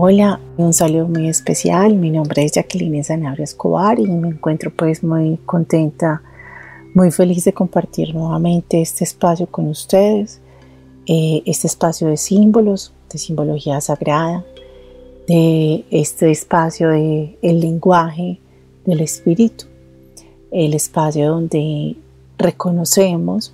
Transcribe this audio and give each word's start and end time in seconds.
Hola, 0.00 0.38
un 0.56 0.72
saludo 0.72 1.08
muy 1.08 1.26
especial. 1.26 1.96
Mi 1.96 2.10
nombre 2.10 2.44
es 2.44 2.52
Jacqueline 2.52 3.02
Sanabria 3.02 3.42
Escobar 3.42 3.98
y 3.98 4.06
me 4.06 4.28
encuentro 4.28 4.70
pues 4.70 5.02
muy 5.02 5.38
contenta, 5.38 6.22
muy 6.94 7.10
feliz 7.10 7.44
de 7.44 7.52
compartir 7.52 8.14
nuevamente 8.14 8.80
este 8.80 9.02
espacio 9.02 9.48
con 9.48 9.66
ustedes, 9.66 10.40
eh, 11.06 11.42
este 11.46 11.66
espacio 11.66 12.06
de 12.06 12.16
símbolos, 12.16 12.92
de 13.12 13.18
simbología 13.18 13.80
sagrada, 13.80 14.44
de 15.26 15.84
este 15.90 16.30
espacio 16.30 16.90
de 16.90 17.36
el 17.42 17.58
lenguaje 17.58 18.38
del 18.84 19.00
espíritu, 19.00 19.64
el 20.52 20.74
espacio 20.74 21.28
donde 21.28 21.96
reconocemos 22.38 23.52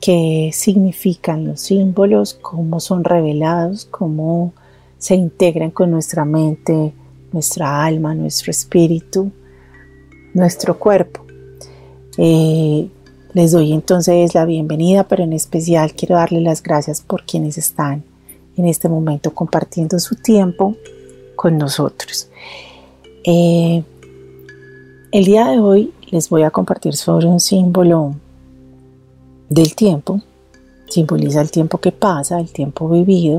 qué 0.00 0.50
significan 0.52 1.46
los 1.46 1.60
símbolos, 1.60 2.34
cómo 2.34 2.80
son 2.80 3.04
revelados, 3.04 3.84
cómo 3.84 4.54
se 5.04 5.14
integran 5.14 5.70
con 5.70 5.90
nuestra 5.90 6.24
mente, 6.24 6.94
nuestra 7.30 7.84
alma, 7.84 8.14
nuestro 8.14 8.50
espíritu, 8.50 9.30
nuestro 10.32 10.78
cuerpo. 10.78 11.26
Eh, 12.16 12.88
les 13.34 13.52
doy 13.52 13.74
entonces 13.74 14.34
la 14.34 14.46
bienvenida, 14.46 15.06
pero 15.06 15.22
en 15.22 15.34
especial 15.34 15.92
quiero 15.92 16.14
darles 16.14 16.42
las 16.42 16.62
gracias 16.62 17.02
por 17.02 17.26
quienes 17.26 17.58
están 17.58 18.02
en 18.56 18.64
este 18.64 18.88
momento 18.88 19.34
compartiendo 19.34 19.98
su 19.98 20.14
tiempo 20.14 20.74
con 21.36 21.58
nosotros. 21.58 22.30
Eh, 23.24 23.84
el 25.12 25.24
día 25.26 25.48
de 25.48 25.58
hoy 25.58 25.92
les 26.12 26.30
voy 26.30 26.44
a 26.44 26.50
compartir 26.50 26.96
sobre 26.96 27.26
un 27.26 27.40
símbolo 27.40 28.14
del 29.50 29.74
tiempo. 29.74 30.22
Simboliza 30.88 31.42
el 31.42 31.50
tiempo 31.50 31.76
que 31.76 31.92
pasa, 31.92 32.40
el 32.40 32.50
tiempo 32.50 32.88
vivido, 32.88 33.36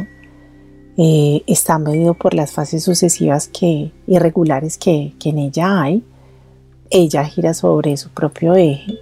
eh, 0.98 1.44
está 1.46 1.78
medido 1.78 2.14
por 2.14 2.34
las 2.34 2.54
fases 2.54 2.84
sucesivas 2.84 3.48
que, 3.48 3.92
irregulares 4.08 4.78
que, 4.78 5.14
en 5.24 5.38
ella 5.38 5.82
hay. 5.82 6.04
Ella 6.90 7.26
gira 7.26 7.54
sobre 7.54 7.98
su 7.98 8.10
propio 8.10 8.56
eje, 8.56 8.98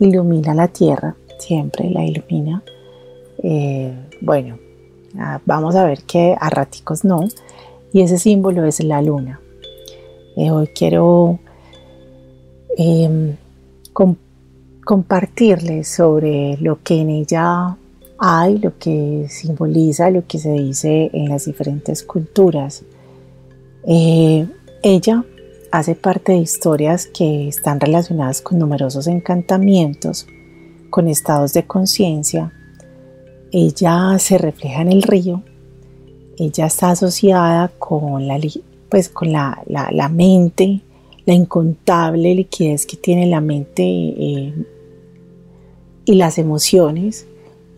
ilumina 0.00 0.54
la 0.54 0.68
Tierra, 0.68 1.14
siempre 1.38 1.90
la 1.90 2.04
ilumina. 2.04 2.62
Eh, 3.42 3.92
bueno, 4.20 4.58
ah, 5.18 5.40
vamos 5.44 5.74
a 5.74 5.84
ver 5.84 6.04
que 6.04 6.34
a 6.40 6.48
raticos 6.48 7.04
no, 7.04 7.28
y 7.92 8.00
ese 8.00 8.18
símbolo 8.18 8.64
es 8.64 8.82
la 8.82 9.02
luna. 9.02 9.40
Eh, 10.36 10.50
hoy 10.50 10.68
quiero 10.68 11.38
em, 12.78 13.36
compartirles 14.82 15.88
sobre 15.88 16.56
lo 16.58 16.82
que 16.82 17.00
en 17.02 17.10
ella 17.10 17.76
hay, 18.24 18.58
lo 18.58 18.78
que 18.78 19.26
simboliza, 19.28 20.08
lo 20.10 20.28
que 20.28 20.38
se 20.38 20.52
dice 20.52 21.10
en 21.12 21.28
las 21.28 21.46
diferentes 21.46 22.04
culturas. 22.04 22.84
Eh, 23.84 24.46
ella 24.84 25.24
hace 25.72 25.96
parte 25.96 26.30
de 26.30 26.38
historias 26.38 27.08
que 27.08 27.48
están 27.48 27.80
relacionadas 27.80 28.40
con 28.40 28.60
numerosos 28.60 29.08
encantamientos, 29.08 30.28
con 30.88 31.08
estados 31.08 31.52
de 31.52 31.66
conciencia. 31.66 32.52
Ella 33.50 34.16
se 34.20 34.38
refleja 34.38 34.82
en 34.82 34.92
el 34.92 35.02
río. 35.02 35.42
Ella 36.38 36.66
está 36.66 36.90
asociada 36.90 37.72
con 37.76 38.28
la, 38.28 38.38
pues, 38.88 39.08
con 39.08 39.32
la, 39.32 39.64
mente, 40.12 40.80
la 41.26 41.34
incontable 41.34 42.36
liquidez 42.36 42.86
que 42.86 42.96
tiene 42.96 43.26
la 43.26 43.40
mente 43.40 43.82
eh, 43.82 44.54
y 46.04 46.14
las 46.14 46.38
emociones 46.38 47.26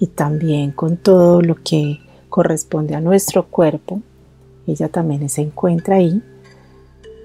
y 0.04 0.08
también 0.08 0.70
con 0.70 0.98
todo 0.98 1.40
lo 1.40 1.54
que 1.54 1.98
corresponde 2.28 2.94
a 2.94 3.00
nuestro 3.00 3.46
cuerpo. 3.46 4.02
Ella 4.66 4.90
también 4.90 5.30
se 5.30 5.40
encuentra 5.40 5.96
ahí. 5.96 6.22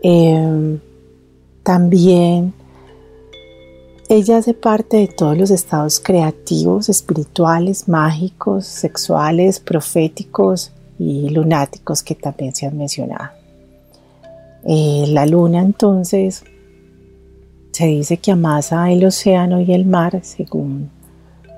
Em, 0.02 0.80
también 1.62 2.54
ella 4.08 4.38
hace 4.38 4.54
parte 4.54 4.96
de 4.96 5.08
todos 5.08 5.38
los 5.38 5.52
estados 5.52 6.00
creativos, 6.00 6.88
espirituales, 6.88 7.90
mágicos, 7.90 8.66
sexuales, 8.66 9.60
proféticos 9.60 10.72
y 10.98 11.30
lunáticos 11.32 12.02
que 12.02 12.16
también 12.16 12.56
se 12.56 12.66
han 12.66 12.78
mencionado. 12.78 13.32
Eh, 14.64 15.04
la 15.10 15.26
luna 15.26 15.60
entonces 15.60 16.46
se 17.74 17.88
dice 17.88 18.18
que 18.18 18.32
amasa 18.32 18.90
el 18.90 19.04
océano 19.04 19.60
y 19.60 19.74
el 19.74 19.86
mar 19.86 20.22
según 20.24 20.92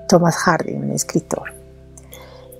Thomas 0.08 0.36
Hardy, 0.36 0.74
un 0.74 0.90
escritor. 0.90 1.62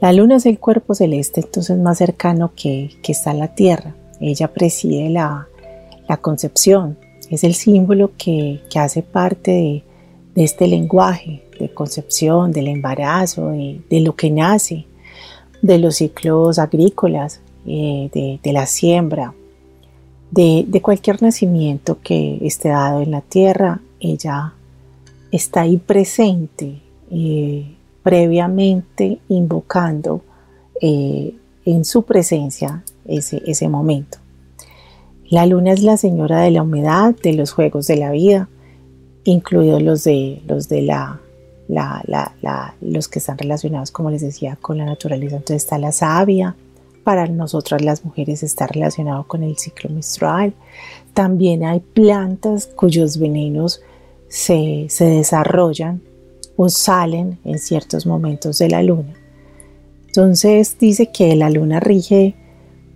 La 0.02 0.12
luna 0.12 0.34
es 0.34 0.46
el 0.46 0.58
cuerpo 0.58 0.96
celeste 0.96 1.42
entonces 1.42 1.78
más 1.78 1.98
cercano 1.98 2.52
que, 2.56 2.90
está 3.06 3.30
a 3.30 3.34
la 3.34 3.54
Tierra. 3.54 3.94
Ella 4.20 4.52
preside 4.52 5.08
la, 5.08 5.46
concepción, 6.20 6.98
es 7.30 7.44
el 7.44 7.54
símbolo 7.54 8.10
que, 8.18 8.62
hace 8.74 9.02
parte 9.02 9.82
de, 10.34 10.42
este 10.42 10.66
lenguaje 10.66 11.44
de 11.58 11.72
concepción, 11.72 12.50
del 12.50 12.66
embarazo, 12.66 13.50
de, 13.50 14.00
lo 14.00 14.16
que 14.16 14.30
nace, 14.30 14.86
de 15.62 15.78
los 15.78 15.94
ciclos 15.96 16.58
agrícolas, 16.58 17.40
eh, 17.64 18.10
de, 18.42 18.52
la 18.52 18.66
siembra, 18.66 19.34
de, 20.32 20.80
cualquier 20.82 21.22
nacimiento 21.22 21.98
que 22.02 22.38
esté 22.42 22.70
dado 22.70 23.02
en 23.02 23.12
la 23.12 23.20
tierra, 23.20 23.80
ella 24.00 24.54
está 25.30 25.60
ahí 25.60 25.76
presente 25.76 26.82
eh, 27.14 27.76
previamente 28.02 29.18
invocando 29.28 30.22
eh, 30.80 31.34
en 31.66 31.84
su 31.84 32.04
presencia 32.04 32.82
ese, 33.04 33.42
ese 33.46 33.68
momento. 33.68 34.16
La 35.28 35.44
luna 35.44 35.72
es 35.72 35.82
la 35.82 35.98
señora 35.98 36.40
de 36.40 36.50
la 36.50 36.62
humedad, 36.62 37.14
de 37.14 37.34
los 37.34 37.52
juegos 37.52 37.86
de 37.86 37.96
la 37.96 38.10
vida, 38.12 38.48
incluidos 39.24 39.82
los 39.82 40.04
de, 40.04 40.42
los 40.46 40.70
de 40.70 40.82
la, 40.82 41.20
los 42.80 43.08
que 43.08 43.18
están 43.18 43.36
relacionados, 43.36 43.90
como 43.90 44.10
les 44.10 44.22
decía, 44.22 44.56
con 44.60 44.78
la 44.78 44.86
naturaleza. 44.86 45.36
Entonces 45.36 45.64
está 45.64 45.78
la 45.78 45.92
savia, 45.92 46.56
para 47.04 47.26
nosotras 47.26 47.82
las 47.82 48.06
mujeres 48.06 48.42
está 48.42 48.66
relacionado 48.66 49.24
con 49.26 49.42
el 49.42 49.58
ciclo 49.58 49.90
menstrual. 49.90 50.54
También 51.12 51.64
hay 51.64 51.80
plantas 51.80 52.66
cuyos 52.66 53.18
venenos 53.18 53.82
se, 54.28 54.86
se 54.88 55.04
desarrollan 55.04 56.00
salen 56.68 57.38
en 57.44 57.58
ciertos 57.58 58.06
momentos 58.06 58.58
de 58.58 58.68
la 58.68 58.82
luna. 58.82 59.14
Entonces 60.06 60.76
dice 60.78 61.10
que 61.10 61.34
la 61.36 61.48
luna 61.48 61.80
rige 61.80 62.34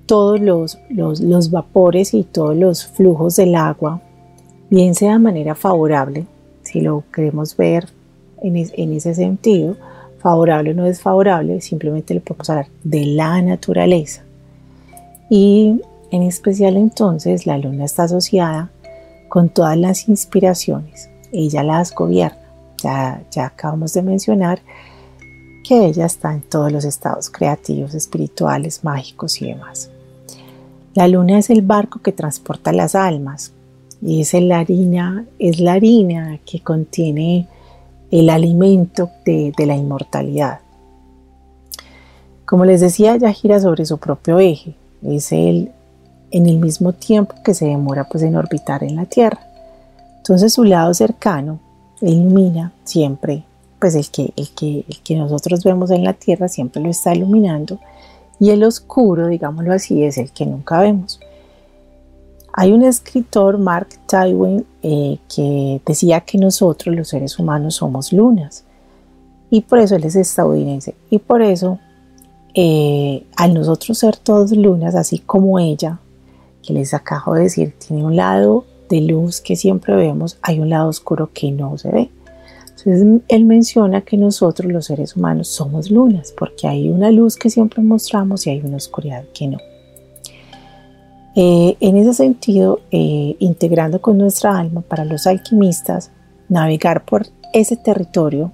todos 0.06 0.40
los, 0.40 0.78
los, 0.90 1.50
vapores 1.50 2.14
y 2.14 2.22
todos 2.22 2.56
los 2.56 2.86
flujos 2.86 3.36
del 3.36 3.54
agua, 3.54 4.00
bien 4.70 4.94
sea 4.94 5.14
de 5.14 5.18
manera 5.18 5.54
favorable, 5.54 6.26
si 6.62 6.80
lo 6.80 7.04
queremos 7.12 7.56
ver 7.56 7.88
en, 8.42 8.56
en 8.56 8.92
ese 8.92 9.14
sentido, 9.14 9.76
favorable 10.18 10.72
o 10.72 10.74
no 10.74 10.84
desfavorable, 10.84 11.60
simplemente 11.60 12.14
le 12.14 12.20
podemos 12.20 12.50
hablar 12.50 12.68
de 12.84 13.06
la 13.06 13.40
naturaleza. 13.42 14.22
Y 15.28 15.80
en 16.10 16.22
especial 16.22 16.76
entonces 16.76 17.46
la 17.46 17.58
luna 17.58 17.84
está 17.84 18.04
asociada 18.04 18.70
con 19.28 19.48
todas 19.48 19.76
las 19.76 20.08
inspiraciones, 20.08 21.10
ella 21.32 21.62
las 21.62 21.94
gobierna. 21.94 22.45
Ya, 22.82 23.24
acabamos 23.44 23.92
de 23.94 24.02
mencionar 24.02 24.60
que 25.64 25.86
ella 25.86 26.06
está 26.06 26.32
en 26.32 26.42
todos 26.42 26.70
los 26.70 26.84
estados 26.84 27.30
creativos, 27.30 27.94
espirituales, 27.94 28.84
mágicos 28.84 29.40
y 29.42 29.46
demás. 29.46 29.90
La 30.94 31.08
luna 31.08 31.38
es 31.38 31.50
el 31.50 31.62
barco 31.62 32.00
que 32.00 32.12
transporta 32.12 32.72
las 32.72 32.94
almas 32.94 33.52
y 34.00 34.20
es 34.20 34.32
la 34.34 34.60
harina, 34.60 35.26
es 35.38 35.60
la 35.60 35.74
harina 35.74 36.38
que 36.44 36.60
contiene 36.60 37.48
el 38.10 38.30
alimento 38.30 39.10
de, 39.24 39.52
la 39.58 39.74
inmortalidad. 39.74 40.60
Como 42.44 42.64
les 42.64 42.80
decía, 42.80 43.16
ella 43.16 43.32
gira 43.32 43.58
sobre 43.58 43.84
su 43.84 43.98
propio 43.98 44.38
eje, 44.38 44.76
es 45.02 45.32
el, 45.32 45.72
en 46.30 46.46
el 46.46 46.58
mismo 46.58 46.92
tiempo 46.92 47.34
que 47.44 47.54
se 47.54 47.66
demora 47.66 48.04
pues, 48.08 48.22
en 48.22 48.36
orbitar 48.36 48.84
en 48.84 48.94
la 48.96 49.06
Tierra. 49.06 49.40
Entonces 50.18 50.52
su 50.52 50.64
lado 50.64 50.94
cercano 50.94 51.60
ilumina 52.00 52.72
siempre, 52.84 53.44
pues 53.78 53.94
el 53.94 54.10
que, 54.10 54.32
el, 54.36 54.50
que, 54.50 54.84
el 54.88 55.00
que 55.02 55.16
nosotros 55.16 55.64
vemos 55.64 55.90
en 55.90 56.04
la 56.04 56.12
tierra 56.12 56.48
siempre 56.48 56.82
lo 56.82 56.90
está 56.90 57.14
iluminando 57.14 57.78
y 58.38 58.50
el 58.50 58.64
oscuro, 58.64 59.28
digámoslo 59.28 59.72
así, 59.72 60.02
es 60.04 60.18
el 60.18 60.30
que 60.30 60.46
nunca 60.46 60.80
vemos. 60.80 61.20
Hay 62.52 62.72
un 62.72 62.82
escritor, 62.82 63.58
Mark 63.58 63.88
Twain, 64.06 64.64
eh, 64.82 65.18
que 65.34 65.80
decía 65.84 66.20
que 66.20 66.38
nosotros 66.38 66.94
los 66.94 67.08
seres 67.08 67.38
humanos 67.38 67.76
somos 67.76 68.12
lunas 68.12 68.64
y 69.50 69.60
por 69.60 69.78
eso 69.78 69.96
él 69.96 70.04
es 70.04 70.16
estadounidense 70.16 70.94
y 71.10 71.18
por 71.18 71.42
eso 71.42 71.78
eh, 72.54 73.26
al 73.36 73.52
nosotros 73.52 73.98
ser 73.98 74.16
todos 74.16 74.52
lunas, 74.52 74.94
así 74.94 75.18
como 75.18 75.58
ella, 75.58 75.98
que 76.62 76.72
les 76.72 76.94
acabo 76.94 77.34
de 77.34 77.42
decir, 77.42 77.74
tiene 77.78 78.04
un 78.04 78.16
lado 78.16 78.64
de 78.88 79.00
luz 79.00 79.40
que 79.40 79.56
siempre 79.56 79.94
vemos, 79.94 80.38
hay 80.42 80.60
un 80.60 80.70
lado 80.70 80.88
oscuro 80.88 81.30
que 81.32 81.50
no 81.50 81.76
se 81.78 81.90
ve. 81.90 82.10
Entonces 82.68 83.22
él 83.28 83.44
menciona 83.44 84.02
que 84.02 84.16
nosotros 84.16 84.70
los 84.70 84.86
seres 84.86 85.16
humanos 85.16 85.48
somos 85.48 85.90
lunas, 85.90 86.32
porque 86.38 86.68
hay 86.68 86.88
una 86.88 87.10
luz 87.10 87.36
que 87.36 87.50
siempre 87.50 87.82
mostramos 87.82 88.46
y 88.46 88.50
hay 88.50 88.60
una 88.60 88.76
oscuridad 88.76 89.24
que 89.34 89.48
no. 89.48 89.58
Eh, 91.34 91.76
en 91.80 91.96
ese 91.96 92.14
sentido, 92.14 92.80
eh, 92.90 93.36
integrando 93.40 94.00
con 94.00 94.16
nuestra 94.16 94.56
alma 94.56 94.80
para 94.82 95.04
los 95.04 95.26
alquimistas, 95.26 96.10
navegar 96.48 97.04
por 97.04 97.26
ese 97.52 97.76
territorio 97.76 98.52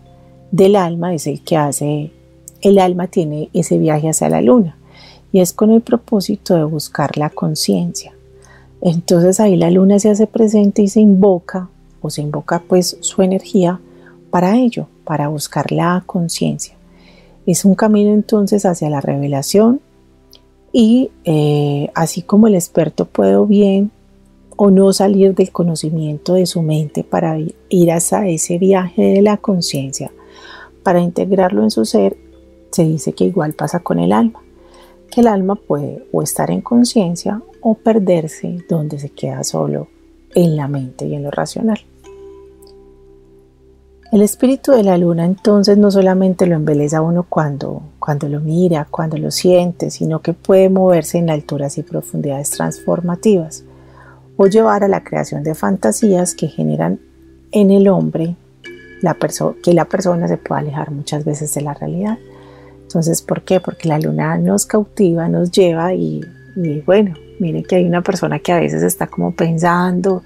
del 0.50 0.76
alma 0.76 1.14
es 1.14 1.26
el 1.26 1.42
que 1.42 1.56
hace, 1.56 2.10
el 2.60 2.78
alma 2.78 3.06
tiene 3.08 3.50
ese 3.52 3.78
viaje 3.78 4.08
hacia 4.08 4.28
la 4.28 4.42
luna 4.42 4.76
y 5.32 5.40
es 5.40 5.52
con 5.52 5.70
el 5.70 5.80
propósito 5.80 6.54
de 6.54 6.64
buscar 6.64 7.16
la 7.16 7.30
conciencia. 7.30 8.14
Entonces 8.82 9.38
ahí 9.38 9.56
la 9.56 9.70
luna 9.70 9.98
se 10.00 10.10
hace 10.10 10.26
presente 10.26 10.82
y 10.82 10.88
se 10.88 11.00
invoca 11.00 11.68
o 12.00 12.10
se 12.10 12.20
invoca 12.20 12.62
pues 12.66 12.98
su 13.00 13.22
energía 13.22 13.80
para 14.30 14.56
ello, 14.56 14.88
para 15.04 15.28
buscar 15.28 15.70
la 15.70 16.02
conciencia. 16.04 16.74
Es 17.46 17.64
un 17.64 17.76
camino 17.76 18.12
entonces 18.12 18.66
hacia 18.66 18.90
la 18.90 19.00
revelación 19.00 19.80
y 20.72 21.10
eh, 21.24 21.90
así 21.94 22.22
como 22.22 22.48
el 22.48 22.56
experto 22.56 23.04
puede 23.04 23.44
bien 23.46 23.92
o 24.56 24.70
no 24.70 24.92
salir 24.92 25.34
del 25.34 25.52
conocimiento 25.52 26.34
de 26.34 26.46
su 26.46 26.62
mente 26.62 27.04
para 27.04 27.38
ir 27.68 27.92
hasta 27.92 28.26
ese 28.26 28.58
viaje 28.58 29.02
de 29.02 29.22
la 29.22 29.36
conciencia, 29.36 30.10
para 30.82 31.00
integrarlo 31.00 31.62
en 31.62 31.70
su 31.70 31.84
ser, 31.84 32.16
se 32.70 32.84
dice 32.84 33.12
que 33.12 33.24
igual 33.24 33.52
pasa 33.52 33.80
con 33.80 33.98
el 33.98 34.12
alma, 34.12 34.41
que 35.12 35.20
el 35.20 35.26
alma 35.26 35.54
puede 35.54 36.06
o 36.10 36.22
estar 36.22 36.50
en 36.50 36.62
conciencia 36.62 37.42
o 37.60 37.74
perderse 37.74 38.64
donde 38.68 38.98
se 38.98 39.10
queda 39.10 39.44
solo 39.44 39.88
en 40.34 40.56
la 40.56 40.68
mente 40.68 41.06
y 41.06 41.14
en 41.14 41.22
lo 41.22 41.30
racional. 41.30 41.78
El 44.10 44.22
espíritu 44.22 44.72
de 44.72 44.82
la 44.82 44.98
luna 44.98 45.24
entonces 45.24 45.78
no 45.78 45.90
solamente 45.90 46.46
lo 46.46 46.54
embeleza 46.54 46.98
a 46.98 47.02
uno 47.02 47.24
cuando, 47.28 47.82
cuando 47.98 48.28
lo 48.28 48.40
mira, 48.40 48.86
cuando 48.90 49.16
lo 49.16 49.30
siente, 49.30 49.90
sino 49.90 50.20
que 50.20 50.32
puede 50.32 50.68
moverse 50.68 51.18
en 51.18 51.30
alturas 51.30 51.78
y 51.78 51.82
profundidades 51.82 52.50
transformativas 52.50 53.64
o 54.36 54.46
llevar 54.46 54.84
a 54.84 54.88
la 54.88 55.04
creación 55.04 55.42
de 55.42 55.54
fantasías 55.54 56.34
que 56.34 56.48
generan 56.48 57.00
en 57.52 57.70
el 57.70 57.88
hombre 57.88 58.36
la 59.02 59.16
que 59.62 59.74
la 59.74 59.86
persona 59.86 60.28
se 60.28 60.36
pueda 60.36 60.60
alejar 60.60 60.90
muchas 60.90 61.24
veces 61.24 61.52
de 61.54 61.62
la 61.62 61.74
realidad. 61.74 62.18
Entonces, 62.92 63.22
¿por 63.22 63.40
qué? 63.40 63.58
Porque 63.58 63.88
la 63.88 63.98
luna 63.98 64.36
nos 64.36 64.66
cautiva, 64.66 65.26
nos 65.26 65.50
lleva 65.50 65.94
y, 65.94 66.20
bueno, 66.84 67.14
miren 67.38 67.64
que 67.64 67.76
hay 67.76 67.86
una 67.86 68.02
persona 68.02 68.38
que 68.38 68.52
a 68.52 68.60
veces 68.60 68.82
está 68.82 69.06
como 69.06 69.34
pensando 69.34 70.22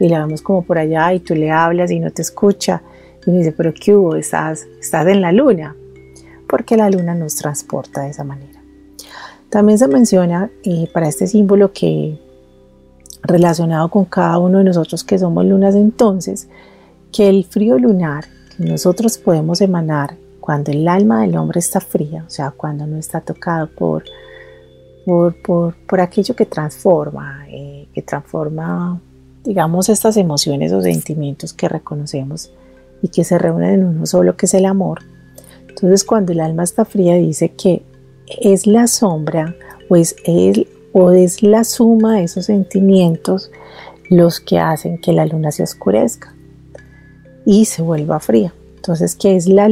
y 0.00 0.08
la 0.08 0.26
vemos 0.26 0.42
como 0.42 0.62
por 0.62 0.78
allá 0.78 1.12
y 1.14 1.20
tú 1.20 1.36
le 1.36 1.52
hablas 1.52 1.92
y 1.92 2.00
no 2.00 2.10
te 2.10 2.22
escucha 2.22 2.82
y 3.24 3.30
me 3.30 3.38
dice, 3.38 3.52
pero 3.52 3.72
¿qué 3.72 3.94
hubo? 3.94 4.16
Estás, 4.16 4.66
estás 4.80 5.06
en 5.06 5.20
la 5.20 5.30
luna, 5.30 5.76
porque 6.48 6.76
la 6.76 6.90
luna 6.90 7.14
nos 7.14 7.36
transporta 7.36 8.02
de 8.02 8.10
esa 8.10 8.24
manera. 8.24 8.60
También 9.48 9.78
se 9.78 9.86
menciona 9.86 10.50
eh, 10.64 10.90
para 10.92 11.06
este 11.06 11.28
símbolo 11.28 11.72
que 11.72 12.18
relacionado 13.22 13.90
con 13.90 14.06
cada 14.06 14.38
uno 14.38 14.58
de 14.58 14.64
nosotros 14.64 15.04
que 15.04 15.20
somos 15.20 15.44
lunas 15.44 15.76
entonces, 15.76 16.48
que 17.12 17.28
el 17.28 17.44
frío 17.44 17.78
lunar 17.78 18.24
que 18.56 18.64
nosotros 18.64 19.18
podemos 19.18 19.60
emanar 19.60 20.16
cuando 20.48 20.72
el 20.72 20.88
alma 20.88 21.20
del 21.20 21.36
hombre 21.36 21.58
está 21.58 21.78
fría, 21.78 22.24
o 22.26 22.30
sea, 22.30 22.52
cuando 22.52 22.86
no 22.86 22.96
está 22.96 23.20
tocado 23.20 23.66
por, 23.66 24.04
por, 25.04 25.74
por, 25.74 26.00
aquello 26.00 26.34
que 26.34 26.46
transforma, 26.46 27.44
eh, 27.50 27.86
que 27.92 28.00
transforma, 28.00 28.98
digamos, 29.44 29.90
estas 29.90 30.16
emociones 30.16 30.72
o 30.72 30.80
sentimientos 30.80 31.52
que 31.52 31.68
reconocemos 31.68 32.50
y 33.02 33.08
que 33.08 33.24
se 33.24 33.36
reúnen 33.36 33.74
en 33.74 33.84
uno 33.84 34.06
solo, 34.06 34.38
que 34.38 34.46
es 34.46 34.54
el 34.54 34.64
amor. 34.64 35.00
Entonces 35.68 36.02
cuando 36.02 36.32
el 36.32 36.40
alma 36.40 36.62
está 36.62 36.86
fría 36.86 37.16
dice 37.16 37.50
que 37.50 37.82
es 38.40 38.66
la 38.66 38.86
sombra 38.86 39.54
o 39.90 39.96
es, 39.96 40.16
o 40.94 41.10
es 41.10 41.42
la 41.42 41.64
suma 41.64 42.16
de 42.16 42.22
esos 42.24 42.46
sentimientos 42.46 43.50
los 44.08 44.40
que 44.40 44.58
hacen 44.58 44.98
que 44.98 45.12
la 45.12 45.26
luna 45.26 45.52
se 45.52 45.62
oscurezca 45.62 46.34
y 47.44 47.66
se 47.66 47.82
vuelva 47.82 48.18
fría. 48.18 48.54
Entonces 48.76 49.14
que 49.14 49.36
es 49.36 49.46
la 49.46 49.68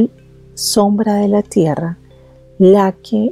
sombra 0.57 1.15
de 1.15 1.27
la 1.27 1.43
tierra 1.43 1.97
la 2.57 2.91
que 2.91 3.31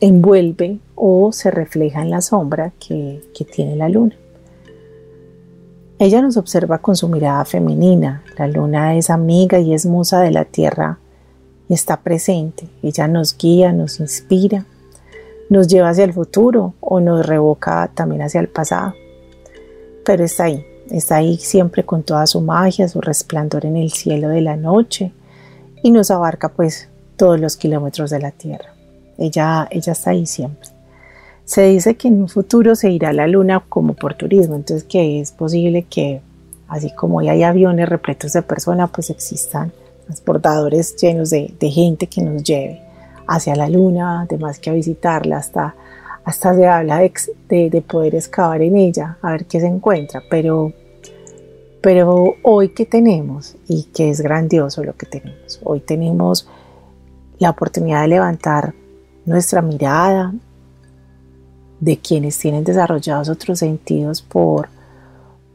envuelve 0.00 0.78
o 0.94 1.30
se 1.32 1.50
refleja 1.50 2.00
en 2.00 2.10
la 2.10 2.22
sombra 2.22 2.72
que 2.78 3.20
tiene 3.52 3.76
la 3.76 3.88
luna. 3.90 4.16
Ella 5.98 6.22
nos 6.22 6.36
observa 6.36 6.78
con 6.78 6.96
su 6.96 7.08
mirada 7.08 7.44
femenina. 7.44 8.22
La 8.38 8.46
luna 8.48 8.96
es 8.96 9.10
amiga 9.10 9.58
y 9.58 9.74
es 9.74 9.86
musa 9.86 10.20
de 10.20 10.30
la 10.30 10.44
tierra 10.44 10.98
y 11.68 11.74
está 11.74 11.98
presente. 11.98 12.68
Ella 12.82 13.08
nos 13.08 13.36
guía, 13.36 13.72
nos 13.72 14.00
inspira, 14.00 14.64
nos 15.50 15.68
lleva 15.68 15.90
hacia 15.90 16.04
el 16.04 16.14
futuro 16.14 16.74
o 16.80 17.00
nos 17.00 17.26
revoca 17.26 17.90
también 17.94 18.22
hacia 18.22 18.40
el 18.40 18.48
pasado. 18.48 18.94
Pero 20.04 20.24
está 20.24 20.44
ahí, 20.44 20.64
está 20.90 21.16
ahí 21.16 21.36
siempre 21.36 21.84
con 21.84 22.02
toda 22.02 22.26
su 22.26 22.40
magia, 22.40 22.88
su 22.88 23.00
resplandor 23.02 23.66
en 23.66 23.76
el 23.76 23.90
cielo 23.92 24.28
de 24.28 24.40
la 24.40 24.56
noche 24.56 25.12
y 25.86 25.92
nos 25.92 26.10
abarca 26.10 26.48
pues 26.48 26.88
todos 27.16 27.38
los 27.38 27.56
kilómetros 27.56 28.10
de 28.10 28.18
la 28.18 28.32
tierra. 28.32 28.74
Ella, 29.18 29.68
ella 29.70 29.92
está 29.92 30.10
ahí 30.10 30.26
siempre. 30.26 30.68
Se 31.44 31.62
dice 31.62 31.94
que 31.94 32.08
en 32.08 32.22
un 32.22 32.28
futuro 32.28 32.74
se 32.74 32.90
irá 32.90 33.10
a 33.10 33.12
la 33.12 33.28
luna 33.28 33.62
como 33.68 33.94
por 33.94 34.14
turismo, 34.14 34.56
entonces 34.56 34.82
que 34.82 35.20
es 35.20 35.30
posible 35.30 35.84
que 35.84 36.22
así 36.66 36.90
como 36.90 37.18
hoy 37.18 37.28
hay 37.28 37.44
aviones 37.44 37.88
repletos 37.88 38.32
de 38.32 38.42
personas, 38.42 38.90
pues 38.92 39.10
existan 39.10 39.72
transportadores 40.06 40.96
llenos 40.96 41.30
de, 41.30 41.54
gente 41.60 42.08
que 42.08 42.20
nos 42.20 42.42
lleve 42.42 42.82
hacia 43.28 43.54
la 43.54 43.68
luna, 43.68 44.22
además 44.22 44.58
que 44.58 44.70
a 44.70 44.72
visitarla, 44.72 45.36
hasta, 45.36 45.76
hasta 46.24 46.52
se 46.56 46.66
habla 46.66 46.98
de, 46.98 47.70
de, 47.70 47.80
poder 47.80 48.16
excavar 48.16 48.60
en 48.60 48.74
ella, 48.74 49.18
a 49.22 49.30
ver 49.30 49.46
qué 49.46 49.60
se 49.60 49.68
encuentra, 49.68 50.20
pero, 50.28 50.72
pero 51.86 52.34
hoy 52.42 52.70
que 52.70 52.84
tenemos, 52.84 53.54
y 53.68 53.84
que 53.84 54.10
es 54.10 54.20
grandioso 54.20 54.82
lo 54.82 54.96
que 54.96 55.06
tenemos, 55.06 55.60
hoy 55.62 55.78
tenemos 55.78 56.48
la 57.38 57.50
oportunidad 57.50 58.02
de 58.02 58.08
levantar 58.08 58.74
nuestra 59.24 59.62
mirada 59.62 60.34
de 61.78 61.96
quienes 61.98 62.36
tienen 62.40 62.64
desarrollados 62.64 63.28
otros 63.28 63.60
sentidos 63.60 64.20
por, 64.20 64.68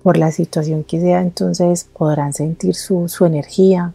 por 0.03 0.15
la 0.15 0.31
situación 0.31 0.85
que 0.85 1.01
sea, 1.01 1.19
entonces 1.19 1.89
podrán 1.91 2.31
sentir 2.31 2.75
su, 2.75 3.09
su 3.09 3.25
energía, 3.25 3.93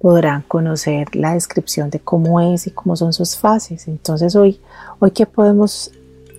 podrán 0.00 0.40
conocer 0.48 1.14
la 1.14 1.34
descripción 1.34 1.90
de 1.90 2.00
cómo 2.00 2.40
es 2.40 2.66
y 2.66 2.70
cómo 2.70 2.96
son 2.96 3.12
sus 3.12 3.36
fases. 3.36 3.86
Entonces 3.86 4.34
hoy, 4.34 4.62
hoy 4.98 5.10
¿qué 5.10 5.26
podemos 5.26 5.92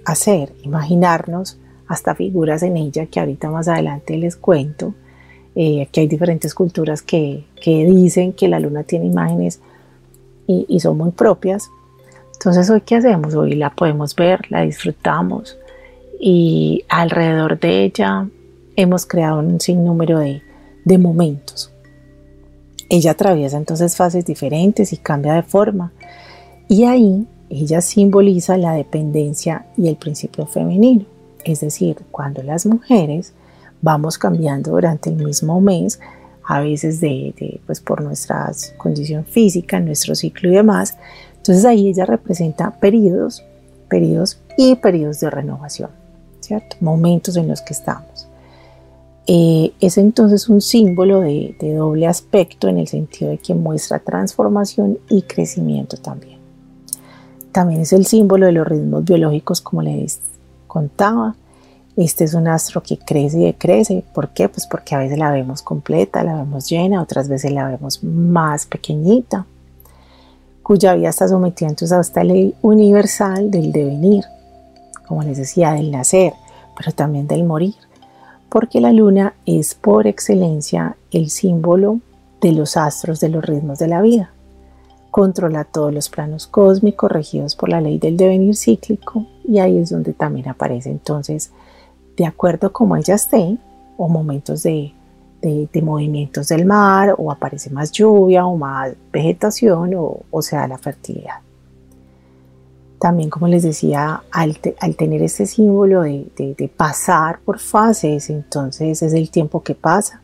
hacer? 0.03 0.55
Imaginarnos 0.63 1.59
hasta 1.87 2.15
figuras 2.15 2.63
en 2.63 2.77
ella 2.77 3.05
que 3.05 3.19
ahorita 3.19 3.49
más 3.49 3.67
adelante 3.67 4.17
les 4.17 4.35
cuento, 4.35 4.93
eh, 5.55 5.87
que 5.91 6.01
hay 6.01 6.07
diferentes 6.07 6.53
culturas 6.53 7.01
que, 7.01 7.45
que, 7.61 7.85
dicen 7.85 8.33
que 8.33 8.47
la 8.47 8.59
luna 8.59 8.83
tiene 8.83 9.05
imágenes 9.05 9.61
y, 10.47 10.79
son 10.79 10.97
muy 10.97 11.11
propias, 11.11 11.69
entonces, 12.33 12.69
¿hoy 12.69 12.81
qué 12.81 12.95
hacemos? 12.95 13.33
Hoy 13.33 13.55
la 13.55 13.71
podemos 13.73 14.15
ver, 14.15 14.41
la 14.51 14.61
disfrutamos 14.61 15.57
y 16.19 16.83
alrededor 16.89 17.59
de 17.59 17.85
ella 17.85 18.27
hemos 18.75 19.05
creado 19.05 19.39
un 19.39 19.59
sinnúmero 19.59 20.19
de, 20.19 20.41
de 20.83 20.97
momentos. 20.97 21.71
Ella 22.89 23.11
atraviesa 23.11 23.57
entonces 23.57 23.95
fases 23.95 24.25
diferentes 24.25 24.93
y 24.93 24.97
cambia 24.97 25.33
de 25.33 25.43
forma. 25.43 25.91
Y 26.67 26.83
ahí 26.83 27.25
ella 27.49 27.81
simboliza 27.81 28.57
la 28.57 28.73
dependencia 28.73 29.65
y 29.77 29.87
el 29.87 29.95
principio 29.95 30.45
femenino. 30.45 31.14
Es 31.45 31.61
decir, 31.61 31.97
cuando 32.11 32.43
las 32.43 32.65
mujeres 32.65 33.33
vamos 33.81 34.17
cambiando 34.17 34.71
durante 34.71 35.11
el 35.11 35.15
mismo 35.15 35.61
mes, 35.61 35.99
a 36.47 36.59
veces 36.59 36.99
de, 36.99 37.61
pues 37.65 37.79
por 37.79 38.01
nuestra 38.01 38.51
condición 38.77 39.25
física, 39.25 39.79
nuestro 39.79 40.15
ciclo 40.15 40.49
y 40.49 40.55
demás, 40.55 40.97
entonces 41.37 41.63
ahí 41.65 41.89
ella 41.89 42.05
representa 42.05 42.71
periodos, 42.79 43.43
periodos 43.87 44.39
y 44.57 44.75
periodos 44.75 45.19
de 45.19 45.29
renovación, 45.29 45.91
¿cierto? 46.39 46.77
Momentos 46.81 47.37
en 47.37 47.47
los 47.47 47.61
que 47.61 47.73
estamos. 47.73 48.27
Eh, 49.27 49.71
es 49.79 49.97
entonces 49.97 50.49
un 50.49 50.61
símbolo 50.61 51.21
de, 51.21 51.55
doble 51.59 52.07
aspecto 52.07 52.67
en 52.67 52.77
el 52.79 52.87
sentido 52.87 53.31
de 53.31 53.37
que 53.37 53.53
muestra 53.53 53.99
transformación 53.99 54.99
y 55.09 55.23
crecimiento 55.23 55.97
también. 55.97 56.39
También 57.51 57.81
es 57.81 57.93
el 57.93 58.05
símbolo 58.05 58.47
de 58.47 58.51
los 58.51 58.67
ritmos 58.67 59.03
biológicos, 59.03 59.61
como 59.61 59.81
les 59.81 60.19
contaba. 60.75 61.35
Este 61.95 62.25
es 62.25 62.33
un 62.33 62.49
astro 62.49 62.83
que 62.83 62.97
crece 62.97 63.39
y 63.39 63.45
decrece. 63.45 64.03
¿Por 64.13 64.33
qué? 64.33 64.49
Pues 64.49 64.67
porque 64.67 64.93
a 64.93 64.97
veces 64.97 65.17
la 65.17 65.31
vemos 65.31 65.61
completa, 65.61 66.21
la 66.21 66.35
vemos 66.35 66.69
llena, 66.69 67.01
otras 67.01 67.29
veces 67.29 67.53
la 67.53 67.69
vemos 67.69 68.03
más 68.03 68.65
pequeñita, 68.65 69.45
cuya 70.61 70.95
vida 70.95 71.07
está 71.07 71.29
sometida 71.29 71.69
entonces 71.69 71.97
a 71.97 72.01
esta 72.01 72.25
ley 72.25 72.53
universal 72.61 73.49
del 73.49 73.71
devenir, 73.71 74.25
como 75.07 75.23
les 75.23 75.37
decía, 75.37 75.71
del 75.71 75.91
nacer, 75.91 76.33
pero 76.75 76.91
también 76.91 77.25
del 77.25 77.45
morir, 77.45 77.75
porque 78.49 78.81
la 78.81 78.91
luna 78.91 79.33
es 79.45 79.75
por 79.75 80.07
excelencia 80.07 80.97
el 81.11 81.29
símbolo 81.29 82.01
de 82.41 82.51
los 82.51 82.75
astros, 82.75 83.21
de 83.21 83.29
los 83.29 83.45
ritmos 83.45 83.79
de 83.79 83.87
la 83.87 84.01
vida. 84.01 84.34
Controla 85.15 85.63
todos 85.63 85.93
los 85.93 86.09
planos 86.09 86.45
cósmicos 86.45 87.09
regidos 87.09 87.55
por 87.55 87.69
la 87.69 87.79
ley 87.79 87.99
del 87.99 88.17
devenir 88.17 88.53
cíclico 88.53 89.25
y 89.45 89.59
ahí 89.59 89.77
es 89.77 89.91
donde 89.91 90.11
también 90.11 90.49
aparece 90.49 90.91
entonces 90.91 91.53
de 92.17 92.25
acuerdo 92.25 92.73
como 92.73 92.97
ella 92.97 93.15
esté, 93.15 93.57
o 93.95 94.09
momentos 94.09 94.63
de, 94.63 94.93
movimientos 95.81 96.49
del 96.49 96.65
mar, 96.65 97.15
o 97.17 97.31
aparece 97.31 97.69
más 97.69 97.93
lluvia, 97.93 98.45
o 98.45 98.57
más 98.57 98.91
vegetación, 99.13 99.93
o, 99.95 100.19
o 100.29 100.41
sea, 100.41 100.67
la 100.67 100.77
fertilidad. 100.77 101.39
También, 102.99 103.29
como 103.29 103.47
les 103.47 103.63
decía, 103.63 104.21
al, 104.33 104.59
tener 104.97 105.21
este 105.21 105.45
símbolo 105.45 106.01
de, 106.01 106.71
pasar 106.75 107.39
por 107.39 107.59
fases, 107.59 108.29
entonces 108.29 109.01
es 109.01 109.13
el 109.13 109.31
tiempo 109.31 109.63
que 109.63 109.75
pasa, 109.75 110.21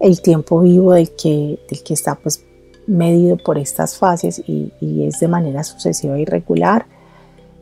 el 0.00 0.20
tiempo 0.20 0.62
vivo 0.62 0.94
del 0.94 1.14
que, 1.14 1.60
del 1.70 1.84
que 1.84 1.94
está 1.94 2.16
pues 2.16 2.44
medido 2.90 3.36
por 3.36 3.56
estas 3.56 3.96
fases 3.96 4.42
y, 4.46 4.72
es 4.80 5.20
de 5.20 5.28
manera 5.28 5.62
sucesiva 5.64 6.18
y 6.18 6.24
regular, 6.24 6.86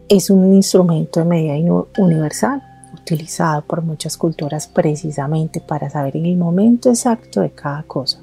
es 0.09 0.31
un 0.31 0.55
instrumento 0.55 1.21
de 1.21 1.27
medida 1.27 1.55
universal 1.99 2.63
utilizado 2.95 3.63
por 3.63 3.83
muchas 3.83 4.17
culturas 4.17 4.67
precisamente 4.67 5.61
para 5.61 5.91
saber 5.91 6.17
en 6.17 6.27
el 6.27 6.37
momento 6.37 6.89
exacto 6.89 7.43
de 7.43 7.51
cada 7.51 7.83
cosa. 7.83 8.21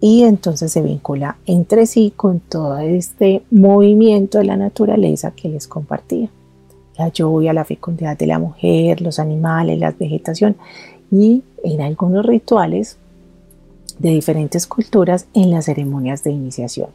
Y 0.00 0.22
entonces 0.22 0.72
se 0.72 0.80
vincula 0.80 1.36
entre 1.44 1.84
sí 1.84 2.14
con 2.16 2.40
todo 2.40 2.78
este 2.78 3.42
movimiento 3.50 4.38
de 4.38 4.44
la 4.44 4.56
naturaleza 4.56 5.32
que 5.32 5.50
les 5.50 5.68
compartía. 5.68 6.30
La 6.96 7.08
lluvia, 7.08 7.52
la 7.52 7.66
fecundidad 7.66 8.16
de 8.16 8.26
la 8.26 8.38
mujer, 8.38 9.02
los 9.02 9.18
animales, 9.18 9.78
la 9.78 9.90
vegetación 9.90 10.56
y 11.10 11.42
en 11.62 11.82
algunos 11.82 12.24
rituales 12.24 12.96
de 14.00 14.10
diferentes 14.10 14.66
culturas 14.66 15.26
en 15.34 15.50
las 15.50 15.66
ceremonias 15.66 16.24
de 16.24 16.30
iniciación. 16.30 16.88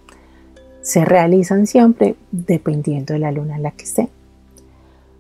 Se 0.82 1.06
realizan 1.06 1.68
siempre 1.68 2.16
dependiendo 2.32 3.14
de 3.14 3.20
la 3.20 3.32
luna 3.32 3.56
en 3.56 3.64
la 3.64 3.72
que 3.72 3.86
esté. 3.86 4.10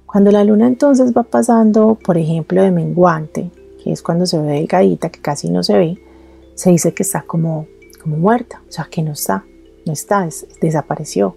Cuando 0.05 0.31
la 0.31 0.43
luna 0.43 0.67
entonces 0.67 1.13
va 1.15 1.23
pasando, 1.23 1.97
por 2.03 2.17
ejemplo, 2.17 2.61
de 2.61 2.71
menguante, 2.71 3.51
que 3.83 3.91
es 3.91 4.01
cuando 4.01 4.25
se 4.25 4.39
ve 4.39 4.53
delgadita, 4.53 5.09
que 5.09 5.21
casi 5.21 5.49
no 5.49 5.63
se 5.63 5.77
ve, 5.77 5.99
se 6.55 6.71
dice 6.71 6.93
que 6.93 7.03
está 7.03 7.21
como, 7.21 7.67
como 8.01 8.17
muerta, 8.17 8.61
o 8.67 8.71
sea, 8.71 8.87
que 8.89 9.03
no 9.03 9.11
está, 9.11 9.43
no 9.85 9.93
está, 9.93 10.27
desapareció, 10.61 11.35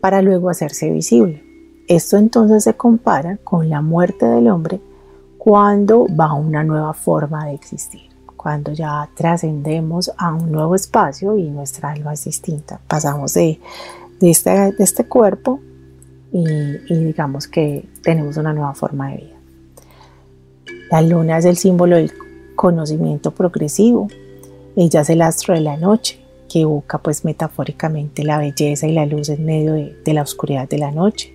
para 0.00 0.22
luego 0.22 0.50
hacerse 0.50 0.90
visible. 0.90 1.44
Esto 1.86 2.16
entonces 2.16 2.64
se 2.64 2.74
compara 2.74 3.38
con 3.44 3.68
la 3.68 3.80
muerte 3.80 4.26
del 4.26 4.48
hombre 4.48 4.80
cuando 5.38 6.06
va 6.08 6.26
a 6.26 6.34
una 6.34 6.64
nueva 6.64 6.94
forma 6.94 7.46
de 7.46 7.54
existir, 7.54 8.07
cuando 8.38 8.72
ya 8.72 9.10
trascendemos 9.14 10.12
a 10.16 10.32
un 10.32 10.50
nuevo 10.50 10.74
espacio 10.74 11.36
y 11.36 11.50
nuestra 11.50 11.90
alma 11.90 12.14
es 12.14 12.24
distinta. 12.24 12.80
Pasamos 12.86 13.34
de, 13.34 13.60
de, 14.20 14.30
este, 14.30 14.50
de 14.50 14.84
este 14.84 15.04
cuerpo 15.04 15.60
y, 16.32 16.44
digamos 16.88 17.48
que 17.48 17.84
tenemos 18.02 18.36
una 18.36 18.54
nueva 18.54 18.74
forma 18.74 19.10
de 19.10 19.16
vida. 19.16 19.36
La 20.90 21.02
luna 21.02 21.38
es 21.38 21.44
el 21.44 21.56
símbolo 21.56 21.96
del 21.96 22.12
conocimiento 22.54 23.32
progresivo. 23.32 24.08
Ella 24.76 25.00
es 25.00 25.10
el 25.10 25.20
astro 25.20 25.54
de 25.54 25.60
la 25.60 25.76
noche, 25.76 26.24
que 26.48 26.60
evoca 26.60 26.98
pues 26.98 27.24
metafóricamente 27.24 28.24
la 28.24 28.38
belleza 28.38 28.86
y 28.86 28.92
la 28.92 29.04
luz 29.04 29.30
en 29.30 29.44
medio 29.44 29.74
de, 29.74 29.96
de, 30.04 30.14
la 30.14 30.22
oscuridad 30.22 30.68
de 30.68 30.78
la 30.78 30.92
noche. 30.92 31.34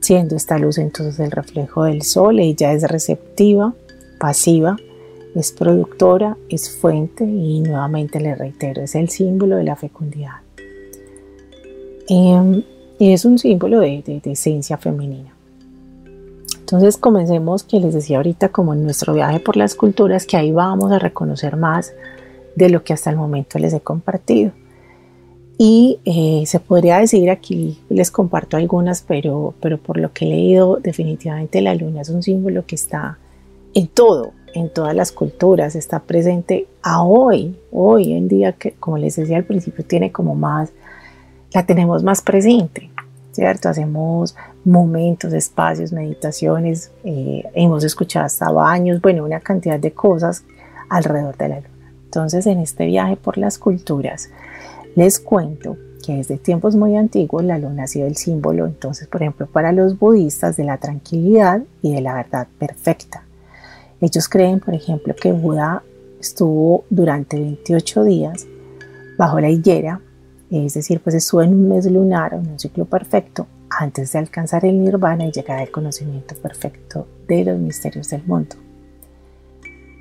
Siendo 0.00 0.36
esta 0.36 0.58
luz 0.58 0.76
entonces 0.76 1.18
el 1.20 1.30
reflejo 1.30 1.84
del 1.84 2.02
sol, 2.02 2.38
ella 2.38 2.72
es 2.72 2.82
receptiva, 2.82 3.74
pasiva, 4.20 4.76
es 5.38 5.52
productora, 5.52 6.36
es 6.48 6.70
fuente 6.70 7.24
y 7.24 7.60
nuevamente 7.60 8.20
le 8.20 8.34
reitero, 8.34 8.82
es 8.82 8.94
el 8.94 9.08
símbolo 9.08 9.56
de 9.56 9.64
la 9.64 9.76
fecundidad. 9.76 10.40
Em, 12.08 12.62
y 12.98 13.12
es 13.12 13.24
un 13.24 13.38
símbolo 13.38 13.80
de, 13.80 14.02
esencia 14.24 14.78
femenina. 14.78 15.34
Entonces 16.58 16.96
comencemos, 16.96 17.62
que 17.62 17.80
les 17.80 17.94
decía 17.94 18.18
ahorita, 18.18 18.50
como 18.50 18.74
en 18.74 18.82
nuestro 18.82 19.14
viaje 19.14 19.40
por 19.40 19.56
las 19.56 19.74
culturas, 19.74 20.26
que 20.26 20.36
ahí 20.36 20.52
vamos 20.52 20.90
a 20.92 20.98
reconocer 20.98 21.56
más 21.56 21.92
de 22.56 22.68
lo 22.68 22.82
que 22.82 22.92
hasta 22.92 23.10
el 23.10 23.16
momento 23.16 23.58
les 23.58 23.72
he 23.72 23.80
compartido. 23.80 24.52
Y 25.56 25.98
eh, 26.04 26.44
se 26.46 26.60
podría 26.60 26.98
decir, 26.98 27.30
aquí 27.30 27.78
les 27.88 28.10
comparto 28.10 28.56
algunas, 28.56 29.02
pero, 29.02 29.54
pero 29.60 29.78
por 29.78 29.98
lo 29.98 30.12
que 30.12 30.26
he 30.26 30.28
leído, 30.28 30.78
definitivamente 30.82 31.60
la 31.60 31.74
luna 31.74 32.02
es 32.02 32.10
un 32.10 32.22
símbolo 32.22 32.64
que 32.66 32.74
está 32.74 33.18
en 33.74 33.88
todo, 33.88 34.32
en 34.54 34.72
todas 34.72 34.94
las 34.94 35.12
culturas, 35.12 35.74
está 35.74 36.00
presente 36.00 36.66
a 36.82 37.02
hoy, 37.02 37.58
hoy 37.72 38.12
en 38.12 38.28
día, 38.28 38.52
que 38.52 38.72
como 38.72 38.98
les 38.98 39.16
decía 39.16 39.36
al 39.36 39.44
principio, 39.44 39.84
tiene 39.84 40.12
como 40.12 40.34
más 40.34 40.72
la 41.52 41.64
tenemos 41.64 42.02
más 42.02 42.22
presente, 42.22 42.90
¿cierto? 43.32 43.68
Hacemos 43.68 44.36
momentos, 44.64 45.32
espacios, 45.32 45.92
meditaciones, 45.92 46.90
eh, 47.04 47.44
hemos 47.54 47.84
escuchado 47.84 48.26
hasta 48.26 48.50
baños, 48.50 49.00
bueno, 49.00 49.24
una 49.24 49.40
cantidad 49.40 49.78
de 49.78 49.92
cosas 49.92 50.44
alrededor 50.88 51.36
de 51.36 51.48
la 51.48 51.56
luna. 51.56 51.92
Entonces, 52.04 52.46
en 52.46 52.58
este 52.60 52.86
viaje 52.86 53.16
por 53.16 53.38
las 53.38 53.58
culturas, 53.58 54.30
les 54.94 55.18
cuento 55.20 55.76
que 56.04 56.16
desde 56.16 56.38
tiempos 56.38 56.74
muy 56.74 56.96
antiguos 56.96 57.44
la 57.44 57.58
luna 57.58 57.84
ha 57.84 57.86
sido 57.86 58.06
el 58.06 58.16
símbolo, 58.16 58.66
entonces, 58.66 59.08
por 59.08 59.22
ejemplo, 59.22 59.46
para 59.46 59.72
los 59.72 59.98
budistas 59.98 60.56
de 60.56 60.64
la 60.64 60.78
tranquilidad 60.78 61.62
y 61.82 61.92
de 61.92 62.00
la 62.00 62.14
verdad 62.14 62.48
perfecta. 62.58 63.24
Ellos 64.00 64.28
creen, 64.28 64.60
por 64.60 64.74
ejemplo, 64.74 65.14
que 65.14 65.32
Buda 65.32 65.82
estuvo 66.20 66.84
durante 66.90 67.38
28 67.38 68.04
días 68.04 68.46
bajo 69.16 69.40
la 69.40 69.50
higuera 69.50 70.00
es 70.50 70.74
decir, 70.74 71.00
pues 71.00 71.14
estuvo 71.14 71.42
en 71.42 71.50
un 71.50 71.68
mes 71.68 71.90
lunar, 71.90 72.32
en 72.32 72.48
un 72.48 72.58
ciclo 72.58 72.86
perfecto, 72.86 73.46
antes 73.70 74.12
de 74.12 74.18
alcanzar 74.18 74.64
el 74.64 74.82
nirvana 74.82 75.26
y 75.26 75.32
llegar 75.32 75.58
al 75.58 75.70
conocimiento 75.70 76.34
perfecto 76.36 77.06
de 77.26 77.44
los 77.44 77.58
misterios 77.58 78.08
del 78.08 78.24
mundo. 78.24 78.56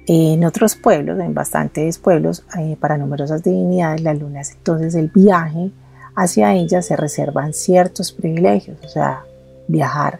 En 0.07 0.45
otros 0.45 0.75
pueblos, 0.75 1.19
en 1.19 1.33
bastantes 1.33 1.97
pueblos, 1.97 2.45
eh, 2.57 2.77
para 2.79 2.97
numerosas 2.97 3.43
divinidades, 3.43 4.01
la 4.01 4.13
luna 4.13 4.39
es 4.39 4.53
entonces 4.53 4.95
el 4.95 5.09
viaje 5.09 5.71
hacia 6.15 6.53
ella 6.53 6.81
se 6.81 6.95
reservan 6.95 7.53
ciertos 7.53 8.13
privilegios, 8.13 8.77
o 8.85 8.87
sea, 8.87 9.23
viajar, 9.67 10.19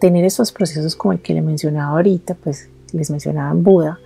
tener 0.00 0.24
esos 0.24 0.52
procesos 0.52 0.94
como 0.94 1.12
el 1.12 1.20
que 1.20 1.34
le 1.34 1.42
mencionaba 1.42 1.96
ahorita, 1.96 2.34
pues 2.34 2.68
les 2.92 3.10
mencionaba 3.10 3.50
en 3.50 3.62
Buda, 3.62 3.98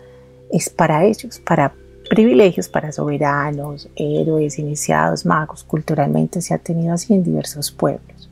es 0.51 0.71
para 0.71 1.05
ellos, 1.05 1.41
para 1.41 1.73
privilegios 2.09 2.69
para 2.69 2.93
soberanos, 2.93 3.89
héroes, 3.97 4.59
iniciados, 4.59 5.27
magos. 5.27 5.65
Culturalmente 5.65 6.41
se 6.41 6.55
ha 6.55 6.59
tenido 6.59 6.95
así 6.95 7.15
en 7.15 7.25
diversos 7.25 7.71
pueblos. 7.71 8.31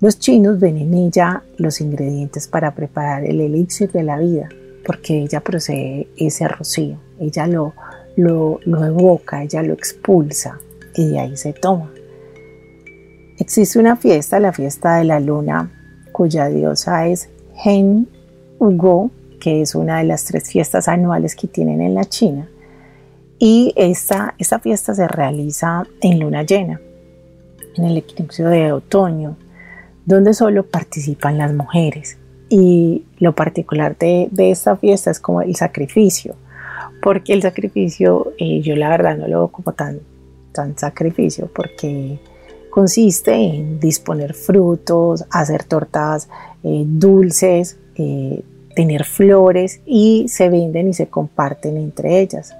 Los 0.00 0.18
chinos 0.18 0.60
ven 0.60 0.78
en 0.78 0.94
ella 0.94 1.42
los 1.56 1.80
ingredientes 1.80 2.46
para 2.46 2.74
preparar 2.74 3.24
el 3.24 3.40
elixir 3.40 3.90
de 3.90 4.04
la 4.04 4.18
vida, 4.18 4.48
porque 4.86 5.22
ella 5.22 5.40
procede 5.40 6.08
ese 6.16 6.46
rocío, 6.46 6.98
ella 7.18 7.46
lo, 7.46 7.74
lo, 8.16 8.60
lo 8.64 8.84
evoca, 8.84 9.42
ella 9.42 9.62
lo 9.62 9.74
expulsa 9.74 10.60
y 10.94 11.08
de 11.08 11.18
ahí 11.18 11.36
se 11.36 11.52
toma. 11.52 11.90
Existe 13.38 13.78
una 13.78 13.96
fiesta, 13.96 14.40
la 14.40 14.52
fiesta 14.52 14.96
de 14.96 15.04
la 15.04 15.20
luna, 15.20 15.70
cuya 16.12 16.48
diosa 16.48 17.06
es 17.08 17.28
Hen 17.64 18.08
Ugo, 18.60 19.10
que 19.40 19.62
es 19.62 19.74
una 19.74 19.98
de 19.98 20.04
las 20.04 20.24
tres 20.24 20.50
fiestas 20.50 20.88
anuales 20.88 21.34
que 21.34 21.48
tienen 21.48 21.80
en 21.80 21.94
la 21.94 22.04
China 22.04 22.48
y 23.38 23.72
esta, 23.76 24.34
esta 24.38 24.58
fiesta 24.58 24.94
se 24.94 25.06
realiza 25.06 25.84
en 26.00 26.18
luna 26.18 26.42
llena, 26.42 26.80
en 27.76 27.84
el 27.84 27.98
equinoccio 27.98 28.48
de 28.48 28.72
otoño, 28.72 29.36
donde 30.04 30.34
solo 30.34 30.66
participan 30.66 31.38
las 31.38 31.54
mujeres. 31.54 32.18
Y 32.48 33.04
lo 33.18 33.34
particular 33.34 33.96
de, 33.96 34.28
esta 34.36 34.76
fiesta 34.76 35.10
es 35.10 35.20
como 35.20 35.42
el 35.42 35.54
sacrificio, 35.54 36.34
porque 37.00 37.32
el 37.32 37.42
sacrificio 37.42 38.32
eh, 38.38 38.60
yo 38.60 38.74
la 38.74 38.88
verdad 38.88 39.16
no 39.16 39.28
lo 39.28 39.38
veo 39.38 39.48
como 39.48 39.72
tan, 39.72 40.00
tan 40.52 40.76
sacrificio, 40.76 41.48
porque 41.54 42.18
consiste 42.70 43.34
en 43.34 43.78
disponer 43.78 44.34
frutos, 44.34 45.24
hacer 45.30 45.62
tortas 45.62 46.28
eh, 46.64 46.84
dulces, 46.86 47.78
eh, 47.94 48.42
tener 48.78 49.04
flores 49.04 49.80
y 49.86 50.28
se 50.28 50.48
venden 50.48 50.86
y 50.86 50.94
se 50.94 51.08
comparten 51.08 51.76
entre 51.76 52.20
ellas. 52.20 52.54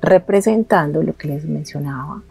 Representando 0.00 1.02
lo 1.02 1.18
que 1.18 1.28
les 1.28 1.44
mencionaba, 1.44 2.22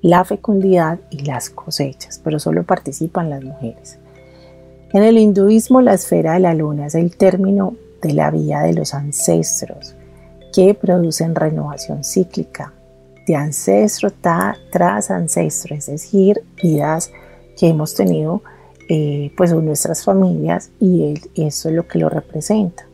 la 0.00 0.24
fecundidad 0.24 0.98
y 1.10 1.26
las 1.26 1.50
cosechas, 1.50 2.18
pero 2.24 2.38
solo 2.38 2.64
participan 2.64 3.28
las 3.28 3.44
mujeres. 3.44 3.98
En 4.94 5.02
el 5.02 5.18
hinduismo 5.18 5.82
la 5.82 5.92
esfera 5.92 6.32
de 6.32 6.40
la 6.40 6.54
luna 6.54 6.86
es 6.86 6.94
el 6.94 7.18
término 7.18 7.76
de 8.00 8.14
la 8.14 8.30
vía 8.30 8.60
de 8.60 8.72
los 8.72 8.94
ancestros 8.94 9.94
que 10.54 10.72
producen 10.72 11.34
renovación 11.34 12.02
cíclica 12.02 12.72
de 13.26 13.36
ancestro 13.36 14.10
tras 14.72 15.10
ancestro, 15.10 15.76
es 15.76 15.84
decir, 15.84 16.42
vidas 16.62 17.12
que 17.58 17.68
hemos 17.68 17.94
tenido 17.94 18.40
eh, 18.88 19.32
pues 19.36 19.52
en 19.52 19.66
nuestras 19.66 20.02
familias 20.02 20.70
y 20.80 21.14
eso 21.34 21.68
es 21.68 21.74
lo 21.74 21.86
que 21.86 21.98
lo 21.98 22.08
representa. 22.08 22.84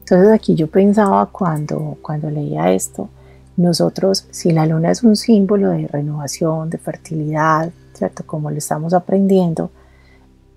Entonces 0.00 0.32
aquí 0.32 0.56
yo 0.56 0.66
pensaba 0.66 1.26
cuando, 1.26 1.96
cuando 2.02 2.28
leía 2.30 2.72
esto, 2.72 3.08
nosotros, 3.56 4.26
si 4.30 4.50
la 4.50 4.66
luna 4.66 4.90
es 4.90 5.04
un 5.04 5.14
símbolo 5.14 5.70
de 5.70 5.86
renovación, 5.86 6.68
de 6.68 6.78
fertilidad, 6.78 7.70
¿cierto? 7.92 8.24
Como 8.26 8.50
lo 8.50 8.58
estamos 8.58 8.92
aprendiendo, 8.92 9.70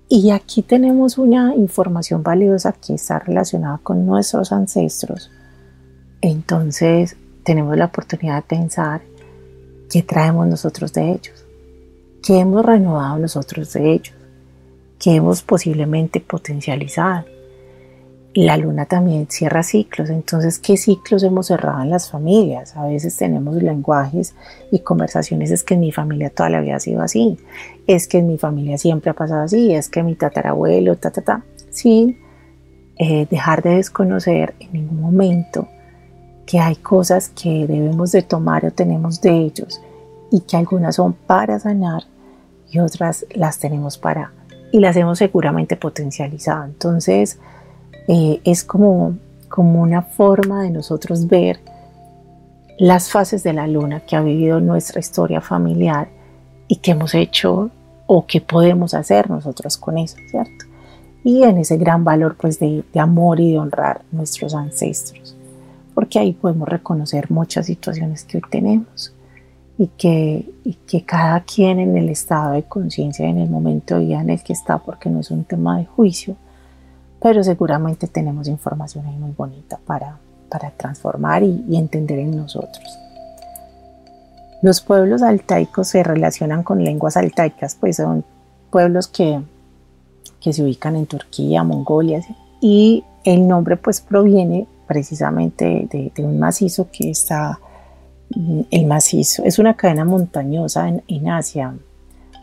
y 0.08 0.30
aquí 0.30 0.62
tenemos 0.62 1.18
una 1.18 1.54
información 1.54 2.22
valiosa 2.22 2.72
que 2.72 2.94
está 2.94 3.20
relacionada 3.20 3.78
con 3.78 4.04
nuestros 4.04 4.50
ancestros, 4.50 5.30
entonces 6.20 7.16
tenemos 7.44 7.76
la 7.76 7.86
oportunidad 7.86 8.36
de 8.36 8.42
pensar 8.42 9.02
qué 9.88 10.02
traemos 10.02 10.48
nosotros 10.48 10.92
de 10.92 11.12
ellos, 11.12 11.44
qué 12.22 12.40
hemos 12.40 12.64
renovado 12.64 13.18
nosotros 13.18 13.72
de 13.74 13.92
ellos, 13.92 14.14
qué 14.98 15.16
hemos 15.16 15.42
posiblemente 15.42 16.20
potencializado. 16.20 17.24
La 18.34 18.56
luna 18.56 18.86
también 18.86 19.28
cierra 19.30 19.62
ciclos, 19.62 20.10
entonces, 20.10 20.58
¿qué 20.58 20.76
ciclos 20.76 21.22
hemos 21.22 21.46
cerrado 21.46 21.82
en 21.82 21.90
las 21.90 22.10
familias? 22.10 22.76
A 22.76 22.84
veces 22.84 23.16
tenemos 23.16 23.54
lenguajes 23.62 24.34
y 24.72 24.80
conversaciones, 24.80 25.52
es 25.52 25.62
que 25.62 25.74
en 25.74 25.80
mi 25.80 25.92
familia 25.92 26.30
toda 26.30 26.50
la 26.50 26.60
vida 26.60 26.76
ha 26.76 26.80
sido 26.80 27.00
así, 27.00 27.38
es 27.86 28.08
que 28.08 28.18
en 28.18 28.26
mi 28.26 28.36
familia 28.36 28.76
siempre 28.76 29.12
ha 29.12 29.14
pasado 29.14 29.42
así, 29.42 29.72
es 29.72 29.88
que 29.88 30.02
mi 30.02 30.16
tatarabuelo, 30.16 30.96
ta, 30.96 31.12
ta, 31.12 31.22
ta, 31.22 31.44
sin 31.70 32.18
eh, 32.96 33.26
dejar 33.30 33.62
de 33.62 33.76
desconocer 33.76 34.54
en 34.58 34.72
ningún 34.72 35.00
momento 35.00 35.68
que 36.46 36.58
hay 36.58 36.76
cosas 36.76 37.28
que 37.28 37.66
debemos 37.66 38.12
de 38.12 38.22
tomar 38.22 38.64
o 38.64 38.70
tenemos 38.70 39.20
de 39.20 39.30
ellos 39.30 39.80
y 40.30 40.40
que 40.40 40.56
algunas 40.56 40.96
son 40.96 41.12
para 41.12 41.58
sanar 41.58 42.02
y 42.70 42.78
otras 42.78 43.26
las 43.34 43.58
tenemos 43.58 43.98
para 43.98 44.32
y 44.74 44.80
las 44.80 44.96
hemos 44.96 45.18
seguramente 45.18 45.76
potencializado. 45.76 46.64
Entonces 46.64 47.38
eh, 48.08 48.40
es 48.42 48.64
como, 48.64 49.16
como 49.48 49.80
una 49.80 50.02
forma 50.02 50.64
de 50.64 50.70
nosotros 50.70 51.28
ver 51.28 51.60
las 52.76 53.08
fases 53.08 53.44
de 53.44 53.52
la 53.52 53.68
luna 53.68 54.00
que 54.00 54.16
ha 54.16 54.20
vivido 54.20 54.58
nuestra 54.58 54.98
historia 54.98 55.40
familiar 55.40 56.08
y 56.66 56.78
que 56.78 56.90
hemos 56.90 57.14
hecho 57.14 57.70
o 58.06 58.26
que 58.26 58.40
podemos 58.40 58.94
hacer 58.94 59.30
nosotros 59.30 59.78
con 59.78 59.96
eso, 59.96 60.16
¿cierto? 60.28 60.64
Y 61.22 61.44
en 61.44 61.58
ese 61.58 61.76
gran 61.76 62.02
valor 62.02 62.36
pues 62.36 62.58
de, 62.58 62.82
de 62.92 62.98
amor 62.98 63.38
y 63.38 63.52
de 63.52 63.60
honrar 63.60 64.02
nuestros 64.10 64.56
ancestros 64.56 65.36
porque 65.94 66.18
ahí 66.18 66.32
podemos 66.32 66.68
reconocer 66.68 67.30
muchas 67.30 67.66
situaciones 67.66 68.24
que 68.24 68.38
hoy 68.38 68.42
tenemos 68.50 69.14
y 69.76 69.88
que, 69.88 70.48
que 70.86 71.04
cada 71.04 71.40
quien 71.40 71.80
en 71.80 71.96
el 71.96 72.08
estado 72.08 72.52
de 72.52 72.62
conciencia, 72.62 73.26
en 73.26 73.38
el 73.38 73.50
momento 73.50 73.98
de 73.98 74.04
vida 74.04 74.20
en 74.20 74.30
el 74.30 74.42
que 74.42 74.52
está, 74.52 74.78
porque 74.78 75.10
no 75.10 75.20
es 75.20 75.30
un 75.30 75.44
tema 75.44 75.78
de 75.78 75.86
juicio, 75.86 76.36
pero 77.20 77.42
seguramente 77.42 78.06
tenemos 78.06 78.48
información 78.48 79.06
ahí 79.06 79.16
muy 79.16 79.32
bonita 79.32 79.78
para, 79.84 80.18
para 80.48 80.70
transformar 80.70 81.42
y, 81.42 81.76
entender 81.76 82.18
en 82.18 82.36
nosotros. 82.36 82.84
Los 84.62 84.80
pueblos 84.80 85.22
altaicos 85.22 85.88
se 85.88 86.02
relacionan 86.02 86.62
con 86.62 86.82
lenguas 86.82 87.16
altaicas, 87.16 87.74
pues 87.74 87.96
son 87.96 88.24
pueblos 88.70 89.08
que, 89.08 89.42
que 90.40 90.52
se 90.52 90.62
ubican 90.62 90.96
en 90.96 91.06
Turquía, 91.06 91.64
Mongolia, 91.64 92.20
y 92.60 93.04
el 93.24 93.48
nombre 93.48 93.76
pues 93.76 94.00
proviene 94.00 94.66
precisamente 94.86 95.88
de, 95.90 96.24
un 96.24 96.38
macizo 96.38 96.88
que 96.90 97.10
está, 97.10 97.58
el 98.70 98.86
macizo, 98.86 99.44
es 99.44 99.58
una 99.58 99.74
cadena 99.74 100.04
montañosa 100.04 100.88
en, 100.88 101.28
Asia, 101.28 101.74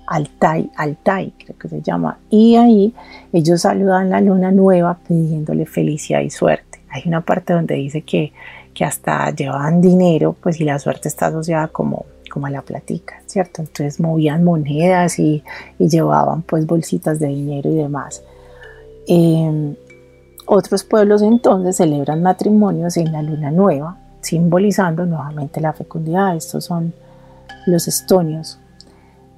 Altai, 0.07 0.69
Altai 0.75 1.33
creo 1.37 1.57
que 1.57 1.67
se 1.69 1.81
llama, 1.81 2.19
y 2.29 2.55
ahí 2.55 2.93
ellos 3.33 3.61
saludan 3.61 4.09
la 4.09 4.21
luna 4.21 4.51
nueva 4.51 4.97
pidiéndole 5.07 5.65
felicidad 5.65 6.21
y 6.21 6.29
suerte. 6.29 6.79
Hay 6.89 7.03
una 7.05 7.21
parte 7.21 7.53
donde 7.53 7.75
dice 7.75 8.01
que, 8.01 8.33
que 8.73 8.85
hasta 8.85 9.31
llevaban 9.31 9.81
dinero, 9.81 10.35
pues 10.41 10.59
y 10.59 10.65
la 10.65 10.79
suerte 10.79 11.07
está 11.07 11.27
asociada 11.27 11.67
como, 11.67 12.05
como 12.31 12.47
a 12.47 12.49
la 12.49 12.61
platica, 12.61 13.21
¿cierto? 13.25 13.61
Entonces 13.61 13.99
movían 13.99 14.43
monedas 14.43 15.19
y, 15.19 15.43
llevaban 15.77 16.41
pues 16.41 16.65
bolsitas 16.65 17.19
de 17.19 17.27
dinero 17.27 17.69
y 17.69 17.75
demás. 17.75 18.23
Eh, 19.07 19.75
otros 20.45 20.83
pueblos 20.83 21.21
entonces 21.21 21.77
celebran 21.77 22.21
matrimonios 22.21 22.97
en 22.97 23.11
la 23.11 23.21
luna 23.21 23.51
nueva, 23.51 24.00
simbolizando 24.21 25.05
nuevamente 25.05 25.61
la 25.61 25.73
fecundidad. 25.73 26.35
Estos 26.35 26.65
son 26.65 26.93
los 27.65 27.87
estonios. 27.87 28.59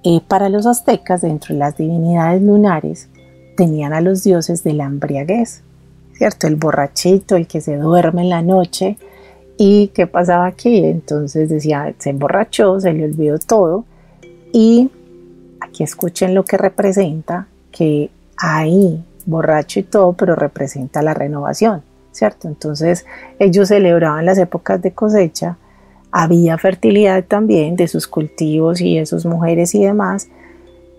Eh, 0.04 0.22
para 0.28 0.50
los 0.50 0.66
aztecas, 0.66 1.22
dentro 1.22 1.54
de 1.54 1.60
las 1.60 1.78
divinidades 1.78 2.42
lunares, 2.42 3.10
tenían 3.56 3.94
a 3.94 4.02
los 4.02 4.24
dioses 4.24 4.64
de 4.64 4.74
la 4.74 4.86
embriaguez, 4.86 5.62
¿cierto? 6.14 6.48
El 6.48 6.56
borrachito, 6.56 7.36
el 7.36 7.48
que 7.48 7.62
se 7.62 7.78
duerme 7.78 8.24
en 8.24 8.30
la 8.30 8.42
noche. 8.42 8.98
¿Y 9.58 9.88
qué 9.90 10.08
pasaba 10.08 10.48
aquí? 10.48 10.84
Entonces 10.84 11.50
decía, 11.50 11.94
se 12.00 12.10
emborrachó, 12.10 12.80
se 12.80 12.94
le 12.94 13.06
olvidó 13.06 13.38
todo. 13.40 13.86
Y 14.52 14.92
aquí 15.62 15.84
escuchen 15.84 16.36
lo 16.36 16.44
que 16.44 16.58
representa, 16.58 17.48
que 17.72 18.10
ahí 18.38 19.04
borracho 19.26 19.80
y 19.80 19.84
todo, 19.84 20.14
pero 20.14 20.36
representa 20.36 21.02
la 21.02 21.14
renovación, 21.14 21.82
¿cierto? 22.14 22.48
Entonces 22.48 23.06
ellos 23.40 23.68
celebraban 23.68 24.26
las 24.26 24.38
épocas 24.38 24.82
de 24.82 24.94
cosecha, 24.94 25.58
había 26.12 26.58
fertilidad 26.58 27.26
también 27.26 27.76
de 27.76 27.88
sus 27.88 28.08
cultivos 28.08 28.80
y 28.82 29.00
de 29.00 29.06
sus 29.06 29.26
mujeres 29.26 29.74
y 29.76 29.84
demás. 29.84 30.30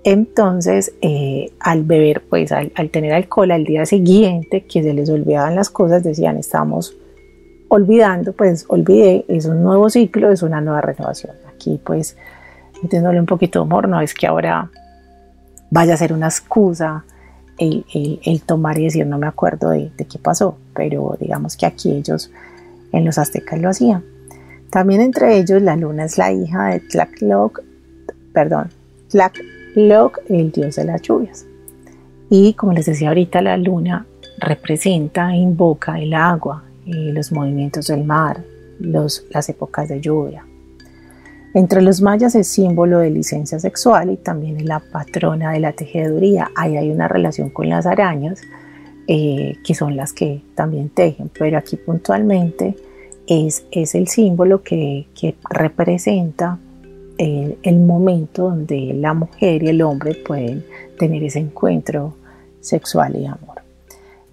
Entonces, 0.02 0.92
eh, 1.00 1.52
al 1.60 1.84
beber, 1.84 2.24
pues 2.28 2.52
al, 2.52 2.72
tener 2.90 3.14
alcohol 3.14 3.52
al 3.52 3.64
día 3.64 3.86
siguiente, 3.86 4.66
que 4.66 4.82
se 4.82 4.92
les 4.92 5.08
olvidaban 5.08 5.54
las 5.54 5.70
cosas, 5.70 6.02
decían, 6.02 6.36
estamos 6.36 6.96
olvidando, 7.68 8.32
pues 8.32 8.66
olvidé, 8.68 9.24
es 9.28 9.46
un 9.46 9.62
nuevo 9.62 9.88
ciclo, 9.88 10.30
es 10.30 10.42
una 10.42 10.60
nueva 10.60 10.82
renovación. 10.82 11.34
Aquí, 11.48 11.80
pues, 11.82 12.16
metiéndole 12.82 13.18
un 13.18 13.26
poquito 13.26 13.60
de 13.60 13.64
humor, 13.64 13.88
no 13.88 14.00
es 14.00 14.12
que 14.12 14.26
ahora 14.26 14.70
vaya 15.70 15.94
a 15.94 15.96
ser 15.96 16.12
una 16.12 16.26
excusa 16.26 17.04
el, 17.58 18.42
tomar 18.44 18.78
y 18.78 18.84
decir 18.84 19.06
no 19.06 19.18
me 19.18 19.26
acuerdo 19.26 19.70
de, 19.70 19.90
qué 19.96 20.18
pasó, 20.18 20.56
pero 20.74 21.16
digamos 21.20 21.56
que 21.56 21.66
aquí 21.66 21.92
ellos 21.92 22.30
en 22.92 23.04
los 23.04 23.18
aztecas 23.18 23.60
lo 23.60 23.68
hacían. 23.68 24.04
También 24.70 25.00
entre 25.00 25.38
ellos 25.38 25.62
la 25.62 25.76
luna 25.76 26.04
es 26.04 26.18
la 26.18 26.32
hija 26.32 26.66
de 26.66 26.80
Tlacloc, 26.80 27.62
perdón, 28.32 28.70
Tlacloc, 29.08 30.20
el 30.28 30.50
dios 30.50 30.76
de 30.76 30.84
las 30.84 31.02
lluvias. 31.02 31.46
Y 32.30 32.54
como 32.54 32.72
les 32.72 32.86
decía 32.86 33.08
ahorita, 33.08 33.42
la 33.42 33.56
luna 33.56 34.06
representa, 34.38 35.32
e 35.32 35.36
invoca 35.36 36.00
el 36.00 36.14
agua, 36.14 36.64
y 36.84 37.12
los 37.12 37.32
movimientos 37.32 37.86
del 37.86 38.04
mar, 38.04 38.42
los, 38.78 39.24
las 39.30 39.48
épocas 39.48 39.88
de 39.88 40.00
lluvia. 40.00 40.44
Entre 41.54 41.82
los 41.82 42.00
mayas 42.02 42.34
es 42.34 42.48
símbolo 42.48 42.98
de 42.98 43.10
licencia 43.10 43.60
sexual 43.60 44.10
y 44.10 44.16
también 44.16 44.56
es 44.56 44.64
la 44.64 44.80
patrona 44.80 45.52
de 45.52 45.60
la 45.60 45.72
tejeduría. 45.72 46.50
Ahí 46.56 46.76
hay 46.76 46.90
una 46.90 47.06
relación 47.06 47.48
con 47.48 47.68
las 47.68 47.86
arañas, 47.86 48.42
eh, 49.06 49.56
que 49.64 49.74
son 49.74 49.94
las 49.94 50.12
que 50.12 50.42
también 50.56 50.88
tejen, 50.88 51.30
pero 51.38 51.56
aquí 51.56 51.76
puntualmente 51.76 52.74
es, 53.28 53.66
es 53.70 53.94
el 53.94 54.08
símbolo 54.08 54.64
que, 54.64 55.06
representa 55.48 56.58
el, 57.18 57.56
el, 57.62 57.78
momento 57.78 58.50
donde 58.50 58.92
la 58.94 59.14
mujer 59.14 59.62
y 59.62 59.68
el 59.68 59.80
hombre 59.82 60.16
pueden 60.16 60.64
tener 60.98 61.22
ese 61.22 61.38
encuentro 61.38 62.16
sexual 62.60 63.14
y 63.14 63.26
amor. 63.26 63.62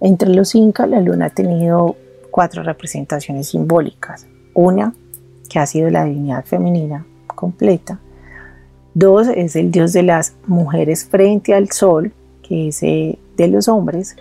Entre 0.00 0.28
los 0.28 0.56
incas 0.56 0.88
la 0.88 1.00
luna 1.00 1.26
ha 1.26 1.30
tenido 1.30 1.94
cuatro 2.32 2.64
representaciones 2.64 3.50
simbólicas. 3.50 4.26
Una 4.54 4.92
que 5.48 5.60
ha 5.60 5.66
sido 5.66 5.88
la 5.90 6.04
divinidad 6.04 6.44
femenina, 6.44 7.06
completa. 7.42 7.98
Dos 8.94 9.26
es 9.26 9.56
el 9.56 9.72
dios 9.72 9.92
de 9.92 10.04
las 10.04 10.34
mujeres 10.46 11.04
frente 11.04 11.54
al 11.54 11.72
sol, 11.72 12.12
que 12.40 12.68
es 12.68 12.84
eh, 12.84 13.18
de 13.36 13.48
los 13.48 13.66
hombres. 13.66 14.14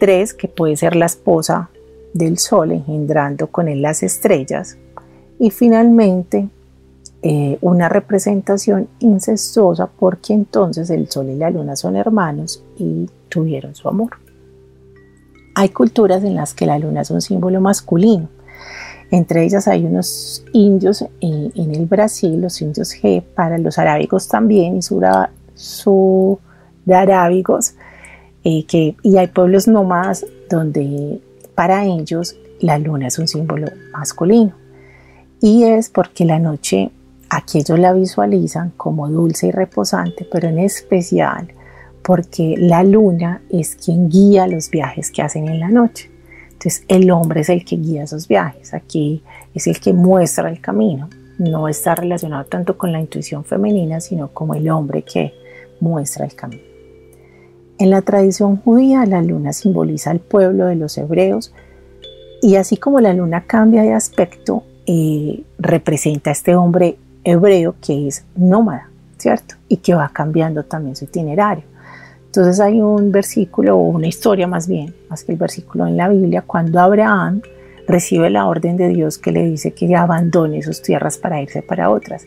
Tres, 0.00 0.34
que 0.34 0.48
puede 0.48 0.76
ser 0.76 0.96
la 0.96 1.06
esposa 1.06 1.70
del 2.14 2.38
sol, 2.38 2.72
engendrando 2.72 3.46
con 3.46 3.68
él 3.68 3.80
las 3.80 4.02
estrellas. 4.02 4.76
Y 5.38 5.50
finalmente, 5.50 6.48
eh, 7.22 7.58
una 7.60 7.88
representación 7.88 8.88
incestuosa, 8.98 9.86
porque 9.86 10.32
entonces 10.32 10.90
el 10.90 11.08
sol 11.08 11.28
y 11.28 11.36
la 11.36 11.50
luna 11.50 11.76
son 11.76 11.94
hermanos 11.94 12.64
y 12.76 13.08
tuvieron 13.28 13.76
su 13.76 13.88
amor. 13.88 14.10
Hay 15.54 15.68
culturas 15.68 16.24
en 16.24 16.34
las 16.34 16.54
que 16.54 16.66
la 16.66 16.80
luna 16.80 17.02
es 17.02 17.10
un 17.12 17.20
símbolo 17.20 17.60
masculino 17.60 18.28
Entre 19.10 19.44
ellas 19.44 19.66
hay 19.68 19.84
unos 19.84 20.44
indios 20.52 21.04
en, 21.20 21.52
el 21.56 21.86
Brasil, 21.86 22.40
los 22.40 22.60
indios 22.60 22.94
G, 22.94 23.22
para 23.22 23.56
los 23.58 23.78
arábigos 23.78 24.28
también 24.28 24.76
y 24.76 24.82
sur, 24.82 25.04
arábigos, 26.86 27.74
eh, 28.44 28.64
que, 28.66 28.96
y 29.02 29.16
hay 29.16 29.28
pueblos 29.28 29.66
nómadas 29.66 30.26
donde 30.50 31.20
para 31.54 31.84
ellos 31.84 32.36
la 32.60 32.78
luna 32.78 33.06
es 33.06 33.18
un 33.18 33.28
símbolo 33.28 33.68
masculino. 33.92 34.52
Y 35.40 35.64
es 35.64 35.88
porque 35.88 36.24
la 36.24 36.38
noche 36.38 36.90
aquí 37.30 37.58
ellos 37.58 37.78
la 37.78 37.92
visualizan 37.92 38.72
como 38.76 39.08
dulce 39.08 39.48
y 39.48 39.50
reposante, 39.50 40.26
pero 40.30 40.48
en 40.48 40.58
especial 40.58 41.48
porque 42.02 42.54
la 42.56 42.82
luna 42.82 43.42
es 43.50 43.76
quien 43.76 44.08
guía 44.08 44.46
los 44.46 44.70
viajes 44.70 45.10
que 45.10 45.22
hacen 45.22 45.46
en 45.46 45.60
la 45.60 45.68
noche. 45.68 46.10
Entonces 46.58 46.84
el 46.88 47.08
hombre 47.12 47.42
es 47.42 47.50
el 47.50 47.64
que 47.64 47.76
guía 47.76 48.02
esos 48.02 48.26
viajes, 48.26 48.74
aquí 48.74 49.22
es 49.54 49.68
el 49.68 49.78
que 49.78 49.92
muestra 49.92 50.50
el 50.50 50.60
camino. 50.60 51.08
No 51.38 51.68
está 51.68 51.94
relacionado 51.94 52.46
tanto 52.46 52.76
con 52.76 52.90
la 52.90 52.98
intuición 52.98 53.44
femenina, 53.44 54.00
sino 54.00 54.26
como 54.34 54.54
el 54.54 54.68
hombre 54.68 55.02
que 55.02 55.32
muestra 55.78 56.24
el 56.24 56.34
camino. 56.34 56.62
En 57.78 57.90
la 57.90 58.02
tradición 58.02 58.56
judía, 58.56 59.06
la 59.06 59.22
luna 59.22 59.52
simboliza 59.52 60.10
al 60.10 60.18
pueblo 60.18 60.66
de 60.66 60.74
los 60.74 60.98
hebreos 60.98 61.54
y 62.42 62.56
así 62.56 62.76
como 62.76 62.98
la 62.98 63.14
luna 63.14 63.44
cambia 63.44 63.82
de 63.82 63.92
aspecto, 63.92 64.64
eh, 64.84 65.44
representa 65.60 66.30
a 66.30 66.32
este 66.32 66.56
hombre 66.56 66.98
hebreo 67.22 67.76
que 67.80 68.08
es 68.08 68.24
nómada, 68.34 68.90
¿cierto? 69.16 69.54
Y 69.68 69.76
que 69.76 69.94
va 69.94 70.08
cambiando 70.08 70.64
también 70.64 70.96
su 70.96 71.04
itinerario. 71.04 71.62
Entonces 72.28 72.60
hay 72.60 72.82
un 72.82 73.10
versículo 73.10 73.78
o 73.78 73.88
una 73.88 74.06
historia 74.06 74.46
más 74.46 74.68
bien, 74.68 74.94
más 75.08 75.24
que 75.24 75.32
el 75.32 75.38
versículo 75.38 75.86
en 75.86 75.96
la 75.96 76.10
Biblia, 76.10 76.42
cuando 76.42 76.78
Abraham 76.78 77.40
recibe 77.86 78.28
la 78.28 78.46
orden 78.46 78.76
de 78.76 78.88
Dios 78.88 79.16
que 79.16 79.32
le 79.32 79.44
dice 79.44 79.72
que 79.72 79.96
abandone 79.96 80.62
sus 80.62 80.82
tierras 80.82 81.16
para 81.16 81.40
irse 81.40 81.62
para 81.62 81.88
otras. 81.88 82.26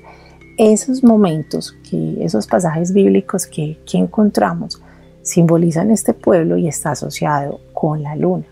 Esos 0.58 1.04
momentos, 1.04 1.78
que, 1.88 2.26
esos 2.26 2.48
pasajes 2.48 2.94
bíblicos 2.94 3.46
que, 3.46 3.78
que 3.86 4.00
encontramos, 4.00 4.82
simbolizan 5.22 5.92
este 5.92 6.16
pueblo 6.16 6.58
y 6.58 6.68
está 6.68 6.92
asociado 6.92 7.60
con 7.72 8.02
la 8.02 8.16
luna. 8.16 8.48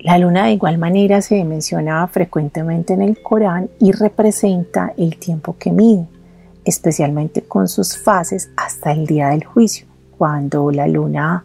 La 0.00 0.18
luna 0.18 0.46
de 0.46 0.52
igual 0.52 0.78
manera 0.78 1.22
se 1.22 1.44
menciona 1.44 2.04
frecuentemente 2.08 2.92
en 2.92 3.02
el 3.02 3.22
Corán 3.22 3.70
y 3.78 3.92
representa 3.92 4.92
el 4.96 5.16
tiempo 5.16 5.56
que 5.56 5.70
mide 5.70 6.08
especialmente 6.66 7.42
con 7.42 7.68
sus 7.68 7.96
fases 7.96 8.50
hasta 8.56 8.92
el 8.92 9.06
día 9.06 9.28
del 9.28 9.44
juicio, 9.44 9.86
cuando 10.18 10.70
la 10.72 10.88
luna 10.88 11.44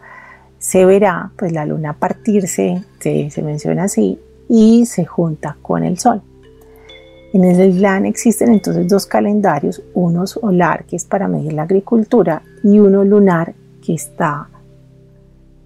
se 0.57 0.83
verá, 0.83 1.31
pues 1.37 1.53
la 1.53 1.65
luna 1.65 1.93
partirse, 1.93 2.83
se, 2.99 3.31
menciona 3.41 3.83
así, 3.83 4.19
y 4.49 4.85
se 4.87 5.05
junta 5.05 5.57
con 5.61 5.83
el 5.83 5.99
sol. 5.99 6.21
En 7.33 7.45
el 7.45 7.69
Islam 7.69 8.05
existen 8.05 8.51
entonces 8.51 8.87
dos 8.87 9.05
calendarios, 9.05 9.81
uno 9.93 10.27
solar 10.27 10.85
que 10.85 10.95
es 10.95 11.05
para 11.05 11.27
medir 11.27 11.53
la 11.53 11.63
agricultura 11.63 12.41
y 12.63 12.79
uno 12.79 13.05
lunar 13.05 13.53
que 13.85 13.93
está 13.93 14.49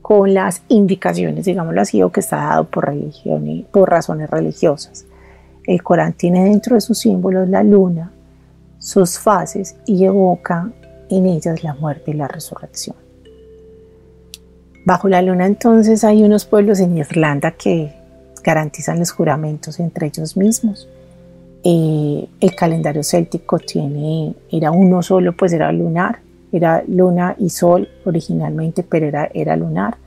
con 0.02 0.34
las 0.34 0.62
indicaciones, 0.68 1.46
digámoslo 1.46 1.82
así, 1.82 2.04
o 2.04 2.12
que 2.12 2.20
está 2.20 2.38
dado 2.38 2.66
por, 2.66 2.86
religión 2.86 3.66
por 3.72 3.90
razones 3.90 4.30
religiosas. 4.30 5.06
El 5.66 5.82
Corán 5.82 6.14
tiene 6.14 6.44
dentro 6.44 6.76
de 6.76 6.82
sus 6.82 7.00
símbolos 7.00 7.50
la 7.50 7.64
luna, 7.64 8.12
sus 8.86 9.18
fases 9.18 9.76
y 9.88 10.06
evoca 10.06 10.72
en 11.10 11.26
ellas 11.26 11.64
la 11.64 11.74
muerte 11.74 12.12
y 12.12 12.14
la 12.14 12.28
resurrección. 12.28 12.96
Bajo 14.86 15.10
la 15.10 15.24
luna 15.24 15.48
entonces 15.48 16.04
hay 16.04 16.22
unos 16.22 16.46
pueblos 16.46 16.80
en 16.80 16.96
Irlanda 16.96 17.50
que 17.50 17.92
garantizan 18.44 19.00
los 19.00 19.10
juramentos 19.10 19.80
entre 19.80 20.06
ellos 20.06 20.38
mismos. 20.38 20.88
Eh, 21.64 22.28
el 22.40 22.56
calendario 22.56 23.02
céltico 23.02 23.58
tiene, 23.58 24.36
era 24.52 24.70
uno 24.70 25.02
solo, 25.02 25.36
pues 25.36 25.52
era 25.54 25.72
lunar, 25.72 26.20
era 26.52 26.84
luna 26.88 27.36
y 27.40 27.50
sol 27.50 27.90
originalmente, 28.06 28.84
pero 28.84 29.08
era, 29.08 29.32
era 29.34 29.56
lunar. 29.56 29.98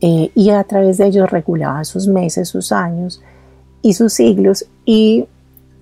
Eh, 0.00 0.30
y 0.32 0.50
a 0.50 0.62
través 0.62 0.98
de 0.98 1.06
ellos 1.06 1.28
regulaban 1.28 1.84
sus 1.84 2.06
meses, 2.06 2.48
sus 2.48 2.70
años 2.70 3.20
y 3.82 3.94
sus 3.94 4.12
siglos 4.12 4.64
y 4.84 5.26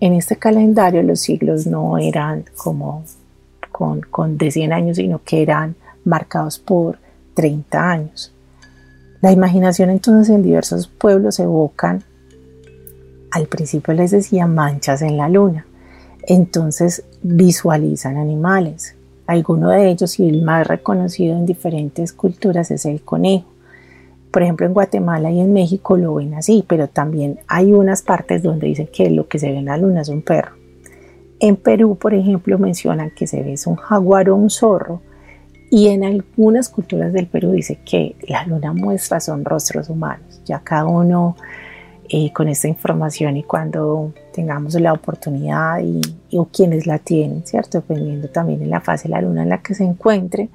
en 0.06 0.12
este 0.12 0.36
calendario 0.36 1.02
los 1.02 1.20
siglos 1.20 1.66
no 1.66 1.96
eran 1.96 2.44
como 2.56 3.04
con, 3.70 4.36
de 4.36 4.50
100 4.50 4.72
años, 4.72 4.96
sino 4.98 5.22
que 5.24 5.40
eran 5.40 5.76
marcados 6.04 6.58
por 6.58 6.98
30 7.32 7.90
años. 7.90 8.32
La 9.22 9.32
imaginación 9.32 9.88
entonces 9.88 10.34
en 10.34 10.42
diversos 10.42 10.88
pueblos 10.88 11.40
evocan, 11.40 12.04
al 13.30 13.46
principio 13.46 13.94
les 13.94 14.10
decía, 14.10 14.46
manchas 14.46 15.00
en 15.00 15.16
la 15.16 15.30
luna. 15.30 15.66
Entonces 16.26 17.04
visualizan 17.22 18.18
animales. 18.18 18.96
Alguno 19.26 19.70
de 19.70 19.88
ellos 19.88 20.20
y 20.20 20.28
el 20.28 20.42
más 20.42 20.66
reconocido 20.66 21.34
en 21.34 21.46
diferentes 21.46 22.12
culturas 22.12 22.70
es 22.70 22.84
el 22.84 23.00
conejo. 23.00 23.46
Por 24.34 24.42
ejemplo, 24.42 24.66
en 24.66 24.74
Guatemala 24.74 25.30
y 25.30 25.38
en 25.38 25.52
México 25.52 25.96
lo 25.96 26.16
ven 26.16 26.34
así, 26.34 26.64
pero 26.66 26.88
también 26.88 27.38
hay 27.46 27.72
unas 27.72 28.02
partes 28.02 28.42
donde 28.42 28.66
dicen 28.66 28.88
que 28.92 29.08
lo 29.08 29.28
que 29.28 29.38
se 29.38 29.48
ve 29.52 29.58
en 29.58 29.66
la 29.66 29.76
luna 29.76 30.00
es 30.00 30.08
un 30.08 30.22
perro. 30.22 30.56
En 31.38 31.54
Perú, 31.54 31.96
por 31.96 32.14
ejemplo, 32.14 32.58
mencionan 32.58 33.12
que 33.12 33.28
se 33.28 33.44
ve 33.44 33.54
un 33.66 33.76
jaguar 33.76 34.30
o 34.30 34.34
un 34.34 34.50
zorro. 34.50 35.00
Y 35.70 35.86
en 35.86 36.02
algunas 36.02 36.68
culturas 36.68 37.12
del 37.12 37.28
Perú 37.28 37.52
dice 37.52 37.78
que 37.84 38.16
la 38.26 38.44
luna 38.44 38.72
muestra 38.72 39.20
son 39.20 39.44
rostros 39.44 39.88
humanos. 39.88 40.42
Ya 40.44 40.58
cada 40.64 40.86
uno 40.86 41.36
eh, 42.08 42.32
con 42.32 42.48
esta 42.48 42.66
información 42.66 43.36
y 43.36 43.44
cuando 43.44 44.14
tengamos 44.32 44.74
la 44.74 44.94
oportunidad 44.94 45.78
y, 45.80 46.00
o 46.36 46.46
quienes 46.46 46.88
la 46.88 46.98
tienen, 46.98 47.46
¿cierto? 47.46 47.82
Dependiendo 47.82 48.26
también 48.26 48.62
en 48.62 48.70
la 48.70 48.80
fase 48.80 49.04
de 49.04 49.10
la 49.10 49.20
luna 49.20 49.44
en 49.44 49.50
la 49.50 49.62
que 49.62 49.76
se 49.76 49.84
encuentre, 49.84 50.48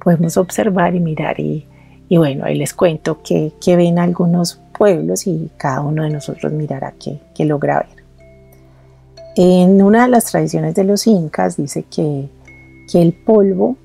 podemos 0.00 0.36
observar 0.36 0.94
y 0.94 1.00
mirar 1.00 1.40
y 1.40 1.66
y 2.08 2.16
bueno, 2.16 2.46
ahí 2.46 2.56
les 2.56 2.72
cuento 2.72 3.20
que, 3.22 3.52
ven 3.66 3.98
algunos 3.98 4.60
pueblos 4.76 5.26
y 5.26 5.50
cada 5.56 5.82
uno 5.82 6.04
de 6.04 6.10
nosotros 6.10 6.52
mirará 6.52 6.94
qué, 6.98 7.44
logra 7.44 7.80
ver. 7.80 8.04
En 9.36 9.82
una 9.82 10.04
de 10.04 10.08
las 10.08 10.24
tradiciones 10.24 10.74
de 10.74 10.84
los 10.84 11.06
incas 11.06 11.56
dice 11.56 11.84
que, 11.84 12.28
que 12.90 13.02
el 13.02 13.12
polvo, 13.12 13.76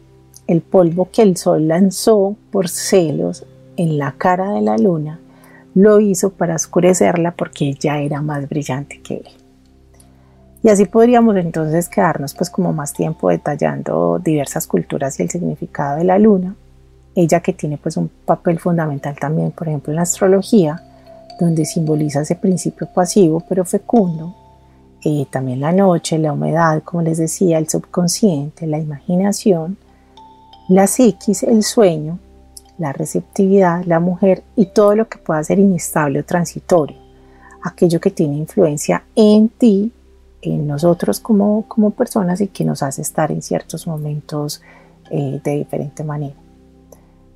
el 0.48 0.62
polvo 0.62 1.10
que 1.12 1.22
el 1.22 1.36
sol 1.36 1.68
lanzó 1.68 2.36
por 2.52 2.70
celos 2.70 3.46
en 3.76 3.98
la 3.98 4.14
cara 4.14 4.52
de 4.52 4.62
la 4.62 4.78
luna, 4.78 5.20
lo 5.76 6.00
hizo 6.00 6.30
para 6.32 6.56
oscurecerla 6.56 7.32
porque 7.32 7.66
ella 7.70 8.00
era 8.00 8.22
más 8.22 8.48
brillante 8.48 9.02
que 9.02 9.16
él. 9.16 9.28
Y 10.64 10.70
así 10.70 10.86
podríamos 10.86 11.36
entonces 11.36 11.90
quedarnos 11.90 12.34
pues 12.34 12.50
como 12.50 12.72
más 12.72 12.94
tiempo 12.94 13.30
detallando 13.30 14.20
diversas 14.24 14.66
culturas 14.66 15.20
y 15.20 15.24
el 15.24 15.30
significado 15.30 15.98
de 15.98 16.06
la 16.06 16.18
luna, 16.18 16.56
ella 17.16 17.42
que 17.42 17.54
tiene 17.54 17.78
pues 17.78 17.98
un 17.98 18.10
papel 18.10 18.60
fundamental 18.60 19.16
también, 19.20 19.52
por 19.52 19.68
ejemplo, 19.68 19.92
en 19.92 19.98
la 19.98 20.04
astrología, 20.04 20.82
donde 21.40 21.66
simboliza 21.66 22.22
ese 22.22 22.36
principio 22.36 22.88
pasivo 22.94 23.44
pero 23.48 23.66
fecundo, 23.66 24.36
eh, 25.04 25.26
también 25.30 25.60
la 25.60 25.72
noche, 25.72 26.18
la 26.18 26.34
humedad, 26.34 26.82
como 26.84 27.04
les 27.04 27.18
decía, 27.18 27.58
el 27.58 27.68
subconsciente, 27.68 28.68
la 28.68 28.80
imaginación, 28.80 29.78
la 30.70 30.88
psiquis, 30.88 31.44
el 31.44 31.64
sueño, 31.64 32.20
la 32.78 32.94
receptividad, 32.94 33.84
la 33.86 34.00
mujer 34.00 34.44
y 34.56 34.68
todo 34.68 34.96
lo 34.96 35.10
que 35.10 35.18
pueda 35.18 35.44
ser 35.44 35.60
inestable 35.60 36.22
o 36.22 36.26
transitorio, 36.26 36.98
aquello 37.62 38.00
que 38.00 38.12
tiene 38.12 38.38
influencia 38.38 39.04
en 39.16 39.50
ti, 39.50 39.92
en 40.42 40.68
nosotros 40.68 41.20
como, 41.20 41.68
como 41.68 41.92
personas 41.92 42.42
y 42.42 42.48
que 42.48 42.66
nos 42.66 42.82
hace 42.82 43.02
estar 43.02 43.32
en 43.32 43.42
ciertos 43.42 43.88
momentos 43.88 44.62
eh, 45.12 45.40
de 45.44 45.52
diferente 45.52 46.04
manera. 46.04 46.43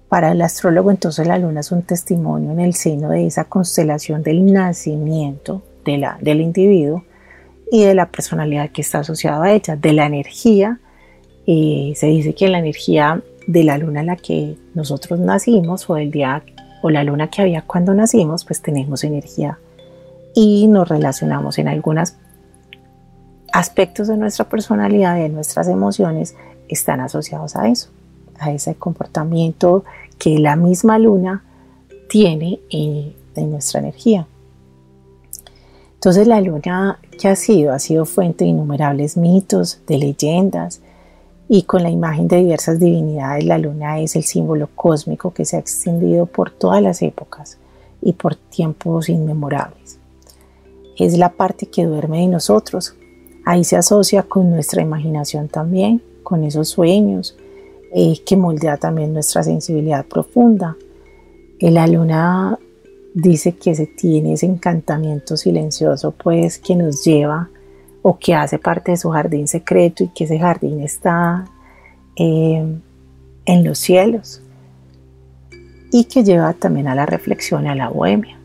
Para 0.09 0.31
el 0.31 0.41
astrólogo 0.41 0.89
entonces 0.89 1.27
la 1.27 1.37
luna 1.37 1.59
es 1.59 1.71
un 1.71 1.81
testimonio 1.81 2.51
en 2.51 2.61
el 2.61 2.73
seno 2.73 3.09
de 3.09 3.25
esa 3.25 3.43
constelación 3.45 4.23
del 4.23 4.45
nacimiento 4.51 5.63
del 5.85 6.41
individuo 6.41 7.03
y 7.71 7.83
de 7.83 7.95
la 7.95 8.09
personalidad 8.09 8.71
que 8.71 8.81
está 8.81 8.99
asociada 8.99 9.45
a 9.45 9.51
ella, 9.51 9.75
de 9.75 9.93
la 9.93 10.05
energía. 10.05 10.79
y 11.45 11.93
se 11.95 12.07
dice 12.07 12.35
que 12.35 12.49
la 12.49 12.59
energía 12.59 13.21
de 13.47 13.63
la 13.63 13.77
luna 13.77 14.01
en 14.01 14.07
la 14.07 14.17
que 14.17 14.57
nosotros 14.73 15.19
nacimos 15.19 15.89
o 15.89 15.95
el 15.95 16.11
día 16.11 16.43
o 16.81 16.89
la 16.89 17.03
luna 17.03 17.29
que 17.29 17.41
había 17.41 17.61
cuando 17.61 17.93
nacimos, 17.93 18.43
pues 18.43 18.61
tenemos 18.61 19.05
energía 19.05 19.57
y 20.35 20.67
nos 20.67 20.89
relacionamos 20.89 21.57
en 21.57 21.69
algunos 21.69 22.15
aspectos 23.53 24.09
de 24.09 24.17
nuestra 24.17 24.49
personalidad 24.49 25.15
de 25.15 25.29
nuestras 25.29 25.69
emociones 25.69 26.35
están 26.67 26.99
asociados 26.99 27.55
a 27.55 27.69
eso 27.69 27.89
a 28.39 28.51
ese 28.51 28.75
comportamiento 28.75 29.83
que 30.17 30.39
la 30.39 30.55
misma 30.55 30.99
luna 30.99 31.43
tiene 32.09 32.59
en, 32.69 33.13
nuestra 33.35 33.81
energía. 33.81 34.25
Entonces 35.93 36.27
la 36.27 36.41
luna 36.41 36.99
que 37.19 37.27
ha 37.27 37.35
sido, 37.35 37.71
ha 37.71 37.77
sido 37.77 38.05
fuente 38.05 38.45
de 38.45 38.49
innumerables 38.49 39.15
mitos, 39.15 39.79
de 39.85 39.99
leyendas, 39.99 40.81
y 41.47 41.63
con 41.63 41.83
la 41.83 41.89
imagen 41.89 42.27
de 42.27 42.37
diversas 42.37 42.79
divinidades, 42.79 43.45
la 43.45 43.57
luna 43.57 43.99
es 43.99 44.15
el 44.15 44.23
símbolo 44.23 44.69
cósmico 44.75 45.33
que 45.33 45.45
se 45.45 45.55
ha 45.55 45.59
extendido 45.59 46.25
por 46.25 46.49
todas 46.51 46.81
las 46.81 47.01
épocas 47.01 47.57
y 48.01 48.13
por 48.13 48.35
tiempos 48.35 49.07
inmemorables. 49.07 49.99
es 50.97 51.17
la 51.17 51.29
parte 51.29 51.67
que 51.67 51.85
duerme 51.85 52.21
de 52.21 52.27
nosotros. 52.27 52.95
Ahí 53.45 53.63
se 53.63 53.77
asocia 53.77 54.23
con 54.23 54.49
nuestra 54.49 54.81
imaginación 54.81 55.47
también, 55.47 56.01
con 56.23 56.43
esos 56.43 56.69
sueños, 56.69 57.37
eh, 57.99 58.21
que 58.23 58.37
moldea 58.37 58.77
también 58.77 59.11
nuestra 59.11 59.41
sensibilidad 59.41 60.05
profunda. 60.05 60.77
Eh, 61.59 61.71
la 61.71 61.87
luna 61.87 62.59
dice 63.15 63.55
que 63.55 63.73
se 63.73 63.87
tiene 63.87 64.33
ese 64.33 64.45
encantamiento 64.45 65.35
silencioso, 65.35 66.11
pues 66.11 66.59
que 66.59 66.75
nos 66.75 67.03
lleva 67.03 67.49
o 68.03 68.19
que 68.19 68.35
hace 68.35 68.59
parte 68.59 68.91
de 68.91 68.97
su 68.97 69.09
jardín 69.09 69.47
secreto 69.47 70.03
y 70.03 70.09
que 70.09 70.25
ese 70.25 70.37
jardín 70.37 70.81
está 70.81 71.45
eh, 72.15 72.63
en 73.45 73.63
los 73.63 73.79
cielos 73.79 74.43
y 75.91 76.03
que 76.03 76.23
lleva 76.23 76.53
también 76.53 76.87
a 76.87 76.93
la 76.93 77.07
reflexión 77.07 77.65
y 77.65 77.69
a 77.69 77.73
la 77.73 77.89
bohemia. 77.89 78.37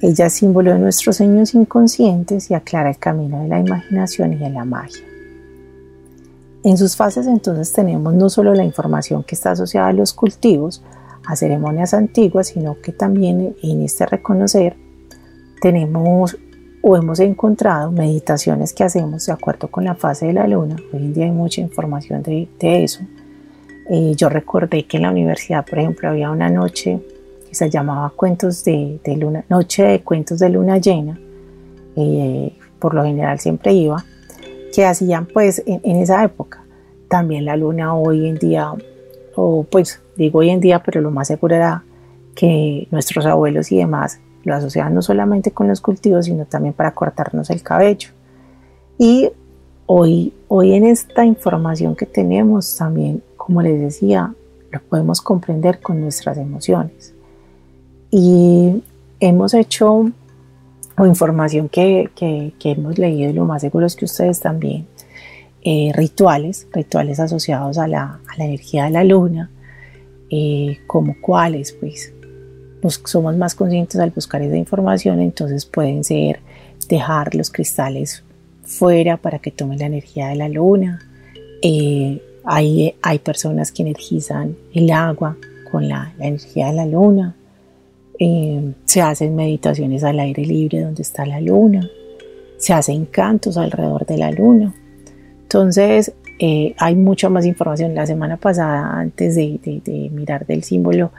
Ella 0.00 0.24
es 0.24 0.32
símbolo 0.32 0.72
de 0.72 0.78
nuestros 0.78 1.18
sueños 1.18 1.52
inconscientes 1.52 2.50
y 2.50 2.54
aclara 2.54 2.88
el 2.88 2.96
camino 2.96 3.42
de 3.42 3.48
la 3.48 3.60
imaginación 3.60 4.32
y 4.32 4.36
de 4.36 4.48
la 4.48 4.64
magia. 4.64 5.09
En 6.62 6.76
sus 6.76 6.96
fases 6.96 7.26
entonces 7.26 7.72
tenemos 7.72 8.12
no 8.12 8.28
solo 8.28 8.54
la 8.54 8.64
información 8.64 9.22
que 9.24 9.34
está 9.34 9.52
asociada 9.52 9.88
a 9.88 9.92
los 9.92 10.12
cultivos, 10.12 10.82
a 11.26 11.36
ceremonias 11.36 11.94
antiguas, 11.94 12.48
sino 12.48 12.80
que 12.80 12.92
también 12.92 13.56
en 13.62 13.82
este 13.82 14.04
reconocer 14.06 14.76
tenemos 15.60 16.36
o 16.82 16.96
hemos 16.96 17.20
encontrado 17.20 17.90
meditaciones 17.92 18.72
que 18.72 18.84
hacemos 18.84 19.26
de 19.26 19.32
acuerdo 19.32 19.68
con 19.68 19.84
la 19.84 19.94
fase 19.94 20.26
de 20.26 20.32
la 20.32 20.46
luna. 20.46 20.76
Hoy 20.92 21.00
en 21.00 21.14
día 21.14 21.24
hay 21.26 21.30
mucha 21.30 21.60
información 21.60 22.22
de, 22.22 22.48
eso. 22.60 23.00
Eh, 23.90 24.14
yo 24.16 24.28
recordé 24.28 24.86
que 24.86 24.96
en 24.96 25.02
la 25.04 25.10
universidad, 25.10 25.66
por 25.66 25.78
ejemplo, 25.78 26.08
había 26.08 26.30
una 26.30 26.48
noche 26.48 27.00
que 27.46 27.54
se 27.54 27.68
llamaba 27.68 28.10
Cuentos 28.14 28.64
de, 28.64 29.00
Luna, 29.18 29.44
Noche 29.48 29.82
de 29.82 30.00
Cuentos 30.00 30.38
de 30.38 30.48
Luna 30.48 30.78
Llena. 30.78 31.18
Eh, 31.96 32.56
por 32.78 32.94
lo 32.94 33.04
general 33.04 33.38
siempre 33.40 33.72
iba, 33.72 34.02
que 34.74 34.84
hacían 34.84 35.26
pues 35.26 35.62
en, 35.66 35.80
en 35.84 35.96
esa 35.96 36.22
época. 36.24 36.64
También 37.08 37.44
la 37.44 37.56
luna 37.56 37.94
hoy 37.94 38.28
en 38.28 38.36
día, 38.36 38.72
o 39.34 39.64
pues 39.64 40.00
digo 40.16 40.40
hoy 40.40 40.50
en 40.50 40.60
día, 40.60 40.82
pero 40.82 41.00
lo 41.00 41.10
más 41.10 41.28
seguro 41.28 41.56
era 41.56 41.84
que 42.34 42.86
nuestros 42.90 43.26
abuelos 43.26 43.72
y 43.72 43.78
demás 43.78 44.20
lo 44.44 44.54
asociaban 44.54 44.94
no 44.94 45.02
solamente 45.02 45.50
con 45.50 45.68
los 45.68 45.80
cultivos, 45.80 46.26
sino 46.26 46.46
también 46.46 46.74
para 46.74 46.92
cortarnos 46.92 47.50
el 47.50 47.62
cabello. 47.62 48.10
Y 48.98 49.30
hoy, 49.86 50.32
hoy 50.48 50.74
en 50.74 50.84
esta 50.84 51.24
información 51.24 51.96
que 51.96 52.06
tenemos 52.06 52.76
también, 52.76 53.22
como 53.36 53.62
les 53.62 53.80
decía, 53.80 54.34
lo 54.70 54.80
podemos 54.80 55.20
comprender 55.20 55.80
con 55.80 56.00
nuestras 56.00 56.38
emociones. 56.38 57.12
Y 58.10 58.82
hemos 59.20 59.54
hecho, 59.54 60.10
o 61.00 61.06
información 61.06 61.70
que, 61.70 62.10
que, 62.14 62.52
hemos 62.70 62.98
leído, 62.98 63.30
y 63.30 63.32
lo 63.32 63.46
más 63.46 63.62
seguro 63.62 63.86
es 63.86 63.96
que 63.96 64.04
ustedes 64.04 64.38
también, 64.38 64.86
eh, 65.62 65.92
rituales, 65.94 66.66
rituales 66.74 67.18
asociados 67.18 67.78
a 67.78 67.88
la, 67.88 68.20
a 68.28 68.36
la 68.36 68.44
energía 68.44 68.84
de 68.84 68.90
la 68.90 69.02
luna, 69.02 69.50
eh, 70.28 70.78
como 70.86 71.16
cuáles, 71.22 71.72
pues 71.72 72.12
somos 73.06 73.34
más 73.34 73.54
conscientes 73.54 73.98
al 73.98 74.10
buscar 74.10 74.42
esa 74.42 74.58
información, 74.58 75.20
entonces 75.20 75.64
pueden 75.64 76.04
ser 76.04 76.40
dejar 76.86 77.34
los 77.34 77.50
cristales 77.50 78.22
fuera 78.62 79.16
para 79.16 79.38
que 79.38 79.50
tomen 79.50 79.78
la 79.78 79.86
energía 79.86 80.28
de 80.28 80.36
la 80.36 80.50
luna. 80.50 81.00
Eh, 81.62 82.22
hay, 82.44 82.94
hay, 83.00 83.18
personas 83.20 83.72
que 83.72 83.82
energizan 83.82 84.54
el 84.74 84.90
agua 84.90 85.38
con 85.70 85.88
la, 85.88 86.12
energía 86.18 86.66
de 86.66 86.74
la 86.74 86.84
luna. 86.84 87.36
Eh, 88.20 88.74
se 88.84 89.02
hacen 89.02 89.34
meditaciones 89.34 90.04
al 90.04 90.20
aire 90.20 90.44
libre 90.44 90.82
donde 90.82 91.02
está 91.02 91.26
la 91.26 91.40
luna. 91.40 91.90
Se 92.58 92.72
hacen 92.72 93.06
cantos 93.06 93.56
alrededor 93.56 94.06
de 94.06 94.18
la 94.18 94.30
luna. 94.30 94.72
Entonces, 95.42 96.12
eh, 96.38 96.74
hay 96.78 96.94
mucha 96.94 97.28
más 97.28 97.44
información. 97.46 97.94
La 97.94 98.06
semana 98.06 98.36
pasada, 98.36 98.92
antes 98.92 99.34
de, 99.34 99.58
de 99.84 100.10
mirar 100.10 100.46
del 100.46 100.62
símbolo, 100.62 101.10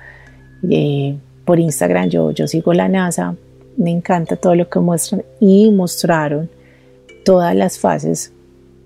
por 1.43 1.59
Instagram, 1.59 2.09
yo, 2.09 2.31
yo 2.31 2.47
sigo 2.47 2.73
la 2.73 2.87
NASA, 2.87 3.35
me 3.77 3.91
encanta 3.91 4.35
todo 4.35 4.55
lo 4.55 4.69
que 4.69 4.79
muestran 4.79 5.23
y 5.39 5.71
mostraron 5.71 6.49
todas 7.25 7.55
las 7.55 7.79
fases 7.79 8.31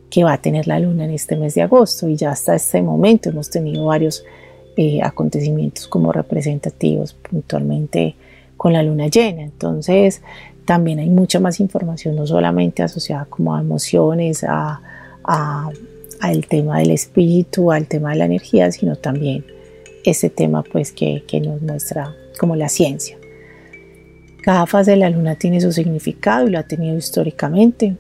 que 0.10 0.24
va 0.24 0.34
a 0.34 0.42
tener 0.42 0.68
la 0.68 0.80
luna 0.80 1.06
en 1.06 1.12
este 1.12 1.36
mes 1.36 1.56
de 1.56 1.64
agosto 1.64 2.08
y 2.08 2.16
ya 2.16 2.32
hasta 2.32 2.56
este 2.56 2.82
momento 2.82 3.30
hemos 3.30 3.50
tenido 3.50 3.86
varios 3.86 4.24
eh, 4.78 5.02
acontecimientos 5.02 5.88
como 5.88 6.12
representativos 6.12 7.14
puntualmente 7.14 8.16
con 8.58 8.74
la 8.74 8.84
luna 8.84 9.08
llena. 9.08 9.42
Entonces 9.44 10.22
también 10.66 11.00
hay 11.00 11.10
mucha 11.10 11.40
más 11.40 11.60
información, 11.60 12.16
no 12.16 12.28
solamente 12.28 12.84
asociada 12.84 13.26
como 13.26 13.56
a 13.56 13.62
emociones, 13.62 14.44
a, 14.44 14.82
al 16.20 16.48
tema 16.48 16.80
del 16.80 16.92
espíritu, 16.92 17.72
al 17.72 17.88
tema 17.88 18.12
de 18.12 18.18
la 18.18 18.26
energía, 18.26 18.72
sino 18.72 18.96
también 18.96 19.46
ese 20.04 20.30
tema 20.30 20.64
pues 20.64 20.92
que, 20.92 21.24
que 21.28 21.40
nos 21.40 21.62
muestra 21.62 22.16
como 22.40 22.56
la 22.56 22.70
ciencia. 22.70 23.18
Cada 24.42 24.68
fase 24.68 24.92
de 24.92 24.98
la 24.98 25.10
luna 25.10 25.36
tiene 25.36 25.60
su 25.62 25.72
significado 25.72 26.48
y 26.48 26.52
lo 26.52 26.60
ha 26.60 26.64
tenido 26.64 26.96
históricamente. 26.96 27.96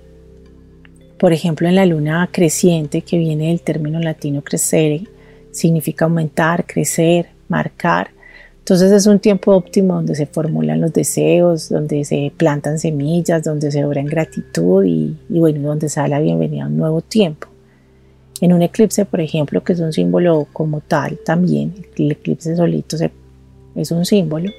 Por 1.17 1.33
ejemplo, 1.33 1.67
en 1.67 1.75
la 1.75 1.85
luna 1.85 2.29
creciente, 2.31 3.01
que 3.01 3.17
viene 3.17 3.47
del 3.47 3.61
término 3.61 3.99
latino 3.99 4.43
crecere, 4.43 5.05
significa 5.55 6.05
aumentar, 6.05 6.65
crecer, 6.65 7.27
marcar. 7.47 8.09
Entonces 8.59 8.91
es 8.91 9.05
un 9.05 9.19
tiempo 9.19 9.53
óptimo 9.53 9.95
donde 9.95 10.15
se 10.15 10.25
formulan 10.25 10.81
los 10.81 10.91
deseos, 10.91 11.69
donde 11.69 12.03
se 12.03 12.31
plantan 12.35 12.79
semillas, 12.79 13.43
donde 13.43 13.71
se 13.71 13.85
obra 13.85 14.01
en 14.01 14.07
gratitud 14.07 14.83
y, 14.83 15.17
y 15.29 15.39
bueno, 15.39 15.67
donde 15.67 15.87
se 15.87 15.99
da 15.99 16.07
la 16.07 16.19
bienvenida 16.19 16.63
a 16.63 16.67
un 16.67 16.77
nuevo 16.77 17.01
tiempo. 17.01 17.47
En 18.41 18.53
un 18.53 18.61
eclipse, 18.61 19.05
por 19.05 19.21
ejemplo, 19.21 19.63
que 19.63 19.73
es 19.73 19.79
un 19.79 19.93
símbolo 19.93 20.47
como 20.51 20.81
tal 20.81 21.19
también, 21.23 21.73
el 21.97 22.11
eclipse 22.11 22.55
solito 22.55 22.97
se 22.97 23.11
es 23.75 23.91
un 23.91 24.05
símbolo, 24.05 24.51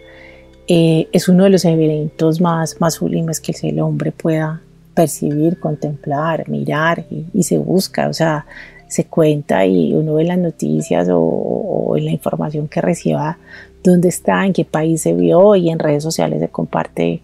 eh, 0.69 1.09
es 1.13 1.29
uno 1.29 1.45
de 1.45 1.51
los 1.51 1.65
eventos 1.65 2.41
más, 2.41 2.81
más 2.81 2.95
sublimes 2.95 3.41
que 3.41 3.55
el 3.63 3.81
hombre 3.81 4.13
pueda 4.13 4.61
percibir, 4.95 5.59
contemplar, 5.59 6.49
mirar 6.49 7.05
y, 7.11 7.43
se 7.43 7.59
busca, 7.59 8.09
o 8.09 8.13
sea, 8.13 8.47
se 8.88 9.05
cuenta 9.05 9.66
y 9.66 9.94
uno 9.94 10.14
ve 10.14 10.25
las 10.25 10.38
noticias 10.38 11.09
o, 11.11 11.94
la 11.99 12.11
información 12.11 12.68
que 12.68 12.83
reciba 12.83 13.38
dónde 13.83 14.09
está, 14.09 14.44
en 14.44 14.53
qué 14.53 14.64
país 14.64 15.01
se 15.01 15.14
vio 15.14 15.57
y 15.57 15.70
en 15.70 15.79
redes 15.79 16.03
sociales 16.03 16.40
se 16.40 16.49
comparte 16.49 17.22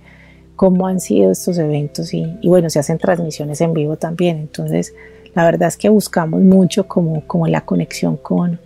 cómo 0.56 0.86
han 0.86 0.98
sido 1.00 1.32
estos 1.32 1.58
eventos 1.58 2.14
y, 2.14 2.24
bueno, 2.44 2.70
se 2.70 2.78
hacen 2.78 2.96
transmisiones 2.98 3.60
en 3.60 3.74
vivo 3.74 3.96
también, 3.96 4.38
entonces 4.38 4.94
la 5.34 5.44
verdad 5.44 5.68
es 5.68 5.76
que 5.76 5.88
buscamos 5.88 6.40
mucho 6.40 6.88
como, 6.88 7.26
como 7.26 7.48
la 7.48 7.62
conexión 7.62 8.16
con, 8.16 8.60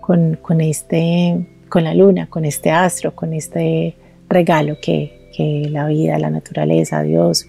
con, 0.00 0.38
con 0.40 0.60
este 0.60 1.46
con 1.68 1.84
la 1.84 1.94
luna, 1.94 2.28
con 2.28 2.44
este 2.44 2.70
astro, 2.70 3.14
con 3.14 3.32
este 3.32 3.96
regalo 4.28 4.78
que, 4.80 5.12
la 5.38 5.86
vida, 5.86 6.18
la 6.18 6.30
naturaleza, 6.30 7.02
Dios, 7.02 7.46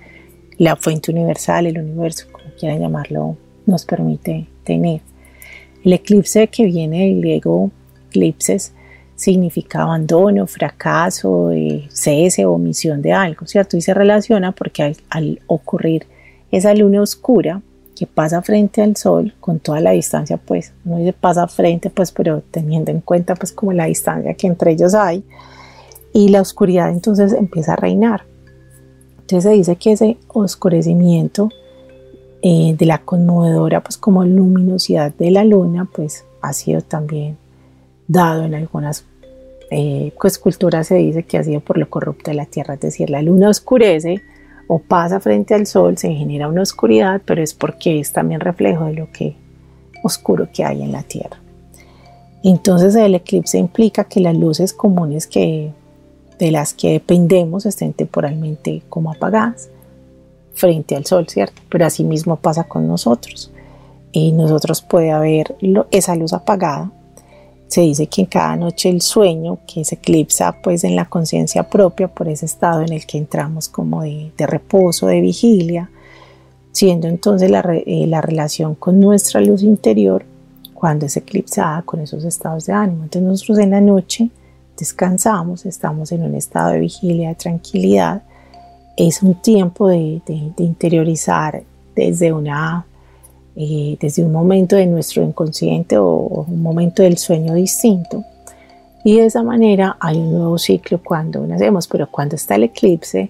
la 0.58 0.76
fuente 0.76 1.10
universal, 1.10 1.68
el 1.68 1.80
universo, 1.80 2.28
como 2.30 2.54
quieran 2.60 2.82
llamarlo, 2.82 3.38
nos 3.68 3.86
permite 3.86 4.48
tener. 4.64 5.02
El 5.84 5.94
eclipse 5.94 6.48
que 6.48 6.66
viene 6.66 7.06
del 7.06 7.20
griego 7.20 7.70
eclipses 8.10 8.74
significa 9.16 9.84
abandono, 9.84 10.48
fracaso, 10.48 11.52
eh, 11.52 11.88
cese 11.92 12.46
omisión 12.46 13.02
de 13.02 13.14
algo, 13.14 13.46
¿cierto? 13.46 13.78
Y 13.78 13.82
se 13.82 13.94
relaciona 13.94 14.52
porque 14.52 14.96
al 15.10 15.42
ocurrir 15.48 16.08
esa 16.52 16.74
luna 16.74 17.02
oscura, 17.02 17.62
que 17.98 18.06
pasa 18.06 18.44
frente 18.44 18.84
al 18.84 18.96
sol 18.96 19.34
con 19.40 19.60
toda 19.60 19.80
la 19.80 19.92
distancia, 19.92 20.38
pues, 20.38 20.72
no 20.86 20.98
dice 20.98 21.14
pasa 21.14 21.48
frente, 21.48 21.90
pues, 21.90 22.12
pero 22.12 22.44
teniendo 22.52 22.92
en 22.92 23.02
cuenta, 23.02 23.34
pues, 23.34 23.52
como 23.52 23.74
la 23.74 23.86
distancia 23.86 24.36
que 24.36 24.46
entre 24.46 24.72
ellos 24.72 24.94
hay, 24.94 25.24
y 26.14 26.30
la 26.30 26.42
oscuridad 26.42 26.92
entonces 26.92 27.34
empieza 27.34 27.74
a 27.74 27.76
reinar. 27.76 28.24
Entonces 29.22 29.52
se 29.52 29.58
dice 29.58 29.76
que 29.78 29.94
ese 29.94 30.18
oscurecimiento 30.28 31.50
eh, 32.42 32.76
de 32.78 32.86
la 32.86 33.00
conmovedora, 33.00 33.82
pues, 33.84 33.98
como 33.98 34.24
luminosidad 34.24 35.14
de 35.14 35.32
la 35.32 35.44
luna, 35.44 35.88
pues, 35.92 36.26
ha 36.42 36.54
sido 36.54 36.82
también 36.82 37.38
dado 38.08 38.44
en 38.44 38.56
algunas 38.56 39.06
eh, 39.70 40.14
pues, 40.20 40.38
culturas, 40.38 40.88
se 40.88 40.96
dice 40.96 41.24
que 41.24 41.38
ha 41.38 41.44
sido 41.44 41.60
por 41.60 41.78
lo 41.78 41.90
corrupto 41.90 42.32
de 42.32 42.36
la 42.36 42.46
tierra, 42.46 42.76
es 42.76 42.80
decir, 42.82 43.10
la 43.10 43.22
luna 43.22 43.50
oscurece, 43.50 44.22
o 44.68 44.80
pasa 44.80 45.20
frente 45.20 45.54
al 45.54 45.66
sol, 45.66 45.98
se 45.98 46.14
genera 46.14 46.48
una 46.48 46.62
oscuridad, 46.62 47.22
pero 47.26 47.42
es 47.42 47.54
porque 47.54 48.00
es 48.00 48.12
también 48.12 48.42
reflejo 48.42 48.86
de 48.86 48.94
lo 48.94 49.12
que 49.12 49.36
oscuro 50.04 50.50
que 50.54 50.64
hay 50.64 50.84
en 50.84 50.92
la 50.92 51.04
Tierra. 51.04 51.38
Entonces 52.44 52.96
el 52.96 53.16
eclipse 53.16 53.58
implica 53.58 54.04
que 54.04 54.20
las 54.20 54.36
luces 54.36 54.74
comunes 54.74 55.26
que, 55.26 55.72
de 56.38 56.52
las 56.52 56.74
que 56.74 56.92
dependemos 56.92 57.66
estén 57.66 57.94
temporalmente 57.94 58.84
como 58.90 59.12
apagadas 59.12 59.70
frente 60.58 60.96
al 60.96 61.06
sol, 61.06 61.28
¿cierto? 61.30 61.62
Pero 61.70 61.86
así 61.86 62.04
mismo 62.04 62.36
pasa 62.36 62.66
con 62.66 62.88
nosotros. 62.88 63.52
Y 64.12 64.32
nosotros 64.32 64.82
puede 64.82 65.12
haber 65.12 65.56
esa 65.92 66.16
luz 66.16 66.34
apagada 66.34 66.92
se 67.68 67.82
dice 67.82 68.08
que 68.08 68.22
en 68.22 68.28
cada 68.28 68.56
noche 68.56 68.90
el 68.90 69.02
sueño 69.02 69.60
que 69.68 69.84
se 69.84 69.96
eclipsa 69.96 70.62
pues 70.64 70.84
en 70.84 70.96
la 70.96 71.06
conciencia 71.06 71.64
propia 71.64 72.08
por 72.08 72.30
ese 72.30 72.46
estado 72.46 72.82
en 72.82 72.94
el 72.94 73.06
que 73.06 73.18
entramos 73.18 73.68
como 73.68 74.04
de, 74.04 74.32
reposo, 74.38 75.08
de 75.08 75.20
vigilia, 75.20 75.90
siendo 76.72 77.08
entonces 77.08 77.52
la, 77.52 77.60
eh, 77.86 78.06
la, 78.08 78.22
relación 78.22 78.76
con 78.76 79.00
nuestra 79.00 79.42
luz 79.42 79.64
interior 79.64 80.26
cuando 80.74 81.08
es 81.08 81.18
eclipsada 81.18 81.82
con 81.82 82.00
esos 82.00 82.24
estados 82.24 82.66
de 82.68 82.74
ánimo. 82.74 83.04
Entonces 83.04 83.30
nosotros 83.30 83.60
en 83.60 83.72
la 83.72 83.82
noche 83.82 84.30
descansamos, 84.78 85.66
estamos 85.66 86.12
en 86.12 86.24
un 86.24 86.36
estado 86.36 86.72
de 86.72 86.80
vigilia, 86.80 87.30
de 87.30 87.36
tranquilidad. 87.36 88.24
Es 88.98 89.22
un 89.22 89.36
tiempo 89.36 89.90
de, 89.90 90.22
interiorizar 90.58 91.62
desde 91.96 92.34
una 92.34 92.84
eh, 93.56 93.96
desde 94.00 94.24
un 94.24 94.32
momento 94.32 94.76
de 94.76 94.88
nuestro 94.88 95.24
inconsciente 95.24 95.98
o, 95.98 96.46
un 96.48 96.62
momento 96.64 97.04
del 97.04 97.18
sueño 97.18 97.54
distinto. 97.54 98.24
Y 99.04 99.18
de 99.18 99.28
esa 99.28 99.44
manera 99.44 99.98
hay 100.00 100.18
un 100.18 100.32
nuevo 100.32 100.58
ciclo 100.58 101.00
cuando 101.04 101.46
nacemos, 101.46 101.88
pero 101.88 102.10
cuando 102.10 102.36
está 102.36 102.56
el 102.56 102.64
eclipse, 102.64 103.30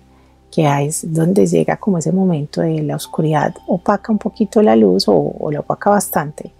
que 0.49 0.65
es 0.85 1.13
donde 1.13 1.45
llega 1.45 1.75
como 1.75 1.97
ese 1.97 2.13
momento 2.13 2.61
de 2.61 2.81
la 2.81 2.95
oscuridad 2.95 3.53
opaca 3.67 4.11
un 4.11 4.17
poquito 4.17 4.61
la 4.61 4.77
luz 4.77 5.09
o, 5.09 5.15
o 5.15 5.51
la 5.51 5.59
opaca 5.59 5.89
bastante, 5.89 6.51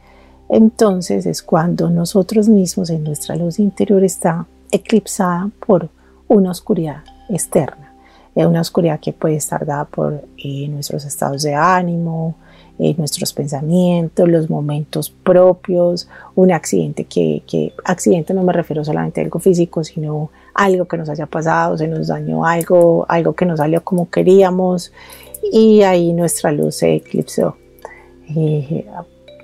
entonces 0.50 1.26
es 1.26 1.42
cuando 1.42 1.90
nosotros 1.90 2.50
mismos 2.50 2.90
en 2.90 3.06
nuestra 3.06 3.38
luz 3.38 3.58
interior 3.60 4.04
está 4.04 4.46
eclipsada 4.70 5.50
por 5.66 5.90
una 6.28 6.52
oscuridad 6.52 7.04
externa. 7.30 7.87
Es 8.38 8.46
una 8.46 8.62
oscuridad 8.62 9.00
que 9.00 9.14
puede 9.14 9.36
estar 9.36 9.66
dada 9.66 9.86
por 9.86 10.24
eh, 10.38 10.68
nuestros 10.68 11.04
estados 11.06 11.42
de 11.42 11.56
ánimo, 11.56 12.36
eh, 12.78 12.94
nuestros 12.96 13.34
pensamientos, 13.34 14.30
los 14.30 14.48
momentos 14.48 15.10
propios, 15.10 16.08
un 16.36 16.52
accidente 16.52 17.06
que, 17.06 17.42
que, 17.48 17.74
accidente 17.84 18.36
no 18.36 18.44
me 18.44 18.54
refiero 18.54 18.86
solamente 18.86 19.20
a 19.20 19.24
algo 19.24 19.40
físico, 19.40 19.84
sino 19.84 20.30
algo 20.54 20.86
que 20.86 20.98
nos 20.98 21.10
haya 21.10 21.26
pasado, 21.26 21.80
se 21.80 21.88
nos 21.88 22.10
dañó 22.10 22.46
algo, 22.46 23.08
algo 23.10 23.34
que 23.34 23.48
no 23.48 23.58
salió 23.58 23.84
como 23.84 24.08
queríamos 24.12 24.94
y 25.52 25.82
ahí 25.82 26.14
nuestra 26.14 26.52
luz 26.52 26.76
se 26.76 26.94
eclipsó. 26.94 27.58
Eh, 28.36 28.86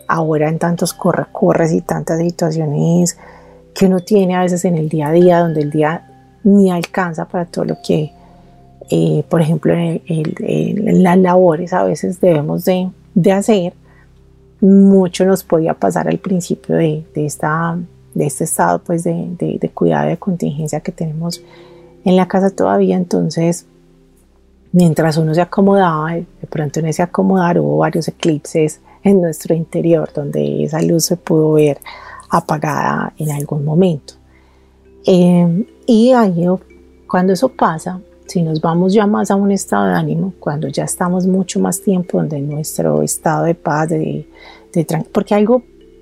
ahora 0.08 0.49
en 0.49 0.60
tantos 0.60 0.93
corre-corres 0.93 1.71
y 1.71 1.82
tantas 1.82 2.19
situaciones 2.19 3.17
que 3.73 3.88
uno 3.88 4.01
tiene 4.01 4.36
a 4.36 4.41
veces 4.41 4.63
en 4.65 4.77
el 4.77 4.88
día 4.88 5.08
a 5.08 5.12
día, 5.12 5.39
donde 5.39 5.62
el 5.62 5.71
día 5.71 6.29
ni 6.43 6.69
alcanza 6.69 7.25
para 7.25 7.45
todo 7.45 7.65
lo 7.65 7.77
que, 7.84 8.12
eh, 8.89 9.24
por 9.30 9.41
ejemplo, 9.41 9.74
en 9.74 11.04
las 11.04 11.17
labores 11.17 11.74
a 11.74 11.84
veces 11.84 12.19
debemos 12.19 12.65
de 12.65 12.89
de 13.15 13.32
hacer, 13.32 13.74
mucho 14.62 15.26
nos 15.26 15.43
podía 15.43 15.74
pasar 15.74 16.08
al 16.08 16.19
principio 16.19 16.76
de, 16.76 17.06
esta, 17.15 17.78
de 18.13 18.26
este 18.26 18.46
estado 18.46 18.80
pues 18.80 19.04
de, 19.04 19.36
de, 19.38 19.69
cuidado 19.69 20.08
de 20.08 20.17
contingencia 20.17 20.80
que 20.80 20.91
tenemos 20.91 21.43
en 22.06 22.15
la 22.15 22.28
casa 22.28 22.50
todavía. 22.50 22.96
Entonces, 22.96 23.65
mientras 24.72 25.17
uno 25.17 25.34
se 25.34 25.41
acomodaba, 25.41 26.13
de 26.13 26.48
pronto 26.50 26.80
en 26.80 26.88
ese 26.88 27.04
acomodar 27.04 27.60
hubo 27.60 27.78
varios 27.78 28.08
eclipses 28.08 28.80
en 29.04 29.22
nuestro 29.22 29.54
interior 29.54 30.10
donde 30.13 30.63
esa 30.63 30.82
luz 30.82 31.06
se 31.06 31.17
pudo 31.17 31.54
ver 31.54 31.80
apagada 32.30 33.13
en 33.17 33.32
algún 33.32 33.65
momento. 33.65 34.13
Eh, 35.06 35.65
y 35.86 36.13
ahí, 36.13 36.46
cuando 37.06 37.34
eso 37.34 37.50
pasa, 37.50 38.00
si 38.34 38.41
nos 38.41 38.62
vamos 38.62 38.93
ya 38.93 39.06
más 39.06 39.30
a 39.30 39.36
un 39.36 39.52
estado 39.52 39.86
de 39.86 39.93
ánimo, 39.93 40.34
cuando 40.39 40.67
ya 40.67 40.86
estamos 40.86 41.28
mucho 41.28 41.60
más 41.60 41.80
tiempo 41.82 42.17
donde 42.17 42.39
nuestro 42.39 43.04
estado 43.04 43.46
de 43.46 43.54
paz, 43.54 43.89
de, 43.89 44.26
de 44.74 45.06
porque 45.12 45.36
algo 45.36 45.62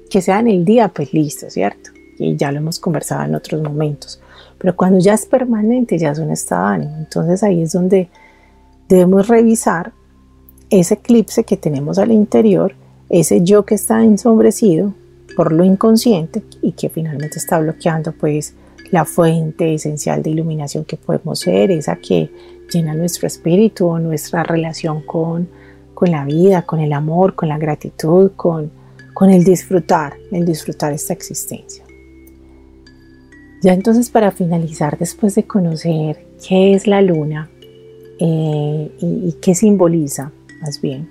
que 0.09 0.21
sea 0.21 0.39
en 0.39 0.47
el 0.47 0.63
día, 0.63 0.87
pues 0.87 1.13
listo, 1.13 1.49
¿cierto? 1.49 1.89
Y 2.17 2.37
ya 2.37 2.53
lo 2.53 2.59
hemos 2.59 2.79
conversado 2.79 3.25
en 3.25 3.35
otros 3.35 3.61
momentos. 3.61 4.21
Pero 4.57 4.77
cuando 4.77 4.99
ya 4.99 5.13
es 5.13 5.25
permanente, 5.25 5.97
ya 5.97 6.11
es 6.11 6.19
un 6.19 6.31
estado 6.31 6.69
de 6.69 6.75
ánimo. 6.75 6.95
Entonces 6.99 7.43
ahí 7.43 7.63
es 7.63 7.73
donde 7.73 8.07
debemos 8.87 9.27
revisar 9.27 9.91
ese 10.69 10.93
eclipse 10.93 11.43
que 11.43 11.57
tenemos 11.57 11.99
al 11.99 12.13
interior, 12.13 12.75
ese 13.09 13.43
yo 13.43 13.65
que 13.65 13.75
está 13.75 14.05
ensombrecido 14.05 14.93
por 15.35 15.51
lo 15.51 15.65
inconsciente 15.65 16.41
y 16.61 16.71
que 16.71 16.87
finalmente 16.87 17.39
está 17.39 17.59
bloqueando 17.59 18.13
pues 18.13 18.53
la 18.91 19.05
fuente 19.05 19.73
esencial 19.73 20.21
de 20.21 20.29
iluminación 20.29 20.85
que 20.85 20.97
podemos 20.97 21.39
ser, 21.39 21.71
esa 21.71 21.95
que 21.95 22.29
llena 22.71 22.93
nuestro 22.93 23.27
espíritu, 23.27 23.97
nuestra 23.97 24.43
relación 24.43 25.01
con, 25.01 25.49
con 25.93 26.11
la 26.11 26.25
vida, 26.25 26.63
con 26.63 26.79
el 26.79 26.93
amor, 26.93 27.35
con 27.35 27.49
la 27.49 27.57
gratitud, 27.57 28.31
con, 28.35 28.71
con 29.13 29.29
el 29.29 29.43
disfrutar, 29.43 30.15
el 30.31 30.45
disfrutar 30.45 30.93
esta 30.93 31.13
existencia. 31.13 31.83
Ya 33.61 33.73
entonces 33.73 34.09
para 34.09 34.31
finalizar, 34.31 34.97
después 34.97 35.35
de 35.35 35.43
conocer 35.43 36.25
qué 36.45 36.73
es 36.73 36.87
la 36.87 37.01
luna 37.01 37.49
eh, 38.19 38.91
y, 38.99 39.33
qué 39.41 39.53
simboliza, 39.53 40.31
más 40.61 40.81
bien, 40.81 41.09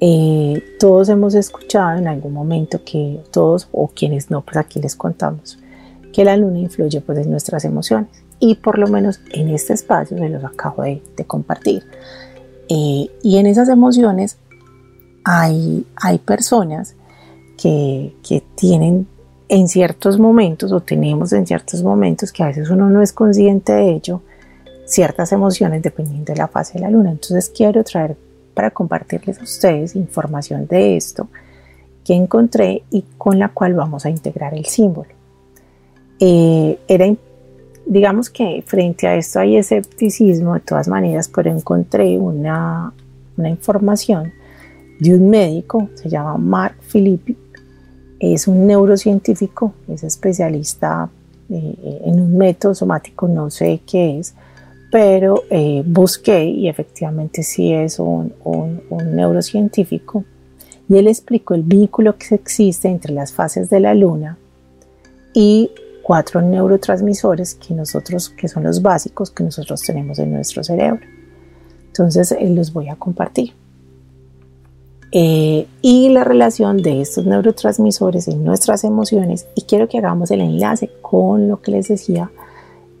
eh, 0.00 0.62
todos 0.80 1.08
hemos 1.08 1.34
escuchado 1.34 1.98
en 1.98 2.08
algún 2.08 2.32
momento 2.32 2.82
que 2.84 3.20
todos 3.30 3.68
o 3.70 3.88
quienes 3.88 4.30
no, 4.30 4.42
pues 4.42 4.56
aquí 4.56 4.80
les 4.80 4.96
contamos, 4.96 5.58
que 6.14 6.24
la 6.24 6.36
luna 6.36 6.60
influye 6.60 7.00
pues, 7.00 7.18
en 7.18 7.30
nuestras 7.30 7.64
emociones. 7.64 8.08
Y 8.38 8.54
por 8.54 8.78
lo 8.78 8.86
menos 8.86 9.20
en 9.32 9.48
este 9.48 9.72
espacio 9.72 10.16
se 10.16 10.28
los 10.28 10.44
acabo 10.44 10.84
de, 10.84 11.02
compartir. 11.26 11.84
Eh, 12.68 13.10
y 13.22 13.36
en 13.38 13.46
esas 13.46 13.68
emociones 13.68 14.38
hay, 15.24 15.84
hay 15.96 16.18
personas 16.18 16.94
que, 17.60 18.14
que 18.26 18.44
tienen 18.54 19.08
en 19.48 19.66
ciertos 19.68 20.18
momentos 20.18 20.70
o 20.72 20.80
tenemos 20.80 21.32
en 21.32 21.46
ciertos 21.46 21.82
momentos 21.82 22.32
que 22.32 22.44
a 22.44 22.46
veces 22.46 22.70
uno 22.70 22.88
no 22.88 23.02
es 23.02 23.12
consciente 23.12 23.72
de 23.72 23.90
ello, 23.90 24.22
ciertas 24.86 25.32
emociones 25.32 25.82
dependiendo 25.82 26.32
de 26.32 26.38
la 26.38 26.46
fase 26.46 26.74
de 26.74 26.80
la 26.80 26.90
luna. 26.90 27.10
Entonces 27.10 27.50
quiero 27.54 27.82
traer 27.82 28.16
para 28.54 28.70
compartirles 28.70 29.40
a 29.40 29.42
ustedes 29.42 29.96
información 29.96 30.68
de 30.68 30.96
esto 30.96 31.28
que 32.04 32.14
encontré 32.14 32.84
y 32.90 33.02
con 33.18 33.40
la 33.40 33.48
cual 33.48 33.74
vamos 33.74 34.06
a 34.06 34.10
integrar 34.10 34.54
el 34.54 34.66
símbolo. 34.66 35.23
Eh, 36.20 36.78
era, 36.88 37.14
digamos 37.86 38.30
que 38.30 38.62
frente 38.66 39.06
a 39.06 39.16
esto 39.16 39.40
hay 39.40 39.56
escepticismo 39.56 40.54
de 40.54 40.60
todas 40.60 40.88
maneras, 40.88 41.30
pero 41.34 41.50
encontré 41.50 42.18
una, 42.18 42.92
una 43.36 43.48
información 43.48 44.32
de 45.00 45.14
un 45.14 45.28
médico, 45.28 45.88
se 45.94 46.08
llama 46.08 46.36
Mark 46.38 46.76
Filippi, 46.80 47.36
es 48.20 48.46
un 48.48 48.66
neurocientífico, 48.66 49.74
es 49.88 50.04
especialista 50.04 51.10
eh, 51.50 52.00
en 52.04 52.20
un 52.20 52.36
método 52.38 52.74
somático, 52.74 53.28
no 53.28 53.50
sé 53.50 53.80
qué 53.86 54.18
es, 54.18 54.34
pero 54.90 55.42
eh, 55.50 55.82
busqué 55.84 56.44
y 56.44 56.68
efectivamente 56.68 57.42
sí 57.42 57.72
es 57.72 57.98
un, 57.98 58.32
un, 58.44 58.80
un, 58.88 59.16
neurocientífico 59.16 60.24
y 60.88 60.96
él 60.96 61.08
explicó 61.08 61.54
el 61.54 61.62
vínculo 61.62 62.16
que 62.16 62.36
existe 62.36 62.88
entre 62.88 63.12
las 63.12 63.32
fases 63.32 63.68
de 63.68 63.80
la 63.80 63.94
luna 63.94 64.38
y 65.34 65.70
cuatro 66.04 66.42
neurotransmisores 66.42 67.54
que 67.54 67.74
nosotros, 67.74 68.28
que 68.28 68.46
son 68.46 68.62
los 68.62 68.82
básicos 68.82 69.30
que 69.30 69.42
nosotros 69.42 69.80
tenemos 69.80 70.18
en 70.18 70.32
nuestro 70.32 70.62
cerebro. 70.62 71.00
Entonces 71.86 72.30
eh, 72.32 72.50
los 72.50 72.72
voy 72.72 72.88
a 72.90 72.96
compartir. 72.96 73.54
Eh, 75.10 75.66
y 75.80 76.10
la 76.10 76.24
relación 76.24 76.82
de 76.82 77.00
estos 77.00 77.24
neurotransmisores 77.24 78.28
en 78.28 78.44
nuestras 78.44 78.84
emociones 78.84 79.46
y 79.54 79.62
quiero 79.62 79.88
que 79.88 79.98
hagamos 79.98 80.30
el 80.30 80.40
enlace 80.40 80.90
con 81.00 81.48
lo 81.48 81.62
que 81.62 81.70
les 81.70 81.88
decía 81.88 82.30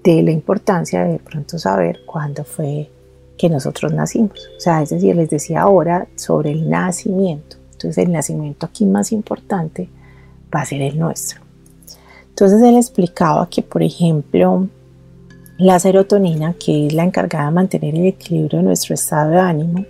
de 0.02 0.22
la 0.22 0.30
importancia 0.30 1.04
de 1.04 1.18
pronto 1.18 1.58
saber 1.58 2.00
cuándo 2.06 2.44
fue 2.44 2.90
que 3.36 3.50
nosotros 3.50 3.92
nacimos. 3.92 4.48
O 4.56 4.60
sea, 4.60 4.80
es 4.80 4.90
decir, 4.90 5.14
les 5.16 5.28
decía 5.28 5.62
ahora 5.62 6.06
sobre 6.14 6.52
el 6.52 6.70
nacimiento. 6.70 7.56
Entonces 7.72 7.98
el 7.98 8.12
nacimiento 8.12 8.64
aquí 8.64 8.86
más 8.86 9.12
importante 9.12 9.90
va 10.54 10.60
a 10.60 10.66
ser 10.66 10.80
el 10.82 10.98
nuestro. 10.98 11.43
Entonces 12.34 12.60
él 12.62 12.76
explicaba 12.76 13.48
que, 13.48 13.62
por 13.62 13.84
ejemplo, 13.84 14.66
la 15.56 15.78
serotonina, 15.78 16.54
que 16.54 16.88
es 16.88 16.92
la 16.92 17.04
encargada 17.04 17.44
de 17.44 17.52
mantener 17.52 17.94
el 17.94 18.06
equilibrio 18.06 18.58
de 18.58 18.64
nuestro 18.64 18.94
estado 18.94 19.30
de 19.30 19.38
ánimo, 19.38 19.84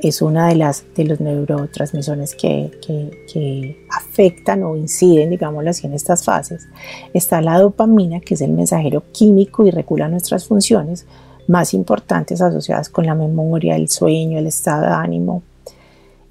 es 0.00 0.22
una 0.22 0.48
de 0.48 0.56
las 0.56 0.84
de 0.96 1.04
los 1.04 1.20
neurotransmisores 1.20 2.34
que, 2.34 2.72
que, 2.84 3.86
afectan 3.96 4.64
o 4.64 4.74
inciden, 4.74 5.30
digámoslo 5.30 5.70
así, 5.70 5.86
en 5.86 5.94
estas 5.94 6.24
fases. 6.24 6.66
Está 7.14 7.40
la 7.40 7.60
dopamina, 7.60 8.18
que 8.18 8.34
es 8.34 8.40
el 8.40 8.50
mensajero 8.50 9.04
químico 9.12 9.64
y 9.64 9.70
regula 9.70 10.08
nuestras 10.08 10.48
funciones 10.48 11.06
más 11.46 11.74
importantes 11.74 12.40
asociadas 12.40 12.88
con 12.88 13.06
la 13.06 13.14
memoria, 13.14 13.76
el 13.76 13.88
sueño, 13.88 14.36
el 14.36 14.48
estado 14.48 14.82
de 14.82 14.92
ánimo, 14.92 15.44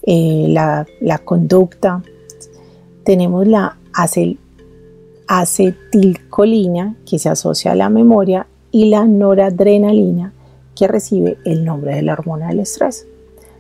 eh, 0.04 0.48
la, 0.50 0.86
la, 1.00 1.20
conducta. 1.20 2.04
Tenemos 3.06 3.48
la 3.48 3.78
acel 3.94 4.38
acetilcolina, 5.40 6.98
que 7.06 7.18
se 7.18 7.30
asocia 7.30 7.72
a 7.72 7.76
la 7.76 7.90
memoria, 7.90 8.48
y 8.70 8.90
la 8.90 9.06
noradrenalina, 9.06 10.34
que 10.76 10.90
recibe 10.90 11.38
el 11.46 11.64
nombre 11.64 11.96
de 11.96 12.02
la 12.02 12.14
hormona 12.14 12.50
del 12.50 12.60
estrés. 12.60 13.08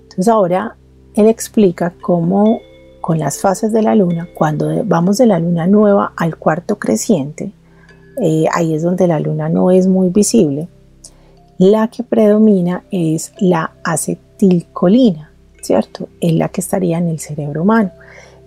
Entonces 0.03 0.27
ahora 0.27 0.75
él 1.15 1.27
explica 1.27 1.93
cómo 2.01 2.59
con 2.99 3.19
las 3.19 3.39
fases 3.39 3.71
de 3.71 3.83
la 3.83 3.95
luna, 3.95 4.27
cuando 4.33 4.83
vamos 4.83 5.17
de 5.17 5.27
la 5.27 5.39
luna 5.39 5.65
nueva 5.65 6.11
al 6.17 6.35
cuarto 6.35 6.77
creciente, 6.77 7.53
eh, 8.21 8.45
ahí 8.51 8.75
es 8.75 8.83
donde 8.83 9.07
la 9.07 9.21
luna 9.21 9.47
no 9.47 9.71
es 9.71 9.87
muy 9.87 10.09
visible, 10.09 10.67
la 11.57 11.87
que 11.87 12.03
predomina 12.03 12.83
es 12.91 13.31
la 13.39 13.71
acetilcolina, 13.83 15.31
¿cierto? 15.61 16.09
Es 16.19 16.33
la 16.33 16.49
que 16.49 16.59
estaría 16.59 16.97
en 16.97 17.07
el 17.07 17.19
cerebro 17.19 17.61
humano. 17.61 17.91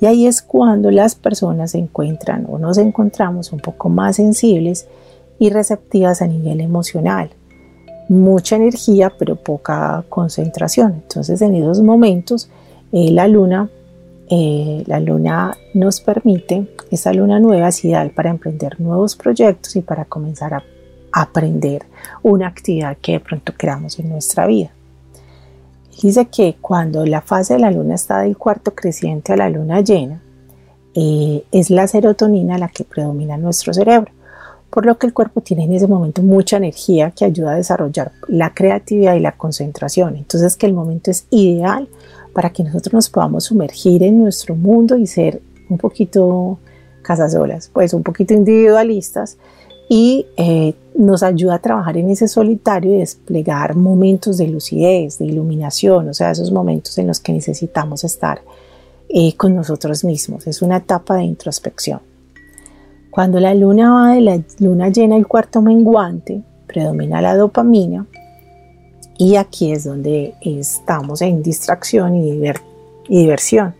Y 0.01 0.07
ahí 0.07 0.27
es 0.27 0.43
cuando 0.43 0.91
las 0.91 1.15
personas 1.15 1.73
se 1.73 1.79
encuentran 1.79 2.47
o 2.49 2.59
nos 2.59 2.79
encontramos 2.79 3.53
un 3.53 3.61
poco 3.61 3.89
más 3.89 4.17
sensibles 4.17 4.87
y 5.39 5.51
receptivas 5.51 6.23
a 6.23 6.27
nivel 6.27 6.61
emocional. 6.61 7.31
Mucha 8.09 8.57
energía, 8.57 9.13
pero 9.19 9.37
poca 9.37 10.05
concentración. 10.09 11.03
Entonces, 11.03 11.41
en 11.41 11.55
esos 11.55 11.81
momentos, 11.81 12.51
eh, 12.93 13.11
la 13.11 13.29
luna 13.29 13.71
eh, 14.31 14.83
la 14.87 15.01
luna 15.01 15.57
nos 15.75 16.01
permite, 16.01 16.67
esa 16.91 17.13
luna 17.13 17.39
nueva 17.41 17.69
es 17.69 17.85
ideal 17.85 18.11
para 18.11 18.31
emprender 18.31 18.81
nuevos 18.81 19.17
proyectos 19.17 19.77
y 19.77 19.83
para 19.83 20.07
comenzar 20.07 20.55
a 20.55 20.65
aprender 21.13 21.83
una 22.23 22.47
actividad 22.47 22.97
que 23.01 23.13
de 23.13 23.21
pronto 23.21 23.53
creamos 23.57 23.99
en 23.99 24.09
nuestra 24.09 24.47
vida. 24.47 24.71
Dice 26.03 26.27
que 26.27 26.57
cuando 26.61 27.07
la 27.07 27.23
fase 27.23 27.55
de 27.55 27.61
la 27.61 27.71
luna 27.71 27.95
está 27.95 28.21
del 28.21 28.37
cuarto 28.37 28.75
creciente 28.75 29.33
a 29.33 29.37
la 29.37 29.49
luna 29.49 29.81
llena, 29.81 30.21
eh, 30.95 31.45
es 31.51 31.71
la 31.71 31.89
serotonina 31.89 32.59
la 32.59 32.69
que 32.69 32.85
predomina 32.85 33.35
en 33.35 33.43
nuestro 33.43 33.73
cerebro, 33.73 34.13
por 34.71 34.87
lo 34.87 34.99
que 34.99 35.07
el 35.07 35.15
cuerpo 35.15 35.41
tiene 35.41 35.65
en 35.65 35.73
ese 35.73 35.87
momento 35.87 36.23
mucha 36.23 36.57
energía 36.57 37.11
que 37.11 37.25
ayuda 37.25 37.53
a 37.53 37.57
desarrollar 37.57 38.13
la 38.29 38.55
creatividad 38.55 39.15
y 39.15 39.21
la 39.21 39.33
concentración. 39.33 40.17
Entonces 40.17 40.57
que 40.57 40.67
el 40.67 40.73
momento 40.73 41.11
es 41.11 41.27
ideal 41.31 41.89
para 42.33 42.51
que 42.51 42.65
nosotros 42.65 42.93
nos 42.93 43.09
podamos 43.09 43.45
sumergir 43.45 44.03
en 44.03 44.21
nuestro 44.21 44.57
mundo 44.57 44.97
y 44.97 45.07
ser 45.07 45.41
un 45.69 45.79
poquito 45.79 46.59
casasolas, 47.03 47.71
pues 47.73 47.95
un 47.95 48.03
poquito 48.03 48.35
individualistas 48.35 49.37
y 49.89 50.27
eh, 50.37 50.75
nos 50.95 51.23
ayuda 51.23 51.55
a 51.55 51.59
trabajar 51.59 51.97
en 51.97 52.11
ese 52.11 52.29
solitario 52.29 52.95
y 52.95 52.99
desplegar 52.99 53.75
momentos 53.75 54.39
de 54.39 54.49
lucidez, 54.49 55.19
de 55.19 55.27
iluminación, 55.27 56.09
o 56.09 56.15
sea, 56.15 56.31
esos 56.31 56.53
momentos 56.53 56.97
en 56.99 57.09
los 57.09 57.21
que 57.21 57.33
necesitamos 57.33 58.05
estar 58.05 58.43
eh, 59.09 59.35
con 59.37 59.55
nosotros 59.55 60.05
mismos. 60.05 60.47
Es 60.47 60.63
una 60.63 60.79
etapa 60.79 61.17
de 61.17 61.25
introspección. 61.25 62.01
Cuando 63.11 63.39
la 63.39 63.55
luna 63.55 63.93
va 63.93 64.15
de 64.15 64.21
la 64.21 64.43
luna 64.59 64.89
llena 64.89 65.17
el 65.17 65.27
cuarto 65.27 65.63
menguante, 65.63 66.43
predomina 66.67 67.21
la 67.21 67.37
dopamina, 67.37 68.07
y 69.17 69.37
aquí 69.37 69.73
es 69.73 69.85
donde 69.85 70.35
estamos 70.41 71.23
en 71.23 71.43
distracción 71.43 72.17
y, 72.17 72.41
diversión. 73.09 73.75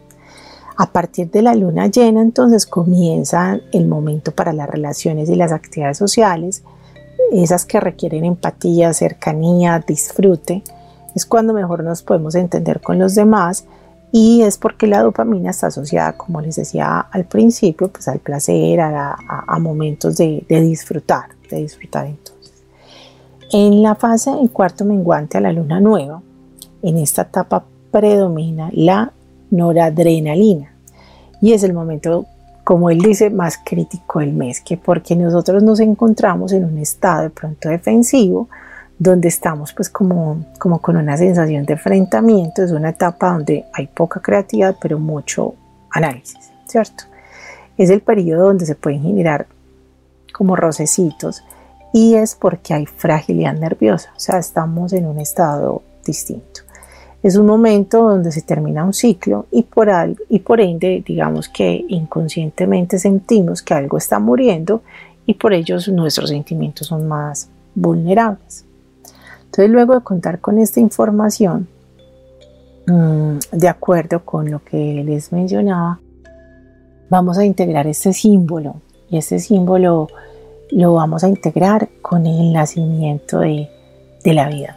A 0.77 0.91
partir 0.91 1.31
de 1.31 1.43
la 1.43 1.55
luna 1.55 1.87
llena, 1.87 2.21
entonces 2.21 2.67
comienza 2.67 3.61
el 3.73 3.87
momento 3.87 4.33
para 4.33 4.53
las 4.53 4.69
relaciones 4.69 5.29
y 5.31 5.37
las 5.37 5.53
actividades 5.53 5.99
sociales, 5.99 6.65
esas 7.33 7.65
que 7.65 7.81
requieren 7.81 8.25
empatía, 8.25 8.93
cercanía, 8.93 9.83
disfrute. 9.87 10.63
Es 11.15 11.27
cuando 11.27 11.53
mejor 11.55 11.85
nos 11.85 12.03
podemos 12.03 12.35
entender 12.35 12.81
con 12.81 12.99
los 12.99 13.15
demás 13.15 13.67
y 14.11 14.43
es 14.43 14.59
porque 14.59 14.87
la 14.87 15.03
dopamina 15.03 15.51
está 15.51 15.69
asociada, 15.69 16.17
como 16.17 16.41
les 16.41 16.57
decía 16.57 17.01
al 17.01 17.25
principio, 17.25 17.89
pues 17.89 18.09
al 18.09 18.19
placer, 18.19 18.81
a, 18.81 19.17
momentos 19.61 20.17
de, 20.17 20.45
de 20.49 20.61
disfrutar, 20.61 21.31
de 21.51 21.59
disfrutar 21.59 22.07
entonces. 22.07 22.65
En 23.53 23.83
la 23.83 23.95
fase 23.95 24.33
del 24.33 24.51
cuarto 24.51 24.85
menguante 24.85 25.39
a 25.39 25.41
la 25.41 25.53
luna 25.53 25.79
nueva, 25.81 26.21
en 26.83 26.99
esta 26.99 27.23
etapa 27.23 27.65
predomina 27.91 28.71
la 28.73 29.13
noradrenalina 29.55 30.75
y 31.41 31.53
es 31.53 31.63
el 31.63 31.75
momento, 31.75 32.27
como 32.65 32.91
él 32.91 33.01
dice, 33.01 33.31
más 33.31 33.59
crítico 33.63 34.21
del 34.21 34.33
mes, 34.33 34.61
que 34.61 34.77
porque 34.77 35.15
nosotros 35.15 35.63
nos 35.63 35.79
encontramos 35.81 36.53
en 36.53 36.65
un 36.65 36.79
estado 36.79 37.25
de 37.25 37.31
pronto 37.31 37.69
defensivo, 37.69 38.49
donde 38.99 39.29
estamos 39.29 39.73
pues 39.73 39.91
como, 39.91 40.45
como 40.59 40.81
con 40.81 40.97
una 40.97 41.17
sensación 41.17 41.67
de 41.67 41.75
enfrentamiento, 41.75 42.63
es 42.63 42.71
una 42.71 42.91
etapa 42.91 43.33
donde 43.33 43.67
hay 43.73 43.89
poca 43.89 44.21
creatividad 44.21 44.77
pero 44.81 44.99
mucho 44.99 45.55
análisis, 45.91 46.51
¿cierto? 46.67 47.05
Es 47.77 47.91
el 47.91 48.01
periodo 48.01 48.47
donde 48.47 48.67
se 48.67 48.77
pueden 48.77 49.03
generar 49.03 49.47
como 50.33 50.57
rocecitos 50.57 51.45
y 51.93 52.15
es 52.15 52.35
porque 52.35 52.73
hay 52.73 52.87
fragilidad 52.87 53.55
nerviosa, 53.55 54.13
o 54.17 54.21
sea, 54.21 54.39
estamos 54.39 54.93
en 54.93 55.07
un 55.07 55.21
estado 55.21 55.83
distinto. 56.05 56.63
Es 57.25 57.37
un 57.37 57.47
momento 57.47 58.07
donde 58.07 58.31
se 58.31 58.43
termina 58.43 58.85
un 58.85 58.93
ciclo 58.93 59.47
y 59.51 59.63
por, 59.63 59.89
y 60.29 60.41
por 60.41 60.61
ende, 60.61 61.03
digamos 61.07 61.49
que 61.49 61.83
inconscientemente 61.89 62.99
sentimos 62.99 63.63
que 63.63 63.73
algo 63.73 63.97
está 63.97 64.19
muriendo 64.19 64.83
y 65.25 65.33
por 65.33 65.55
ello 65.55 65.79
nuestros 65.91 66.29
sentimientos 66.29 66.89
son 66.89 67.09
más 67.09 67.49
vulnerables. 67.75 68.67
Entonces, 69.47 69.71
luego 69.71 69.95
de 69.95 70.03
contar 70.03 70.39
con 70.39 70.59
esta 70.59 70.81
información, 70.81 71.67
mm, 72.89 73.39
de 73.53 73.69
acuerdo 73.69 74.23
con 74.23 74.51
lo 74.51 74.63
que 74.63 75.03
les 75.03 75.33
mencionaba, 75.33 76.01
vamos 77.09 77.39
a 77.39 77.47
integrar 77.47 77.87
este 77.87 78.13
símbolo 78.13 78.83
y 79.09 79.17
este 79.17 79.39
símbolo 79.39 80.09
lo 80.73 80.93
vamos 80.93 81.25
a 81.25 81.29
integrar 81.29 81.89
con 82.03 82.27
el 82.27 82.53
nacimiento 82.53 83.41
de, 83.41 83.71
la 84.25 84.47
vida, 84.51 84.77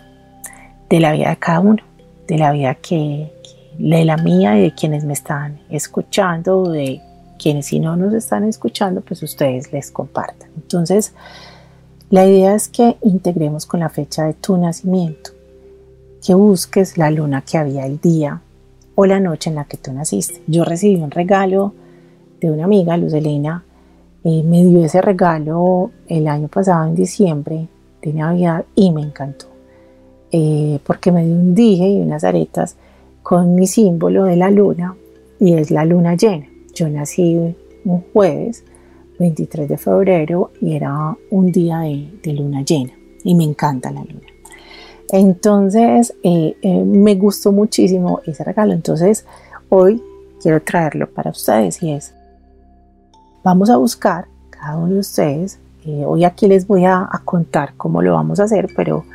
de 0.89 0.99
la 1.01 1.11
vida 1.11 1.31
de 1.31 1.37
cada 1.37 1.59
uno, 1.59 1.83
de 2.28 2.38
la 2.38 2.51
vida 2.51 2.75
que, 2.75 3.32
de 3.78 4.05
la 4.05 4.17
mía 4.17 4.57
y 4.57 4.63
de 4.63 4.73
quienes 4.73 5.05
me 5.05 5.13
están 5.13 5.59
escuchando, 5.69 6.69
de 6.69 7.01
quienes 7.38 7.67
si 7.67 7.80
no 7.80 7.95
nos 7.95 8.13
están 8.13 8.43
escuchando, 8.43 9.01
pues 9.01 9.23
ustedes 9.23 9.71
les 9.71 9.91
compartan. 9.91 10.49
Entonces, 10.55 11.13
la 12.09 12.25
idea 12.25 12.55
es 12.55 12.67
que 12.67 12.97
integremos 13.01 13.65
con 13.65 13.80
la 13.82 13.89
fecha 13.89 14.25
de 14.25 14.34
tu 14.34 14.57
nacimiento, 14.57 15.32
que 16.25 16.34
busques 16.34 16.97
la 16.97 17.11
luna 17.11 17.41
que 17.41 17.57
había 17.57 17.86
el 17.86 17.99
día 17.99 18.41
o 18.95 19.05
la 19.05 19.19
noche 19.19 19.49
en 19.49 19.55
la 19.55 19.65
que 19.65 19.78
tú 19.78 19.93
naciste. 19.93 20.41
Yo 20.47 20.63
recibí 20.63 20.95
un 20.95 21.11
regalo 21.11 21.73
de 22.39 22.51
una 22.51 22.65
amiga, 22.65 22.97
Luz 22.97 23.13
Elena, 23.13 23.63
eh, 24.23 24.43
me 24.43 24.63
dio 24.65 24.84
ese 24.84 25.01
regalo 25.01 25.91
el 26.07 26.28
año 26.28 26.47
pasado 26.47 26.86
en 26.88 26.95
diciembre 26.95 27.67
de 28.01 28.13
Navidad 28.13 28.65
y 28.75 28.91
me 28.91 29.01
encantó. 29.01 29.57
Eh, 30.32 30.80
porque 30.84 31.11
me 31.11 31.25
dio 31.25 31.36
un 31.36 31.55
dije 31.55 31.88
y 31.88 32.01
unas 32.01 32.23
aretas 32.23 32.75
con 33.23 33.55
mi 33.55 33.67
símbolo 33.67 34.25
de 34.25 34.36
la 34.36 34.49
luna 34.49 34.95
y 35.39 35.53
es 35.53 35.71
la 35.71 35.86
luna 35.86 36.15
llena. 36.15 36.47
Yo 36.73 36.89
nací 36.89 37.55
un 37.86 38.03
jueves 38.13 38.63
23 39.19 39.69
de 39.69 39.78
febrero 39.78 40.51
y 40.61 40.75
era 40.75 41.15
un 41.32 41.51
día 41.51 41.80
de, 41.80 42.34
luna 42.34 42.61
llena 42.63 42.93
y 43.23 43.36
me 43.36 43.43
encanta 43.43 43.91
la 43.91 44.01
luna. 44.01 44.28
Entonces 45.11 46.13
eh, 46.23 46.55
me 46.86 47.15
gustó 47.15 47.51
muchísimo 47.51 48.21
ese 48.25 48.43
regalo. 48.43 48.73
Entonces 48.73 49.25
hoy 49.69 50.03
quiero 50.41 50.61
traerlo 50.61 51.09
para 51.09 51.32
ustedes 51.32 51.82
y 51.82 51.91
es 51.91 52.13
Vamos 53.47 53.69
a 53.69 53.78
buscar 53.78 54.28
cada 54.49 54.75
uno 54.75 54.95
de 54.95 54.99
ustedes. 54.99 55.57
Eh, 55.86 56.03
hoy 56.05 56.25
aquí 56.25 56.47
les 56.47 56.67
voy 56.67 56.84
a, 56.84 57.09
contar 57.23 57.75
cómo 57.78 58.01
lo 58.01 58.11
vamos 58.11 58.41
a 58.41 58.43
hacer, 58.43 58.67
pero 58.75 59.05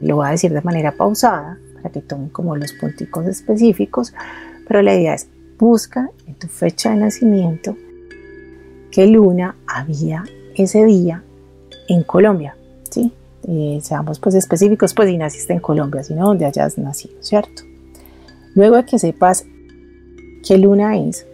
lo 0.00 0.16
voy 0.16 0.28
a 0.28 0.30
decir 0.30 0.52
de 0.52 0.62
manera 0.62 0.92
pausada 0.92 1.58
para 1.74 1.90
que 1.90 2.00
tomen 2.00 2.28
como 2.28 2.56
los 2.56 2.72
punticos 2.72 3.26
específicos. 3.26 4.14
Pero 4.66 4.82
la 4.82 4.94
idea 4.94 5.14
es 5.14 5.28
busca 5.58 6.10
en 6.26 6.34
tu 6.34 6.46
fecha 6.46 6.90
de 6.90 6.96
nacimiento 6.96 7.76
qué 8.90 9.06
luna 9.06 9.56
había 9.66 10.24
ese 10.56 10.84
día 10.84 11.22
en 11.88 12.02
Colombia, 12.02 12.56
¿sí? 12.90 13.12
Eh, 13.46 13.78
seamos 13.82 14.18
pues 14.20 14.34
específicos, 14.34 14.94
pues 14.94 15.08
si 15.08 15.16
naciste 15.16 15.52
en 15.52 15.60
Colombia, 15.60 16.02
sino 16.02 16.26
donde 16.26 16.44
hayas 16.46 16.78
nacido, 16.78 17.14
¿cierto? 17.20 17.62
Luego 18.54 18.76
de 18.76 18.84
que 18.84 18.98
sepas 18.98 19.44
qué 20.46 20.58
luna 20.58 20.98
es, 20.98 21.26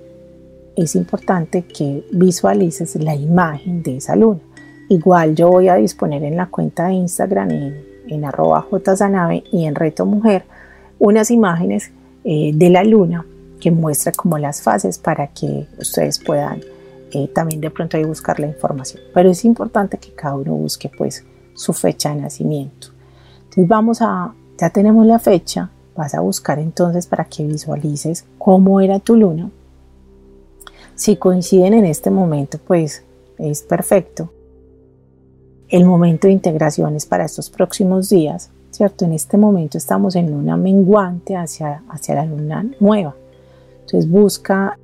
es 0.77 0.95
importante 0.95 1.63
que 1.63 2.07
visualices 2.13 2.97
la 2.97 3.15
imagen 3.15 3.83
de 3.83 3.97
esa 3.97 4.17
luna. 4.17 4.41
Igual 4.89 5.35
yo 5.35 5.51
voy 5.51 5.69
a 5.69 5.77
disponer 5.77 6.23
en 6.23 6.37
la 6.37 6.47
cuenta 6.47 6.87
de 6.87 6.95
Instagram 6.95 7.51
en, 7.51 7.86
en 8.09 8.25
arroba 8.25 8.67
jzanave 8.71 9.45
y 9.53 9.65
en 9.65 9.75
reto 9.75 10.07
mujer 10.07 10.45
unas 10.99 11.31
imágenes 11.31 11.91
eh, 12.25 12.53
de 12.55 12.71
la 12.71 12.85
luna 12.85 13.25
que 13.61 13.71
muestra 13.71 14.13
como 14.13 14.39
las 14.39 14.63
fases 14.63 14.99
para 14.99 15.29
que 15.29 15.67
ustedes 15.79 16.19
puedan 16.19 16.61
eh, 17.13 17.29
también 17.29 17.61
de 17.61 17.71
pronto 17.71 17.97
ahí 17.97 18.05
buscar 18.05 18.41
la 18.41 18.47
información. 18.47 19.03
Pero 19.15 19.31
es 19.31 19.45
importante 19.45 19.99
que 19.99 20.13
cada 20.13 20.35
uno 20.35 20.55
busque 20.55 20.91
pues 20.97 21.25
su 21.55 21.73
fecha 21.73 22.15
de 22.15 22.23
nacimiento. 22.23 22.89
Entonces 23.45 23.69
vamos 23.69 24.03
a, 24.03 24.35
ya 24.59 24.71
tenemos 24.71 25.07
la 25.07 25.19
fecha, 25.19 25.71
vas 25.97 26.15
a 26.15 26.21
buscar 26.21 26.59
entonces 26.59 27.07
para 27.07 27.25
que 27.25 27.47
visualices 27.47 28.25
cómo 28.39 28.81
era 28.81 28.99
tu 28.99 29.17
luna 29.17 29.51
si 30.97 31.17
coinciden 31.17 31.75
en 31.75 31.85
este 31.85 32.11
momento, 32.11 32.59
pues 32.67 33.05
es 33.39 33.63
perfecto. 33.63 34.33
El 35.69 35.85
momento 35.85 36.29
de 36.29 36.33
integración 36.33 36.95
es 36.95 37.07
para 37.07 37.25
estos 37.25 37.51
próximos 37.51 38.09
días, 38.09 38.51
¿cierto? 38.71 39.05
En 39.05 39.13
este 39.13 39.37
momento 39.37 39.79
estamos 39.79 40.15
en 40.15 40.31
luna 40.31 40.57
menguante 40.57 41.35
hacia, 41.37 41.83
hacia 41.89 42.15
la 42.15 42.25
luna 42.25 42.65
nueva. 42.79 43.17
Entonces 43.81 44.09
busca 44.09 44.79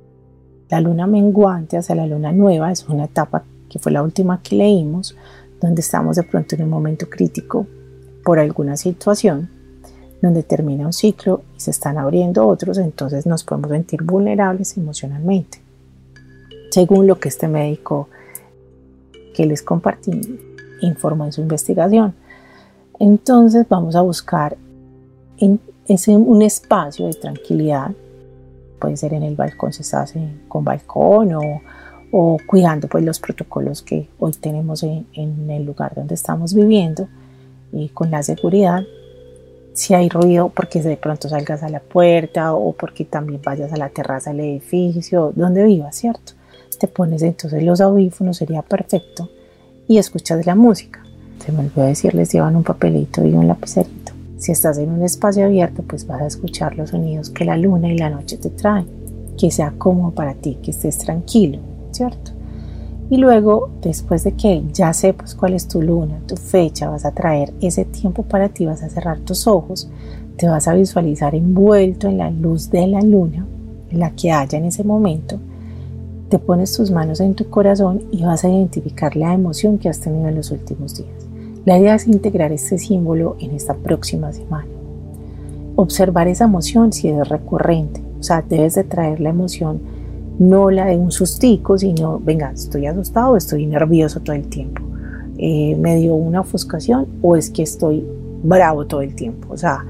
la 0.69 0.81
luna 0.81 1.07
menguante 1.07 1.77
hacia 1.77 1.95
la 1.95 2.05
luna 2.05 2.33
nueva 2.33 2.71
es 2.71 2.87
una 2.89 3.05
etapa 3.05 3.43
que 3.69 3.79
fue 3.79 3.91
la 3.91 4.03
última 4.03 4.41
que 4.41 4.55
leímos, 4.55 5.15
donde 5.61 5.81
estamos 5.81 6.17
de 6.17 6.23
pronto 6.23 6.55
en 6.55 6.63
un 6.63 6.69
momento 6.69 7.09
crítico 7.09 7.65
por 8.25 8.39
alguna 8.39 8.75
situación, 8.75 9.49
donde 10.21 10.43
termina 10.43 10.85
un 10.85 10.93
ciclo 10.93 11.43
y 11.55 11.61
se 11.61 11.71
están 11.71 11.97
abriendo 11.97 12.45
otros, 12.45 12.77
entonces 12.77 13.25
nos 13.25 13.43
podemos 13.43 13.71
sentir 13.71 14.03
vulnerables 14.03 14.77
emocionalmente. 14.77 15.59
Según 16.71 17.07
lo 17.07 17.19
que 17.19 17.29
este 17.29 17.47
médico 17.47 18.09
que 19.33 19.45
les 19.45 19.61
compartí 19.61 20.52
informó 20.85 21.25
en 21.25 21.31
su 21.31 21.41
investigación. 21.41 22.13
Entonces 22.99 23.65
vamos 23.67 23.95
a 23.95 24.01
buscar 24.01 24.57
en 25.37 25.59
ese, 25.87 26.15
un 26.15 26.41
espacio 26.41 27.07
de 27.07 27.13
tranquilidad, 27.13 27.91
puede 28.79 28.97
ser 28.97 29.13
en 29.13 29.23
el 29.23 29.35
balcón 29.35 29.73
si 29.73 29.81
estás 29.81 30.13
con 30.47 30.63
balcón 30.63 31.33
o, 31.33 31.61
o, 32.11 32.37
cuidando 32.45 32.87
pues 32.87 33.03
los 33.03 33.19
protocolos 33.19 33.81
que 33.81 34.09
hoy 34.19 34.33
tenemos 34.33 34.83
en, 34.83 35.07
en 35.13 35.49
el 35.49 35.65
lugar 35.65 35.93
donde 35.95 36.15
estamos 36.15 36.53
viviendo 36.53 37.07
y 37.71 37.89
con 37.89 38.11
la 38.11 38.21
seguridad 38.23 38.83
si 39.73 39.95
hay 39.95 40.07
ruido 40.07 40.49
porque 40.49 40.81
de 40.81 40.97
pronto 40.97 41.27
salgas 41.27 41.63
a 41.63 41.69
la 41.69 41.79
puerta 41.79 42.53
o 42.53 42.73
porque 42.73 43.05
también 43.05 43.41
vayas 43.43 43.73
a 43.73 43.77
la 43.77 43.89
terraza 43.89 44.31
del 44.31 44.41
edificio, 44.41 45.33
donde 45.35 45.63
vivas, 45.63 45.95
¿cierto? 45.95 46.33
Te 46.79 46.87
pones 46.87 47.23
entonces 47.23 47.63
los 47.63 47.81
audífonos, 47.81 48.37
sería 48.37 48.61
perfecto 48.61 49.29
y 49.87 49.97
escuchas 49.97 50.45
la 50.45 50.55
música. 50.55 51.03
Se 51.39 51.51
me 51.51 51.59
olvidó 51.59 51.83
decirles, 51.83 52.31
llevan 52.31 52.55
un 52.55 52.63
papelito 52.63 53.25
y 53.25 53.33
un 53.33 53.47
lapicerito. 53.47 54.13
Si 54.37 54.51
estás 54.51 54.77
en 54.77 54.91
un 54.91 55.03
espacio 55.03 55.45
abierto, 55.45 55.83
pues 55.83 56.07
vas 56.07 56.21
a 56.21 56.27
escuchar 56.27 56.77
los 56.77 56.91
sonidos 56.91 57.29
que 57.29 57.45
la 57.45 57.57
luna 57.57 57.91
y 57.91 57.97
la 57.97 58.09
noche 58.09 58.37
te 58.37 58.49
traen. 58.49 58.87
Que 59.37 59.51
sea 59.51 59.73
cómodo 59.77 60.11
para 60.11 60.35
ti, 60.35 60.57
que 60.61 60.71
estés 60.71 60.97
tranquilo, 60.99 61.59
¿cierto? 61.91 62.31
Y 63.09 63.17
luego, 63.17 63.69
después 63.81 64.23
de 64.23 64.33
que 64.33 64.63
ya 64.73 64.93
sepas 64.93 65.35
cuál 65.35 65.53
es 65.53 65.67
tu 65.67 65.81
luna, 65.81 66.19
tu 66.27 66.35
fecha, 66.35 66.89
vas 66.89 67.05
a 67.05 67.11
traer 67.11 67.53
ese 67.61 67.85
tiempo 67.85 68.23
para 68.23 68.49
ti, 68.49 68.65
vas 68.65 68.83
a 68.83 68.89
cerrar 68.89 69.19
tus 69.19 69.47
ojos, 69.47 69.89
te 70.37 70.47
vas 70.47 70.67
a 70.67 70.73
visualizar 70.73 71.35
envuelto 71.35 72.07
en 72.07 72.17
la 72.17 72.29
luz 72.31 72.69
de 72.69 72.87
la 72.87 73.01
luna, 73.01 73.45
en 73.89 73.99
la 73.99 74.11
que 74.11 74.31
haya 74.31 74.57
en 74.57 74.65
ese 74.65 74.83
momento, 74.83 75.39
te 76.29 76.39
pones 76.39 76.75
tus 76.75 76.91
manos 76.91 77.19
en 77.19 77.35
tu 77.35 77.49
corazón 77.49 78.03
y 78.11 78.23
vas 78.23 78.43
a 78.43 78.49
identificar 78.49 79.15
la 79.15 79.33
emoción 79.33 79.77
que 79.77 79.89
has 79.89 79.99
tenido 79.99 80.27
en 80.27 80.35
los 80.35 80.51
últimos 80.51 80.95
días. 80.95 81.27
La 81.65 81.77
idea 81.79 81.95
es 81.95 82.07
integrar 82.07 82.51
este 82.51 82.77
símbolo 82.77 83.37
en 83.39 83.51
esta 83.51 83.73
próxima 83.73 84.33
semana. 84.33 84.67
Observar 85.75 86.27
esa 86.27 86.45
emoción 86.45 86.91
si 86.91 87.09
es 87.09 87.27
recurrente, 87.29 88.01
o 88.19 88.23
sea, 88.23 88.41
debes 88.41 88.75
de 88.75 88.83
traer 88.83 89.19
la 89.19 89.29
emoción 89.29 89.79
no 90.39 90.71
la 90.71 90.85
de 90.85 90.97
un 90.97 91.11
sustico, 91.11 91.77
sino, 91.77 92.19
venga, 92.19 92.51
estoy 92.51 92.87
asustado, 92.87 93.37
estoy 93.37 93.65
nervioso 93.65 94.19
todo 94.19 94.35
el 94.35 94.47
tiempo, 94.47 94.81
eh, 95.37 95.75
me 95.77 95.95
dio 95.97 96.15
una 96.15 96.41
ofuscación 96.41 97.07
o 97.21 97.35
es 97.35 97.49
que 97.49 97.63
estoy 97.63 98.05
bravo 98.43 98.85
todo 98.85 99.01
el 99.01 99.15
tiempo. 99.15 99.53
O 99.53 99.57
sea, 99.57 99.85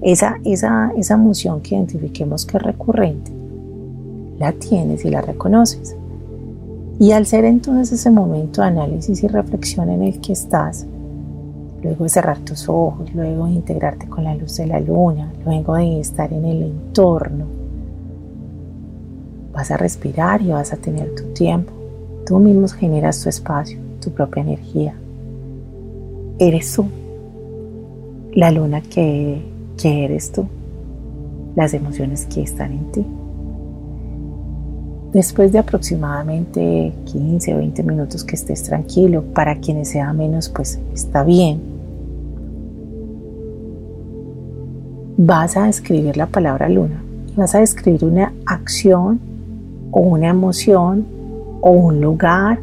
esa, 0.00 0.38
esa, 0.44 0.92
esa 0.96 1.14
emoción 1.14 1.60
que 1.60 1.74
identifiquemos 1.74 2.46
que 2.46 2.56
es 2.56 2.62
recurrente, 2.62 3.32
la 4.38 4.52
tienes 4.52 5.04
y 5.04 5.10
la 5.10 5.20
reconoces. 5.20 5.96
Y 6.98 7.12
al 7.12 7.26
ser 7.26 7.44
entonces 7.44 8.00
ese 8.00 8.10
momento 8.10 8.60
de 8.60 8.68
análisis 8.68 9.22
y 9.22 9.28
reflexión 9.28 9.88
en 9.90 10.02
el 10.02 10.20
que 10.20 10.32
estás, 10.32 10.86
luego 11.82 12.04
de 12.04 12.10
cerrar 12.10 12.38
tus 12.40 12.68
ojos, 12.68 13.14
luego 13.14 13.46
de 13.46 13.52
integrarte 13.52 14.08
con 14.08 14.24
la 14.24 14.34
luz 14.34 14.56
de 14.56 14.66
la 14.66 14.80
luna, 14.80 15.32
luego 15.44 15.74
de 15.74 16.00
estar 16.00 16.32
en 16.32 16.44
el 16.44 16.62
entorno, 16.62 17.46
vas 19.52 19.70
a 19.70 19.76
respirar 19.76 20.42
y 20.42 20.48
vas 20.48 20.72
a 20.72 20.76
tener 20.76 21.14
tu 21.14 21.24
tiempo. 21.34 21.72
Tú 22.26 22.38
mismo 22.38 22.66
generas 22.68 23.22
tu 23.22 23.28
espacio, 23.28 23.78
tu 24.00 24.10
propia 24.10 24.42
energía. 24.42 24.94
Eres 26.38 26.72
tú, 26.72 26.86
la 28.32 28.50
luna 28.50 28.80
que, 28.80 29.42
que 29.76 30.04
eres 30.04 30.32
tú, 30.32 30.46
las 31.54 31.74
emociones 31.74 32.26
que 32.26 32.42
están 32.42 32.72
en 32.72 32.92
ti. 32.92 33.06
Después 35.12 35.52
de 35.52 35.58
aproximadamente 35.58 36.92
15 37.06 37.54
o 37.54 37.58
20 37.58 37.82
minutos 37.82 38.24
que 38.24 38.36
estés 38.36 38.62
tranquilo, 38.64 39.22
para 39.34 39.58
quienes 39.58 39.88
sea 39.88 40.12
menos, 40.12 40.48
pues 40.48 40.78
está 40.92 41.24
bien. 41.24 41.60
Vas 45.16 45.56
a 45.56 45.68
escribir 45.68 46.16
la 46.16 46.26
palabra 46.26 46.68
luna 46.68 47.02
vas 47.38 47.54
a 47.54 47.60
describir 47.60 48.04
una 48.04 48.32
acción 48.46 49.20
o 49.92 50.00
una 50.00 50.28
emoción 50.28 51.06
o 51.60 51.70
un 51.70 52.00
lugar 52.00 52.58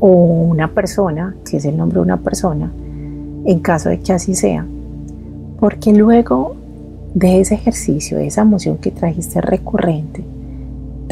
o 0.00 0.08
una 0.08 0.68
persona, 0.68 1.36
si 1.44 1.56
es 1.56 1.64
el 1.64 1.76
nombre 1.76 1.96
de 1.96 2.02
una 2.02 2.16
persona, 2.16 2.70
en 3.44 3.60
caso 3.60 3.88
de 3.88 4.00
que 4.00 4.12
así 4.12 4.34
sea. 4.34 4.66
Porque 5.60 5.92
luego 5.92 6.56
de 7.14 7.40
ese 7.40 7.54
ejercicio, 7.54 8.18
de 8.18 8.26
esa 8.26 8.42
emoción 8.42 8.78
que 8.78 8.90
trajiste 8.90 9.40
recurrente, 9.40 10.24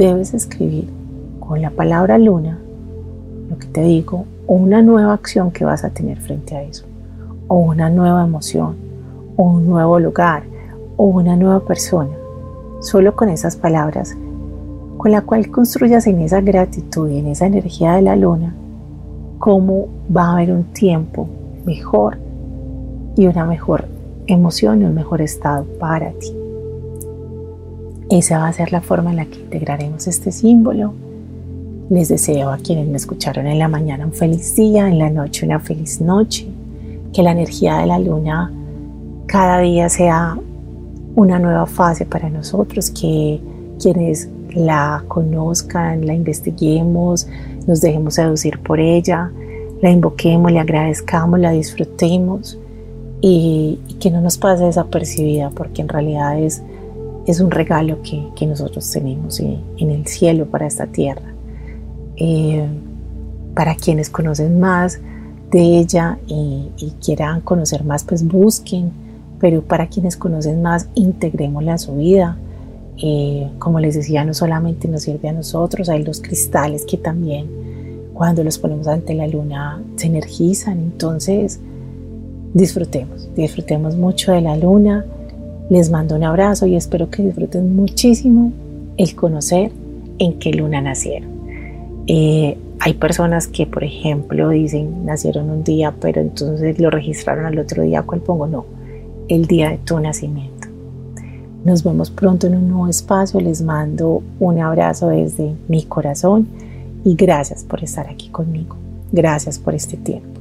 debes 0.01 0.33
escribir 0.33 0.89
con 1.41 1.61
la 1.61 1.69
palabra 1.69 2.17
luna 2.17 2.59
lo 3.51 3.59
que 3.59 3.67
te 3.67 3.83
digo, 3.83 4.25
o 4.47 4.55
una 4.55 4.81
nueva 4.81 5.13
acción 5.13 5.51
que 5.51 5.65
vas 5.65 5.85
a 5.85 5.91
tener 5.91 6.19
frente 6.19 6.57
a 6.57 6.63
eso, 6.63 6.87
o 7.49 7.57
una 7.57 7.91
nueva 7.91 8.25
emoción, 8.25 8.77
o 9.37 9.43
un 9.43 9.67
nuevo 9.67 9.99
lugar, 9.99 10.45
o 10.97 11.05
una 11.05 11.37
nueva 11.37 11.61
persona. 11.61 12.13
Solo 12.81 13.15
con 13.15 13.29
esas 13.29 13.57
palabras, 13.57 14.17
con 14.97 15.11
la 15.11 15.21
cual 15.23 15.51
construyas 15.51 16.07
en 16.07 16.21
esa 16.21 16.41
gratitud 16.41 17.11
y 17.11 17.19
en 17.19 17.27
esa 17.27 17.47
energía 17.47 17.93
de 17.95 18.03
la 18.03 18.17
luna, 18.17 18.55
cómo 19.39 19.89
va 20.17 20.29
a 20.29 20.33
haber 20.35 20.53
un 20.53 20.65
tiempo 20.73 21.29
mejor 21.67 22.17
y 23.17 23.27
una 23.27 23.45
mejor 23.45 23.85
emoción 24.29 24.81
y 24.81 24.85
un 24.85 24.95
mejor 24.95 25.21
estado 25.21 25.65
para 25.79 26.13
ti. 26.13 26.40
Esa 28.11 28.39
va 28.39 28.49
a 28.49 28.53
ser 28.53 28.73
la 28.73 28.81
forma 28.81 29.11
en 29.11 29.17
la 29.17 29.27
que 29.27 29.39
integraremos 29.39 30.09
este 30.09 30.33
símbolo. 30.33 30.93
Les 31.91 32.09
deseo 32.09 32.51
a 32.51 32.59
quienes 32.59 32.89
me 32.89 32.97
escucharon 32.97 33.47
en 33.47 33.61
la 33.61 33.69
mañana 33.69 34.05
un 34.05 34.13
feliz 34.13 34.57
día, 34.57 34.89
en 34.89 34.99
la 34.99 35.11
noche 35.11 35.47
una 35.47 35.61
feliz 35.61 36.01
noche, 36.01 36.49
que 37.13 37.23
la 37.23 37.31
energía 37.31 37.79
de 37.79 37.87
la 37.87 38.01
luna 38.01 38.53
cada 39.27 39.61
día 39.61 39.89
sea 39.89 40.37
una 41.15 41.39
nueva 41.39 41.67
fase 41.67 42.05
para 42.05 42.29
nosotros, 42.29 42.91
que 42.91 43.41
quienes 43.81 44.29
la 44.55 45.05
conozcan, 45.07 46.05
la 46.05 46.13
investiguemos, 46.13 47.29
nos 47.69 47.81
dejemos 47.81 48.15
seducir 48.15 48.59
por 48.59 48.81
ella, 48.81 49.31
la 49.83 49.91
invoquemos, 49.91 50.51
le 50.51 50.59
agradezcamos, 50.59 51.39
la 51.39 51.53
disfrutemos 51.53 52.59
y, 53.21 53.79
y 53.87 53.95
que 53.95 54.11
no 54.11 54.21
nos 54.21 54.37
pase 54.37 54.65
desapercibida 54.65 55.51
porque 55.51 55.83
en 55.83 55.89
realidad 55.89 56.41
es 56.41 56.61
es 57.27 57.41
un 57.41 57.51
regalo 57.51 57.99
que, 58.03 58.47
nosotros 58.47 58.91
tenemos 58.91 59.41
en 59.41 59.91
el 59.91 60.07
cielo 60.07 60.47
para 60.47 60.67
esta 60.67 60.87
tierra. 60.87 61.35
Eh, 62.17 62.67
para 63.55 63.75
quienes 63.75 64.11
conocen 64.11 64.61
más 64.61 65.01
de 65.51 65.79
ella 65.79 66.19
y, 66.27 66.71
quieran 67.05 67.41
conocer 67.41 67.83
más, 67.83 68.05
pues 68.05 68.27
busquen, 68.27 68.93
pero 69.41 69.63
para 69.63 69.89
quienes 69.89 70.17
conocen 70.17 70.63
más, 70.63 70.89
integrémosla 70.95 71.75
a 71.75 71.79
su 71.79 71.97
vida. 71.97 72.37
Eh, 73.03 73.51
como 73.59 73.81
les 73.81 73.95
decía, 73.95 74.25
no 74.25 74.35
solamente 74.35 74.87
nos 74.87 75.03
sirve 75.03 75.31
a 75.31 75.33
nosotros, 75.33 75.89
hay 75.89 76.05
los 76.05 76.21
cristales 76.21 76.85
que 76.85 76.99
también 76.99 77.49
cuando 78.13 78.45
los 78.45 78.59
ponemos 78.59 78.87
ante 78.87 79.15
la 79.15 79.27
luna 79.27 79.83
se 79.97 80.09
energizan, 80.09 80.79
entonces 80.79 81.59
disfrutemos, 82.53 83.31
disfrutemos 83.35 83.97
mucho 83.97 84.33
de 84.33 84.43
la 84.43 84.57
luna, 84.57 85.07
les 85.71 85.89
mando 85.89 86.17
un 86.17 86.25
abrazo 86.25 86.67
y 86.67 86.75
espero 86.75 87.09
que 87.09 87.23
disfruten 87.23 87.75
muchísimo 87.75 88.53
el 88.97 89.15
conocer 89.15 89.71
en 90.19 90.39
qué 90.39 90.53
luna 90.53 90.83
nacieron. 90.83 91.31
Eh, 92.07 92.59
hay 92.81 92.95
personas 92.95 93.47
que, 93.47 93.67
por 93.67 93.85
ejemplo, 93.85 94.49
dicen 94.49 95.07
nacieron 95.07 95.49
un 95.49 95.63
día, 95.63 95.95
pero 96.01 96.21
entonces 96.21 96.79
lo 96.81 96.91
registraron 96.91 97.47
al 97.47 97.59
otro 97.59 97.85
día. 97.85 98.03
¿Cuál 98.03 98.21
pongo? 98.21 98.47
No, 98.47 98.65
el 99.29 99.47
día 99.47 99.71
de 99.71 99.79
tu 99.79 99.99
nacimiento. 100.01 100.69
Nos 101.65 101.85
vemos 101.85 102.11
pronto 102.11 102.49
en 102.49 102.57
un 102.57 102.69
nuevo 102.69 102.89
espacio. 102.89 103.39
Les 103.39 103.63
mando 103.63 104.23
un 104.41 104.59
abrazo 104.59 105.09
desde 105.09 105.55
mi 105.69 105.85
corazón 105.85 106.49
y 107.05 107.15
gracias 107.15 107.63
por 107.63 107.85
estar 107.85 108.09
aquí 108.09 108.29
conmigo. 108.29 108.77
Gracias 109.13 109.59
por 109.59 109.75
este 109.75 109.97
tiempo. 109.97 110.41